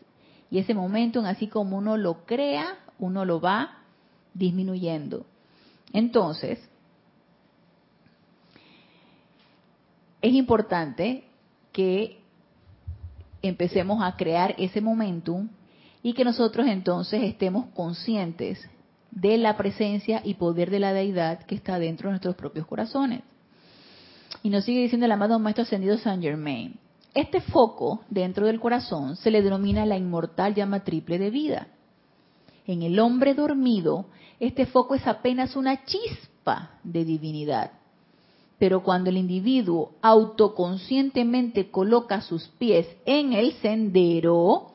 Y 0.51 0.59
ese 0.59 0.73
momento, 0.73 1.21
así 1.21 1.47
como 1.47 1.77
uno 1.77 1.97
lo 1.97 2.25
crea, 2.25 2.79
uno 2.99 3.25
lo 3.25 3.41
va 3.41 3.83
disminuyendo. 4.35 5.27
Entonces, 5.93 6.59
es 10.21 10.33
importante 10.33 11.25
que 11.73 12.21
empecemos 13.43 14.03
a 14.03 14.17
crear 14.17 14.55
ese 14.59 14.81
momentum 14.81 15.49
y 16.03 16.13
que 16.15 16.25
nosotros 16.25 16.67
entonces 16.67 17.23
estemos 17.23 17.67
conscientes 17.75 18.69
de 19.11 19.39
la 19.39 19.57
presencia 19.57 20.21
y 20.25 20.35
poder 20.35 20.71
de 20.71 20.81
la 20.81 20.93
deidad 20.93 21.45
que 21.45 21.55
está 21.55 21.79
dentro 21.79 22.09
de 22.09 22.13
nuestros 22.13 22.35
propios 22.35 22.67
corazones. 22.67 23.23
Y 24.43 24.51
nos 24.51 24.65
sigue 24.65 24.83
diciendo 24.83 25.07
el 25.07 25.13
amado 25.13 25.39
Maestro 25.39 25.63
Ascendido 25.63 25.97
Saint 25.99 26.23
Germain. 26.23 26.79
Este 27.15 27.41
foco 27.41 28.03
dentro 28.11 28.47
del 28.47 28.61
corazón 28.61 29.17
se 29.17 29.31
le 29.31 29.43
denomina 29.43 29.87
la 29.87 29.97
inmortal 29.97 30.55
llama 30.55 30.85
triple 30.85 31.19
de 31.19 31.31
vida. 31.31 31.69
En 32.67 32.83
el 32.83 32.99
hombre 32.99 33.35
dormido, 33.35 34.07
este 34.41 34.67
foco 34.67 34.95
es 34.95 35.07
apenas 35.07 35.57
una 35.57 35.85
chispa 35.85 36.79
de 36.85 37.05
divinidad. 37.05 37.73
Pero 38.59 38.83
cuando 38.83 39.11
el 39.11 39.17
individuo 39.17 39.93
autoconscientemente 40.03 41.71
coloca 41.71 42.21
sus 42.21 42.49
pies 42.59 42.89
en 43.07 43.33
el 43.33 43.53
sendero, 43.55 44.73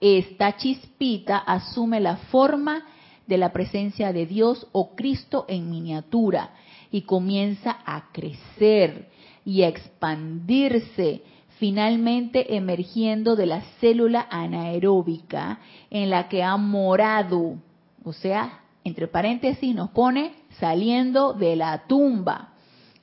esta 0.00 0.56
chispita 0.56 1.38
asume 1.38 2.00
la 2.00 2.16
forma 2.16 2.84
de 3.26 3.38
la 3.38 3.52
presencia 3.52 4.12
de 4.12 4.26
Dios 4.26 4.68
o 4.72 4.94
Cristo 4.94 5.44
en 5.48 5.70
miniatura 5.70 6.50
y 6.92 7.02
comienza 7.02 7.78
a 7.84 8.12
crecer 8.12 9.08
y 9.44 9.62
a 9.62 9.68
expandirse, 9.68 11.22
finalmente 11.58 12.54
emergiendo 12.56 13.34
de 13.34 13.46
la 13.46 13.62
célula 13.80 14.26
anaeróbica 14.30 15.60
en 15.90 16.10
la 16.10 16.28
que 16.28 16.42
ha 16.44 16.56
morado, 16.56 17.56
o 18.04 18.12
sea, 18.12 18.60
entre 18.84 19.08
paréntesis 19.08 19.74
nos 19.74 19.90
pone 19.90 20.34
saliendo 20.60 21.32
de 21.32 21.56
la 21.56 21.86
tumba 21.88 22.52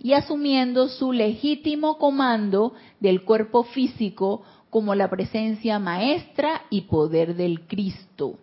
y 0.04 0.14
asumiendo 0.14 0.89
su 0.89 1.14
legítimo 1.14 1.97
comando 1.97 2.74
del 2.99 3.24
cuerpo 3.24 3.64
físico 3.64 4.43
como 4.70 4.93
la 4.95 5.10
presencia 5.10 5.80
maestra 5.80 6.64
y 6.70 6.82
poder 6.82 7.36
del 7.36 7.62
Cristo. 7.62 8.38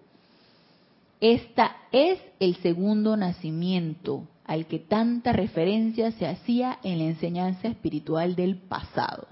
Esta 1.21 1.77
es 1.93 2.19
el 2.41 2.57
segundo 2.57 3.15
nacimiento 3.17 4.27
al 4.47 4.67
que 4.67 4.79
tanta 4.79 5.33
referencia 5.33 6.13
se 6.13 6.27
hacía 6.27 6.79
en 6.83 6.99
la 6.99 7.05
enseñanza 7.05 7.69
espiritual 7.69 8.35
del 8.35 8.57
pasado. 8.57 9.29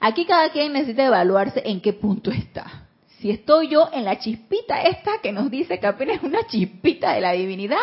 Aquí 0.00 0.26
cada 0.26 0.50
quien 0.50 0.72
necesita 0.72 1.06
evaluarse 1.06 1.62
en 1.64 1.80
qué 1.80 1.92
punto 1.92 2.30
está. 2.32 2.88
Si 3.18 3.30
estoy 3.30 3.68
yo 3.68 3.88
en 3.92 4.04
la 4.04 4.18
chispita 4.18 4.82
esta 4.82 5.20
que 5.22 5.30
nos 5.30 5.50
dice 5.50 5.78
que 5.78 5.86
apenas 5.86 6.16
es 6.16 6.22
una 6.22 6.46
chispita 6.48 7.12
de 7.12 7.20
la 7.20 7.32
divinidad, 7.32 7.78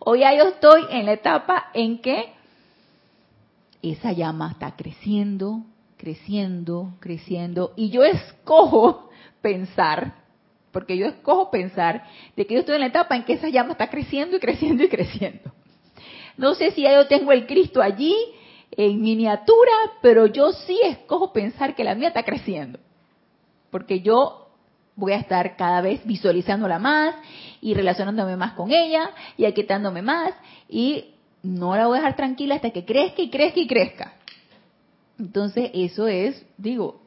o 0.00 0.16
ya 0.16 0.34
yo 0.34 0.48
estoy 0.48 0.82
en 0.90 1.06
la 1.06 1.12
etapa 1.12 1.70
en 1.74 2.00
que 2.00 2.32
esa 3.82 4.12
llama 4.12 4.50
está 4.52 4.76
creciendo, 4.76 5.62
creciendo, 5.96 6.94
creciendo, 7.00 7.72
y 7.76 7.90
yo 7.90 8.04
escojo 8.04 9.10
pensar, 9.42 10.14
porque 10.72 10.96
yo 10.96 11.06
escojo 11.06 11.50
pensar 11.50 12.04
de 12.36 12.46
que 12.46 12.54
yo 12.54 12.60
estoy 12.60 12.76
en 12.76 12.82
la 12.82 12.86
etapa 12.88 13.16
en 13.16 13.24
que 13.24 13.34
esa 13.34 13.48
llama 13.48 13.72
está 13.72 13.88
creciendo 13.90 14.36
y 14.36 14.40
creciendo 14.40 14.84
y 14.84 14.88
creciendo. 14.88 15.52
No 16.36 16.54
sé 16.54 16.70
si 16.70 16.82
ya 16.82 16.92
yo 16.92 17.06
tengo 17.08 17.32
el 17.32 17.46
Cristo 17.46 17.82
allí 17.82 18.14
en 18.70 19.00
miniatura, 19.00 19.72
pero 20.02 20.26
yo 20.26 20.52
sí 20.52 20.78
escojo 20.84 21.32
pensar 21.32 21.74
que 21.74 21.84
la 21.84 21.94
mía 21.94 22.08
está 22.08 22.22
creciendo, 22.22 22.78
porque 23.70 24.00
yo 24.00 24.48
voy 24.94 25.12
a 25.12 25.18
estar 25.18 25.56
cada 25.56 25.80
vez 25.80 26.04
visualizándola 26.04 26.78
más 26.78 27.14
y 27.60 27.74
relacionándome 27.74 28.36
más 28.36 28.52
con 28.54 28.72
ella 28.72 29.10
y 29.36 29.44
aquietándome 29.44 30.02
más 30.02 30.32
y 30.68 31.14
no 31.42 31.76
la 31.76 31.86
voy 31.86 31.98
a 31.98 32.00
dejar 32.00 32.16
tranquila 32.16 32.56
hasta 32.56 32.70
que 32.70 32.84
crezca 32.84 33.22
y 33.22 33.30
crezca 33.30 33.60
y 33.60 33.66
crezca. 33.66 34.12
Entonces, 35.18 35.70
eso 35.74 36.06
es, 36.06 36.44
digo, 36.56 37.02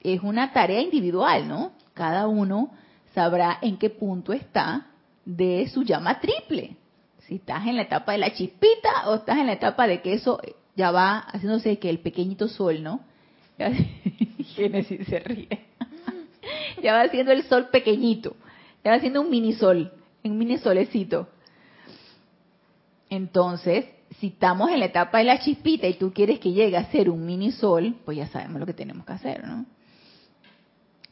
es 0.00 0.22
una 0.22 0.52
tarea 0.52 0.80
individual, 0.80 1.48
¿no? 1.48 1.72
Cada 1.94 2.28
uno 2.28 2.70
sabrá 3.14 3.58
en 3.60 3.76
qué 3.76 3.90
punto 3.90 4.32
está 4.32 4.86
de 5.24 5.68
su 5.68 5.82
llama 5.82 6.20
triple. 6.20 6.76
Si 7.26 7.36
estás 7.36 7.66
en 7.66 7.76
la 7.76 7.82
etapa 7.82 8.12
de 8.12 8.18
la 8.18 8.32
chispita 8.32 9.08
o 9.08 9.16
estás 9.16 9.38
en 9.38 9.46
la 9.46 9.52
etapa 9.52 9.86
de 9.86 10.00
que 10.00 10.14
eso 10.14 10.40
ya 10.76 10.90
va 10.90 11.18
haciéndose 11.18 11.78
que 11.78 11.90
el 11.90 11.98
pequeñito 11.98 12.48
sol, 12.48 12.82
¿no? 12.82 13.00
Génesis 14.54 15.06
se 15.06 15.18
ríe. 15.18 15.48
ya 16.82 16.92
va 16.92 17.02
haciendo 17.02 17.32
el 17.32 17.42
sol 17.42 17.68
pequeñito. 17.70 18.36
Ya 18.84 18.92
va 18.92 18.96
haciendo 18.96 19.20
un 19.20 19.30
mini 19.30 19.52
sol, 19.52 19.92
un 20.22 20.38
mini 20.38 20.58
solecito. 20.58 21.28
Entonces, 23.10 23.86
si 24.20 24.28
estamos 24.28 24.70
en 24.70 24.80
la 24.80 24.86
etapa 24.86 25.18
de 25.18 25.24
la 25.24 25.38
chispita 25.38 25.86
y 25.86 25.94
tú 25.94 26.12
quieres 26.12 26.38
que 26.38 26.52
llegue 26.52 26.76
a 26.76 26.90
ser 26.90 27.10
un 27.10 27.24
mini 27.24 27.52
sol, 27.52 27.96
pues 28.04 28.16
ya 28.16 28.26
sabemos 28.28 28.60
lo 28.60 28.66
que 28.66 28.74
tenemos 28.74 29.04
que 29.06 29.12
hacer, 29.12 29.46
¿no? 29.46 29.66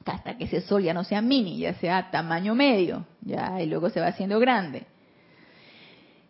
Hasta 0.04 0.36
que 0.36 0.44
ese 0.44 0.60
sol 0.60 0.82
ya 0.82 0.94
no 0.94 1.04
sea 1.04 1.20
mini, 1.20 1.58
ya 1.58 1.74
sea 1.74 2.10
tamaño 2.10 2.54
medio, 2.54 3.04
ya, 3.22 3.60
y 3.60 3.66
luego 3.66 3.90
se 3.90 4.00
va 4.00 4.08
haciendo 4.08 4.38
grande. 4.38 4.86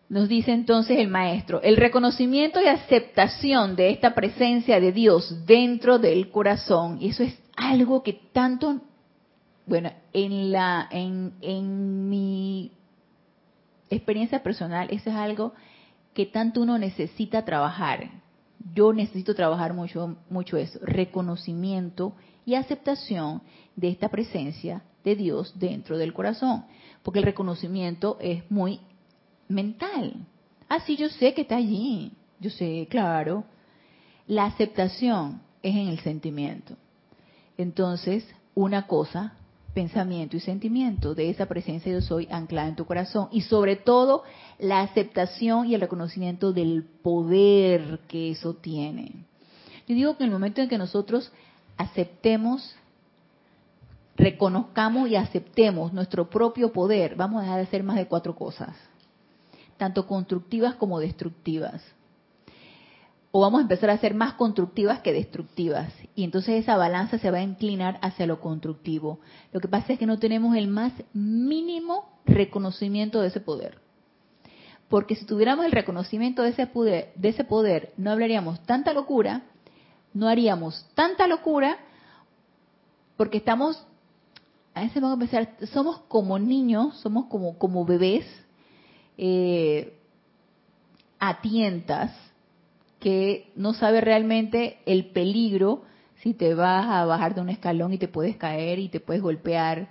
Nos 0.09 0.29
dice 0.29 0.51
entonces 0.51 0.97
el 0.99 1.09
maestro, 1.09 1.61
el 1.61 1.77
reconocimiento 1.77 2.61
y 2.61 2.67
aceptación 2.67 3.75
de 3.75 3.89
esta 3.91 4.15
presencia 4.15 4.79
de 4.79 4.91
Dios 4.91 5.45
dentro 5.45 5.99
del 5.99 6.31
corazón, 6.31 6.97
y 7.01 7.09
eso 7.09 7.23
es 7.23 7.37
algo 7.55 8.03
que 8.03 8.13
tanto, 8.31 8.81
bueno, 9.65 9.91
en 10.13 10.51
la, 10.51 10.87
en, 10.89 11.33
en 11.41 12.09
mi 12.09 12.71
experiencia 13.89 14.43
personal, 14.43 14.87
eso 14.91 15.09
es 15.09 15.15
algo 15.15 15.53
que 16.13 16.25
tanto 16.25 16.61
uno 16.61 16.77
necesita 16.77 17.45
trabajar. 17.45 18.09
Yo 18.73 18.91
necesito 18.91 19.35
trabajar 19.35 19.73
mucho, 19.73 20.17
mucho 20.29 20.57
eso, 20.57 20.79
reconocimiento 20.81 22.13
y 22.45 22.55
aceptación 22.55 23.41
de 23.75 23.89
esta 23.89 24.09
presencia 24.09 24.81
de 25.03 25.15
Dios 25.15 25.57
dentro 25.57 25.97
del 25.97 26.13
corazón, 26.13 26.65
porque 27.03 27.19
el 27.19 27.25
reconocimiento 27.25 28.17
es 28.19 28.49
muy 28.49 28.81
mental. 29.47 30.25
Así 30.67 30.95
ah, 30.95 31.01
yo 31.01 31.09
sé 31.09 31.33
que 31.33 31.41
está 31.41 31.55
allí, 31.55 32.11
yo 32.39 32.49
sé, 32.49 32.87
claro. 32.89 33.45
La 34.25 34.45
aceptación 34.45 35.41
es 35.63 35.75
en 35.75 35.87
el 35.87 35.99
sentimiento. 35.99 36.75
Entonces, 37.57 38.27
una 38.53 38.87
cosa 38.87 39.36
pensamiento 39.77 40.35
y 40.35 40.39
sentimiento 40.39 41.13
de 41.13 41.29
esa 41.29 41.45
presencia 41.45 41.91
yo 41.91 42.01
soy 42.01 42.27
anclada 42.31 42.67
en 42.67 42.75
tu 42.75 42.85
corazón 42.85 43.27
y 43.31 43.41
sobre 43.41 43.75
todo 43.75 44.23
la 44.57 44.81
aceptación 44.81 45.67
y 45.67 45.75
el 45.75 45.81
reconocimiento 45.81 46.51
del 46.51 46.83
poder 46.83 47.99
que 48.07 48.31
eso 48.31 48.55
tiene. 48.55 49.11
Yo 49.87 49.93
digo 49.93 50.17
que 50.17 50.23
en 50.23 50.29
el 50.29 50.33
momento 50.33 50.61
en 50.61 50.67
que 50.67 50.79
nosotros 50.79 51.31
aceptemos, 51.77 52.75
reconozcamos 54.15 55.09
y 55.09 55.15
aceptemos 55.15 55.93
nuestro 55.93 56.27
propio 56.27 56.73
poder, 56.73 57.15
vamos 57.15 57.41
a 57.41 57.43
dejar 57.43 57.57
de 57.57 57.67
hacer 57.67 57.83
más 57.83 57.97
de 57.97 58.07
cuatro 58.07 58.33
cosas, 58.33 58.75
tanto 59.77 60.07
constructivas 60.07 60.73
como 60.73 60.99
destructivas 60.99 61.83
o 63.37 63.41
vamos 63.41 63.59
a 63.59 63.61
empezar 63.61 63.91
a 63.91 63.99
ser 63.99 64.15
más 64.15 64.33
constructivas 64.33 65.01
que 65.01 65.13
destructivas. 65.13 65.93
Y 66.15 66.23
entonces 66.23 66.55
esa 66.55 66.75
balanza 66.75 67.19
se 67.19 67.29
va 67.29 67.37
a 67.37 67.43
inclinar 67.43 67.99
hacia 68.01 68.25
lo 68.25 68.41
constructivo. 68.41 69.19
Lo 69.51 69.59
que 69.59 69.67
pasa 69.67 69.93
es 69.93 69.99
que 69.99 70.07
no 70.07 70.17
tenemos 70.17 70.55
el 70.55 70.67
más 70.67 70.91
mínimo 71.13 72.09
reconocimiento 72.25 73.21
de 73.21 73.27
ese 73.27 73.39
poder. 73.39 73.79
Porque 74.89 75.15
si 75.15 75.23
tuviéramos 75.27 75.67
el 75.67 75.71
reconocimiento 75.71 76.41
de 76.41 76.49
ese 76.49 76.65
poder, 76.65 77.13
de 77.13 77.29
ese 77.29 77.43
poder 77.43 77.93
no 77.95 78.09
hablaríamos 78.09 78.59
tanta 78.63 78.91
locura, 78.91 79.43
no 80.15 80.27
haríamos 80.27 80.87
tanta 80.95 81.27
locura, 81.27 81.77
porque 83.17 83.37
estamos, 83.37 83.85
a 84.73 84.81
veces 84.81 84.99
vamos 84.99 85.17
a 85.17 85.19
pensar, 85.19 85.55
somos 85.71 85.99
como 86.07 86.39
niños, 86.39 86.97
somos 87.01 87.27
como, 87.27 87.59
como 87.59 87.85
bebés, 87.85 88.25
eh, 89.15 89.95
a 91.19 91.39
tientas, 91.39 92.11
que 92.99 93.51
no 93.55 93.73
sabe 93.73 94.01
realmente 94.01 94.79
el 94.85 95.07
peligro 95.07 95.83
si 96.21 96.33
te 96.33 96.53
vas 96.53 96.85
a 96.87 97.05
bajar 97.05 97.35
de 97.35 97.41
un 97.41 97.49
escalón 97.49 97.93
y 97.93 97.97
te 97.97 98.07
puedes 98.07 98.37
caer 98.37 98.79
y 98.79 98.89
te 98.89 98.99
puedes 98.99 99.21
golpear. 99.21 99.89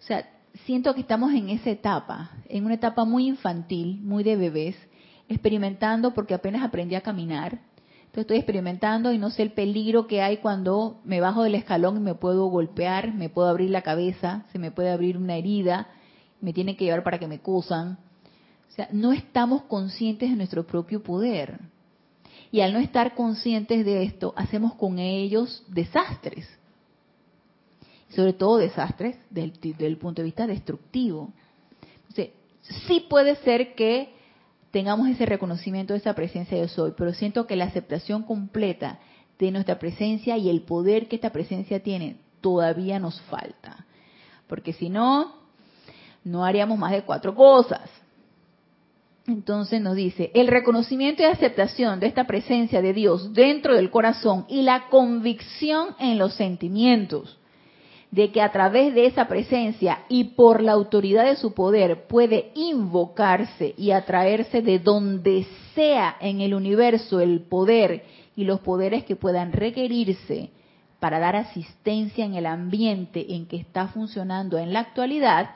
O 0.00 0.02
sea, 0.02 0.28
siento 0.64 0.94
que 0.94 1.00
estamos 1.00 1.32
en 1.32 1.48
esa 1.48 1.70
etapa, 1.70 2.32
en 2.48 2.64
una 2.64 2.74
etapa 2.74 3.04
muy 3.04 3.28
infantil, 3.28 4.00
muy 4.02 4.24
de 4.24 4.36
bebés, 4.36 4.76
experimentando 5.28 6.12
porque 6.12 6.34
apenas 6.34 6.62
aprendí 6.62 6.96
a 6.96 7.02
caminar, 7.02 7.60
Entonces 8.00 8.22
estoy 8.22 8.38
experimentando 8.38 9.12
y 9.12 9.18
no 9.18 9.30
sé 9.30 9.42
el 9.42 9.52
peligro 9.52 10.08
que 10.08 10.22
hay 10.22 10.38
cuando 10.38 11.00
me 11.04 11.20
bajo 11.20 11.44
del 11.44 11.54
escalón 11.54 11.98
y 11.98 12.00
me 12.00 12.16
puedo 12.16 12.46
golpear, 12.46 13.14
me 13.14 13.28
puedo 13.28 13.48
abrir 13.48 13.70
la 13.70 13.82
cabeza, 13.82 14.46
se 14.50 14.58
me 14.58 14.72
puede 14.72 14.90
abrir 14.90 15.16
una 15.16 15.36
herida, 15.36 15.86
me 16.40 16.52
tienen 16.52 16.76
que 16.76 16.84
llevar 16.84 17.04
para 17.04 17.20
que 17.20 17.28
me 17.28 17.38
cusan. 17.38 17.98
O 18.68 18.72
sea, 18.72 18.88
no 18.90 19.12
estamos 19.12 19.62
conscientes 19.62 20.30
de 20.30 20.36
nuestro 20.36 20.66
propio 20.66 21.02
poder. 21.02 21.60
Y 22.52 22.60
al 22.60 22.72
no 22.72 22.78
estar 22.80 23.14
conscientes 23.14 23.84
de 23.84 24.02
esto, 24.02 24.32
hacemos 24.36 24.74
con 24.74 24.98
ellos 24.98 25.64
desastres. 25.68 26.48
Sobre 28.08 28.32
todo 28.32 28.58
desastres 28.58 29.16
desde 29.30 29.86
el 29.86 29.96
punto 29.98 30.20
de 30.20 30.26
vista 30.26 30.46
destructivo. 30.46 31.32
Entonces, 32.08 32.30
sí 32.88 33.06
puede 33.08 33.36
ser 33.36 33.74
que 33.74 34.12
tengamos 34.72 35.08
ese 35.08 35.26
reconocimiento 35.26 35.92
de 35.92 36.00
esa 36.00 36.14
presencia 36.14 36.58
yo 36.58 36.68
soy, 36.68 36.92
pero 36.96 37.12
siento 37.12 37.46
que 37.46 37.56
la 37.56 37.66
aceptación 37.66 38.24
completa 38.24 38.98
de 39.38 39.50
nuestra 39.50 39.78
presencia 39.78 40.36
y 40.36 40.50
el 40.50 40.62
poder 40.62 41.08
que 41.08 41.16
esta 41.16 41.30
presencia 41.30 41.82
tiene 41.82 42.16
todavía 42.40 42.98
nos 42.98 43.20
falta. 43.22 43.86
Porque 44.46 44.72
si 44.72 44.88
no, 44.88 45.34
no 46.24 46.44
haríamos 46.44 46.78
más 46.78 46.92
de 46.92 47.02
cuatro 47.02 47.34
cosas. 47.34 47.88
Entonces 49.30 49.80
nos 49.80 49.94
dice, 49.94 50.32
el 50.34 50.48
reconocimiento 50.48 51.22
y 51.22 51.26
aceptación 51.26 52.00
de 52.00 52.08
esta 52.08 52.26
presencia 52.26 52.82
de 52.82 52.92
Dios 52.92 53.32
dentro 53.32 53.76
del 53.76 53.90
corazón 53.90 54.44
y 54.48 54.62
la 54.62 54.88
convicción 54.88 55.94
en 56.00 56.18
los 56.18 56.34
sentimientos 56.34 57.38
de 58.10 58.32
que 58.32 58.42
a 58.42 58.50
través 58.50 58.92
de 58.92 59.06
esa 59.06 59.28
presencia 59.28 60.00
y 60.08 60.24
por 60.24 60.60
la 60.60 60.72
autoridad 60.72 61.24
de 61.26 61.36
su 61.36 61.54
poder 61.54 62.08
puede 62.08 62.50
invocarse 62.56 63.72
y 63.78 63.92
atraerse 63.92 64.62
de 64.62 64.80
donde 64.80 65.46
sea 65.76 66.16
en 66.20 66.40
el 66.40 66.52
universo 66.52 67.20
el 67.20 67.42
poder 67.42 68.02
y 68.34 68.42
los 68.42 68.58
poderes 68.58 69.04
que 69.04 69.14
puedan 69.14 69.52
requerirse 69.52 70.50
para 70.98 71.20
dar 71.20 71.36
asistencia 71.36 72.24
en 72.24 72.34
el 72.34 72.46
ambiente 72.46 73.32
en 73.32 73.46
que 73.46 73.58
está 73.58 73.86
funcionando 73.86 74.58
en 74.58 74.72
la 74.72 74.80
actualidad, 74.80 75.50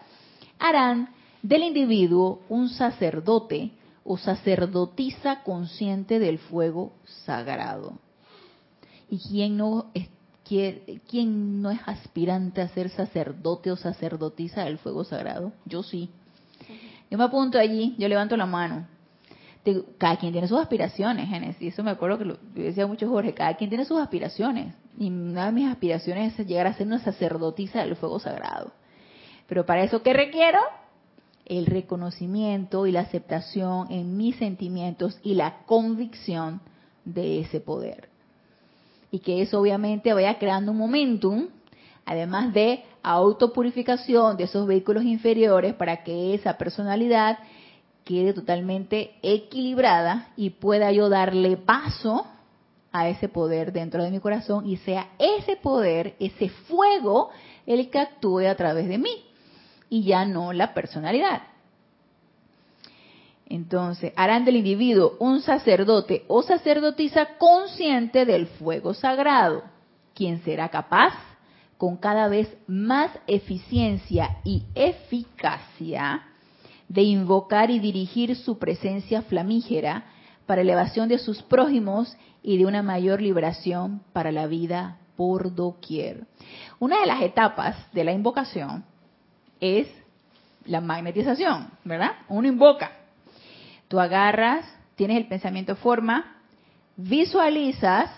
harán 0.61 1.09
del 1.45 1.63
individuo 1.63 2.41
un 2.49 2.71
sacerdote 2.71 3.71
o 4.03 4.17
sacerdotisa 4.17 5.43
consciente 5.43 6.19
del 6.19 6.39
fuego 6.39 6.95
sagrado. 7.05 7.99
¿Y 9.11 9.19
quién 9.19 9.59
no, 9.59 9.91
quién 10.43 11.63
no 11.63 11.71
es 11.71 11.81
aspirante 11.85 12.63
a 12.63 12.69
ser 12.69 12.89
sacerdote 12.89 13.71
o 13.71 13.77
sacerdotisa 13.77 14.65
del 14.65 14.79
fuego 14.79 15.05
sagrado? 15.05 15.53
Yo 15.67 15.83
sí. 15.83 16.09
Yo 17.11 17.19
me 17.19 17.25
apunto 17.25 17.59
allí, 17.59 17.95
yo 17.99 18.09
levanto 18.09 18.39
la 18.39 18.47
mano. 18.47 18.89
Cada 19.99 20.17
quien 20.17 20.33
tiene 20.33 20.49
sus 20.49 20.59
aspiraciones, 20.59 21.29
Génesis. 21.29 21.75
Eso 21.75 21.85
me 21.85 21.91
acuerdo 21.91 22.19
que 22.19 22.25
lo 22.25 22.39
decía 22.55 22.87
mucho 22.87 23.07
Jorge. 23.09 23.35
Cada 23.35 23.55
quien 23.55 23.69
tiene 23.69 23.85
sus 23.85 24.01
aspiraciones. 24.01 24.75
Y 24.99 25.09
una 25.09 25.47
de 25.47 25.53
mis 25.53 25.69
aspiraciones 25.69 26.39
es 26.39 26.47
llegar 26.47 26.67
a 26.67 26.73
ser 26.75 26.87
una 26.87 27.01
sacerdotisa 27.01 27.81
del 27.81 27.97
fuego 27.97 28.19
sagrado. 28.19 28.73
Pero 29.47 29.67
para 29.67 29.85
eso, 29.85 30.03
¿qué 30.03 30.15
requiero? 30.15 30.59
El 31.47 31.67
reconocimiento 31.67 32.87
y 32.87 32.93
la 32.93 33.01
aceptación 33.01 33.91
en 33.91 34.17
mis 34.17 34.37
sentimientos 34.37 35.19
y 35.23 35.35
la 35.35 35.59
convicción 35.67 36.61
de 37.05 37.41
ese 37.41 37.61
poder. 37.61 38.09
Y 39.11 39.19
que 39.21 39.43
eso 39.43 39.61
obviamente 39.61 40.13
vaya 40.13 40.39
creando 40.39 40.73
un 40.73 40.79
momentum, 40.79 41.49
además 42.07 42.53
de 42.55 42.83
autopurificación 43.03 44.37
de 44.37 44.45
esos 44.45 44.67
vehículos 44.67 45.05
inferiores 45.05 45.75
para 45.75 46.03
que 46.03 46.35
esa 46.35 46.57
personalidad 46.57 47.39
quede 48.05 48.33
totalmente 48.33 49.15
equilibrada 49.23 50.33
y 50.37 50.51
pueda 50.51 50.93
yo 50.93 51.09
darle 51.09 51.57
paso 51.57 52.27
a 52.93 53.09
ese 53.09 53.29
poder 53.29 53.73
dentro 53.73 54.03
de 54.03 54.11
mi 54.11 54.21
corazón 54.21 54.67
y 54.67 54.77
sea 54.79 55.11
ese 55.19 55.57
poder, 55.57 56.15
ese 56.19 56.49
fuego, 56.49 57.31
el 57.67 57.91
que 57.91 57.99
actúe 57.99 58.47
a 58.47 58.55
través 58.55 58.89
de 58.89 58.99
mí 58.99 59.25
y 59.95 60.03
ya 60.03 60.25
no 60.25 60.53
la 60.53 60.75
personalidad. 60.75 61.43
Entonces, 63.47 64.13
harán 64.17 64.45
del 64.45 64.57
individuo 64.57 65.15
un 65.21 65.41
sacerdote 65.41 66.25
o 66.27 66.43
sacerdotisa 66.43 67.37
consciente 67.39 68.25
del 68.25 68.49
fuego 68.49 68.93
sagrado, 68.93 69.63
quien 70.13 70.43
será 70.43 70.69
capaz, 70.69 71.15
con 71.79 71.97
cada 71.97 72.27
vez 72.27 72.53
más 72.67 73.13
eficiencia 73.29 74.39
y 74.43 74.65
eficacia, 74.75 76.25
de 76.89 77.03
invocar 77.03 77.71
y 77.71 77.79
dirigir 77.79 78.35
su 78.35 78.59
presencia 78.59 79.23
flamígera 79.23 80.07
para 80.45 80.63
elevación 80.63 81.09
de 81.09 81.19
sus 81.19 81.41
prójimos 81.41 82.17
y 82.43 82.59
de 82.59 82.67
una 82.67 82.83
mayor 82.83 83.23
liberación 83.23 84.03
para 84.13 84.33
la 84.33 84.49
vida 84.49 84.99
por 85.15 85.55
doquier. 85.55 86.27
Una 86.81 86.99
de 86.99 87.07
las 87.07 87.23
etapas 87.23 87.77
de 87.93 88.03
la 88.03 88.13
invocación 88.13 88.85
es 89.65 89.89
la 90.67 90.81
magnetización, 90.81 91.71
¿verdad? 91.85 92.13
Uno 92.29 92.49
invoca. 92.49 92.93
Tú 93.89 93.99
agarras, 93.99 94.67
tienes 94.95 95.17
el 95.17 95.27
pensamiento 95.27 95.77
forma, 95.77 96.37
visualizas, 96.97 98.11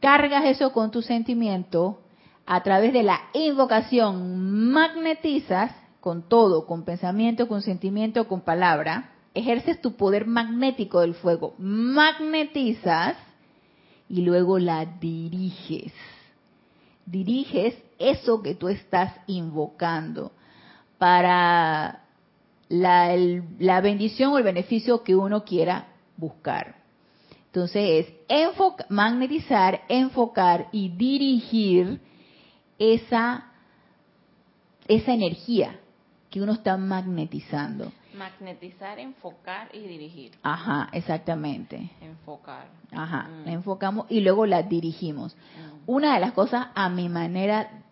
cargas 0.00 0.44
eso 0.44 0.72
con 0.72 0.90
tu 0.90 1.02
sentimiento, 1.02 2.00
a 2.46 2.62
través 2.62 2.92
de 2.92 3.02
la 3.02 3.20
invocación 3.34 4.70
magnetizas 4.70 5.74
con 6.00 6.28
todo, 6.28 6.66
con 6.66 6.84
pensamiento, 6.84 7.48
con 7.48 7.60
sentimiento, 7.60 8.26
con 8.26 8.40
palabra, 8.40 9.12
ejerces 9.34 9.80
tu 9.80 9.96
poder 9.96 10.26
magnético 10.26 11.00
del 11.00 11.14
fuego, 11.14 11.54
magnetizas 11.58 13.16
y 14.08 14.22
luego 14.22 14.58
la 14.58 14.86
diriges 14.86 15.92
diriges 17.10 17.74
eso 17.98 18.42
que 18.42 18.54
tú 18.54 18.68
estás 18.68 19.14
invocando 19.26 20.32
para 20.98 22.02
la, 22.68 23.80
bendición 23.80 24.32
o 24.32 24.38
el 24.38 24.44
beneficio 24.44 25.02
que 25.02 25.14
uno 25.14 25.44
quiera 25.44 25.88
buscar. 26.16 26.76
Entonces 27.46 28.08
es 28.28 28.54
magnetizar, 28.88 29.82
enfocar 29.88 30.68
y 30.70 30.90
dirigir 30.90 32.00
esa, 32.78 33.52
esa 34.86 35.12
energía 35.14 35.80
que 36.30 36.42
uno 36.42 36.52
está 36.52 36.76
magnetizando. 36.76 37.92
Magnetizar, 38.14 38.98
enfocar 38.98 39.68
y 39.72 39.80
dirigir. 39.80 40.32
Ajá, 40.42 40.88
exactamente. 40.92 41.90
Enfocar. 42.00 42.66
Ajá, 42.90 43.28
la 43.44 43.52
mm. 43.52 43.54
enfocamos 43.54 44.06
y 44.08 44.20
luego 44.20 44.44
la 44.44 44.62
dirigimos. 44.62 45.34
Mm. 45.34 45.90
Una 45.90 46.14
de 46.14 46.20
las 46.20 46.32
cosas 46.32 46.68
a 46.74 46.88
mi 46.88 47.08
manera, 47.08 47.84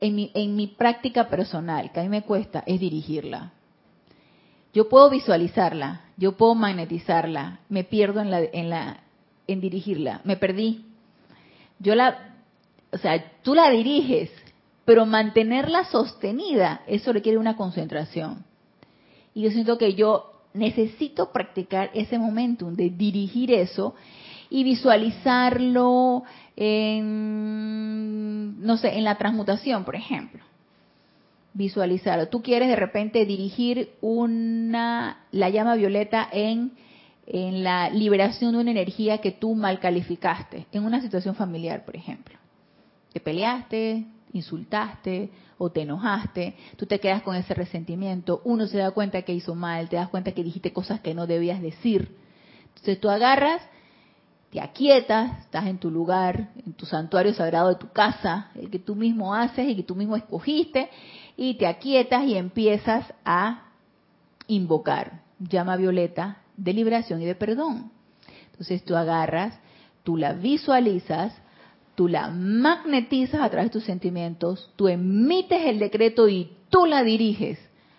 en 0.00 0.14
mi, 0.14 0.30
en 0.34 0.56
mi 0.56 0.66
práctica 0.66 1.28
personal, 1.28 1.92
que 1.92 2.00
a 2.00 2.02
mí 2.02 2.08
me 2.08 2.22
cuesta, 2.22 2.62
es 2.66 2.80
dirigirla. 2.80 3.52
Yo 4.72 4.88
puedo 4.88 5.08
visualizarla, 5.08 6.02
yo 6.16 6.36
puedo 6.36 6.54
magnetizarla, 6.54 7.60
me 7.68 7.84
pierdo 7.84 8.20
en 8.20 8.30
la, 8.30 8.40
en 8.40 8.70
la, 8.70 9.04
en 9.46 9.60
dirigirla, 9.60 10.20
me 10.24 10.36
perdí. 10.36 10.84
Yo 11.78 11.94
la, 11.94 12.36
o 12.92 12.98
sea, 12.98 13.32
tú 13.42 13.54
la 13.54 13.70
diriges, 13.70 14.30
pero 14.84 15.06
mantenerla 15.06 15.84
sostenida, 15.84 16.82
eso 16.86 17.12
requiere 17.12 17.38
una 17.38 17.56
concentración. 17.56 18.44
Y 19.34 19.42
yo 19.42 19.50
siento 19.50 19.78
que 19.78 19.94
yo 19.94 20.32
necesito 20.54 21.32
practicar 21.32 21.90
ese 21.94 22.18
momentum 22.18 22.74
de 22.74 22.90
dirigir 22.90 23.52
eso 23.52 23.94
y 24.54 24.62
visualizarlo 24.62 26.22
en, 26.54 27.34
no 28.64 28.76
sé, 28.76 28.96
en 28.96 29.02
la 29.02 29.18
transmutación, 29.18 29.84
por 29.84 29.96
ejemplo. 29.96 30.44
Visualizarlo. 31.54 32.28
Tú 32.28 32.40
quieres 32.40 32.68
de 32.68 32.76
repente 32.76 33.26
dirigir 33.26 33.94
una, 34.00 35.24
la 35.32 35.48
llama 35.50 35.74
violeta 35.74 36.28
en, 36.30 36.70
en 37.26 37.64
la 37.64 37.90
liberación 37.90 38.52
de 38.52 38.58
una 38.60 38.70
energía 38.70 39.18
que 39.18 39.32
tú 39.32 39.56
mal 39.56 39.80
calificaste, 39.80 40.68
en 40.70 40.84
una 40.84 41.00
situación 41.00 41.34
familiar, 41.34 41.84
por 41.84 41.96
ejemplo. 41.96 42.36
Te 43.12 43.18
peleaste, 43.18 44.06
insultaste 44.34 45.30
o 45.58 45.72
te 45.72 45.82
enojaste, 45.82 46.54
tú 46.76 46.86
te 46.86 47.00
quedas 47.00 47.22
con 47.22 47.34
ese 47.34 47.54
resentimiento, 47.54 48.40
uno 48.44 48.68
se 48.68 48.78
da 48.78 48.92
cuenta 48.92 49.22
que 49.22 49.34
hizo 49.34 49.56
mal, 49.56 49.88
te 49.88 49.96
das 49.96 50.10
cuenta 50.10 50.30
que 50.30 50.44
dijiste 50.44 50.72
cosas 50.72 51.00
que 51.00 51.12
no 51.12 51.26
debías 51.26 51.60
decir. 51.60 52.16
Entonces 52.68 53.00
tú 53.00 53.10
agarras, 53.10 53.60
te 54.54 54.60
aquietas, 54.60 55.40
estás 55.40 55.66
en 55.66 55.78
tu 55.78 55.90
lugar, 55.90 56.50
en 56.64 56.74
tu 56.74 56.86
santuario 56.86 57.34
sagrado 57.34 57.70
de 57.70 57.74
tu 57.74 57.90
casa, 57.90 58.52
el 58.54 58.70
que 58.70 58.78
tú 58.78 58.94
mismo 58.94 59.34
haces 59.34 59.68
y 59.68 59.74
que 59.74 59.82
tú 59.82 59.96
mismo 59.96 60.14
escogiste, 60.14 60.90
y 61.36 61.54
te 61.54 61.66
aquietas 61.66 62.22
y 62.22 62.36
empiezas 62.36 63.04
a 63.24 63.72
invocar 64.46 65.22
llama 65.40 65.76
violeta 65.76 66.38
de 66.56 66.72
liberación 66.72 67.20
y 67.20 67.24
de 67.24 67.34
perdón. 67.34 67.90
Entonces 68.52 68.84
tú 68.84 68.94
agarras, 68.94 69.58
tú 70.04 70.16
la 70.16 70.34
visualizas, 70.34 71.36
tú 71.96 72.06
la 72.06 72.28
magnetizas 72.30 73.40
a 73.40 73.50
través 73.50 73.70
de 73.70 73.80
tus 73.80 73.84
sentimientos, 73.84 74.70
tú 74.76 74.86
emites 74.86 75.66
el 75.66 75.80
decreto 75.80 76.28
y 76.28 76.52
tú 76.70 76.86
la 76.86 77.02
diriges 77.02 77.58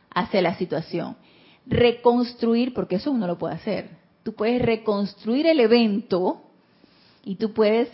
hacia 0.09 0.41
la 0.41 0.55
situación. 0.55 1.17
Reconstruir, 1.65 2.73
porque 2.73 2.95
eso 2.95 3.11
uno 3.11 3.27
lo 3.27 3.37
puede 3.37 3.55
hacer. 3.55 3.89
Tú 4.23 4.33
puedes 4.35 4.61
reconstruir 4.61 5.47
el 5.47 5.59
evento 5.59 6.43
Y 7.26 7.36
tú 7.36 7.51
puedes 7.53 7.89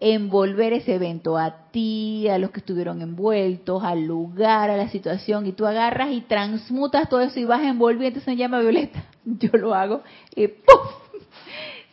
envolver 0.00 0.72
ese 0.72 0.94
evento 0.94 1.36
a 1.36 1.70
ti, 1.70 2.28
a 2.28 2.38
los 2.38 2.50
que 2.50 2.60
estuvieron 2.60 3.02
envueltos, 3.02 3.82
al 3.82 4.06
lugar, 4.06 4.70
a 4.70 4.76
la 4.76 4.88
situación, 4.88 5.46
y 5.46 5.52
tú 5.52 5.66
agarras 5.66 6.12
y 6.12 6.20
transmutas 6.22 7.08
todo 7.08 7.20
eso 7.20 7.40
y 7.40 7.44
vas 7.44 7.62
envolviendo, 7.62 8.20
se 8.20 8.36
llama 8.36 8.60
Violeta. 8.60 9.04
Yo 9.24 9.50
lo 9.54 9.74
hago 9.74 10.02
y 10.34 10.48
¡puf! 10.48 11.06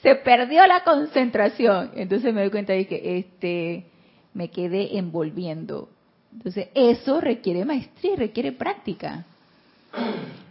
Se 0.02 0.16
perdió 0.16 0.66
la 0.68 0.84
concentración. 0.84 1.92
Entonces 1.96 2.34
me 2.34 2.42
doy 2.42 2.52
cuenta 2.52 2.74
de 2.74 2.88
que 2.88 3.18
este 3.18 3.86
me 4.34 4.50
quedé 4.50 4.98
envolviendo. 4.98 5.90
Entonces 6.34 6.68
eso 6.76 7.22
requiere 7.22 7.64
maestría, 7.64 8.16
requiere 8.18 8.52
práctica. 8.52 9.26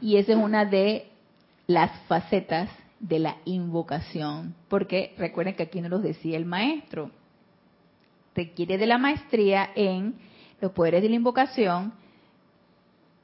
Y 0.01 0.17
esa 0.17 0.33
es 0.33 0.39
una 0.39 0.65
de 0.65 1.07
las 1.67 1.91
facetas 2.07 2.71
de 3.03 3.19
la 3.19 3.37
invocación, 3.45 4.55
porque 4.69 5.15
recuerden 5.19 5.55
que 5.55 5.65
aquí 5.65 5.83
nos 5.83 5.91
lo 5.91 5.99
decía 5.99 6.39
el 6.39 6.47
maestro 6.47 7.11
requiere 8.35 8.79
de 8.79 8.87
la 8.87 8.99
maestría 8.99 9.71
en 9.75 10.15
los 10.61 10.73
poderes 10.73 11.03
de 11.03 11.09
la 11.09 11.17
invocación. 11.17 11.93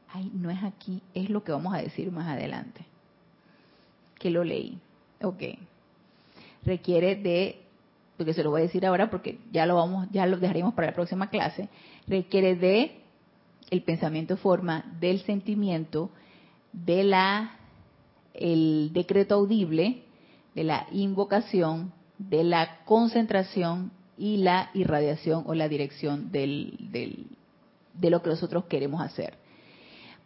Ay, 0.09 0.31
no 0.35 0.51
es 0.51 0.63
aquí, 0.63 1.03
es 1.15 1.31
lo 1.31 1.45
que 1.45 1.53
vamos 1.53 1.75
a 1.75 1.79
decir 1.79 2.11
más 2.11 2.29
adelante. 2.29 2.85
Que 4.19 4.31
lo 4.31 4.45
leí. 4.45 4.79
Ok. 5.23 5.43
Requiere 6.65 7.17
de, 7.17 7.61
porque 8.17 8.35
se 8.35 8.43
lo 8.43 8.51
voy 8.51 8.63
a 8.63 8.65
decir 8.65 8.85
ahora 8.85 9.11
porque 9.11 9.39
ya 9.53 9.67
lo 9.67 9.77
vamos, 9.77 10.09
ya 10.11 10.27
lo 10.27 10.39
dejaremos 10.39 10.75
para 10.75 10.89
la 10.89 10.95
próxima 10.95 11.31
clase. 11.31 11.69
Requiere 12.07 12.57
de 12.57 13.01
el 13.71 13.83
pensamiento 13.83 14.37
forma 14.37 14.85
del 14.99 15.21
sentimiento, 15.21 16.11
de 16.73 17.05
la 17.05 17.58
el 18.39 18.91
decreto 18.93 19.35
audible, 19.35 20.05
de 20.55 20.65
la 20.65 20.87
invocación, 20.93 21.93
de 22.19 22.45
la 22.45 22.85
concentración 22.85 23.93
y 24.17 24.39
la 24.39 24.71
irradiación 24.75 25.45
o 25.47 25.55
la 25.55 25.69
dirección 25.69 26.33
del, 26.33 27.29
de 27.95 28.11
lo 28.11 28.23
que 28.23 28.31
nosotros 28.31 28.65
queremos 28.65 29.01
hacer. 29.01 29.35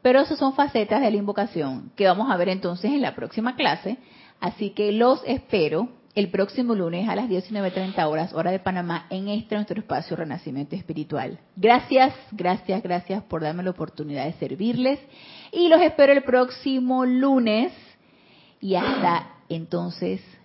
Pero 0.00 0.20
esas 0.20 0.38
son 0.38 0.54
facetas 0.54 1.00
de 1.00 1.10
la 1.10 1.16
invocación 1.16 1.92
que 1.96 2.06
vamos 2.06 2.30
a 2.30 2.36
ver 2.36 2.48
entonces 2.48 2.90
en 2.90 3.02
la 3.02 3.14
próxima 3.14 3.56
clase. 3.56 3.98
Así 4.40 4.70
que 4.70 4.90
los 4.90 5.22
espero 5.26 5.88
el 6.14 6.28
próximo 6.30 6.74
lunes 6.74 7.08
a 7.08 7.16
las 7.16 7.28
19.30 7.28 8.04
horas, 8.06 8.34
hora 8.34 8.50
de 8.50 8.58
Panamá, 8.58 9.06
en 9.08 9.28
este 9.28 9.54
nuestro 9.54 9.78
espacio 9.78 10.16
Renacimiento 10.16 10.76
Espiritual. 10.76 11.38
Gracias, 11.56 12.14
gracias, 12.32 12.82
gracias 12.82 13.22
por 13.22 13.42
darme 13.42 13.62
la 13.62 13.70
oportunidad 13.70 14.26
de 14.26 14.34
servirles. 14.34 14.98
Y 15.52 15.68
los 15.68 15.80
espero 15.80 16.12
el 16.12 16.22
próximo 16.22 17.06
lunes. 17.06 17.72
Y 18.62 18.76
hasta 18.76 19.26
entonces, 19.48 20.22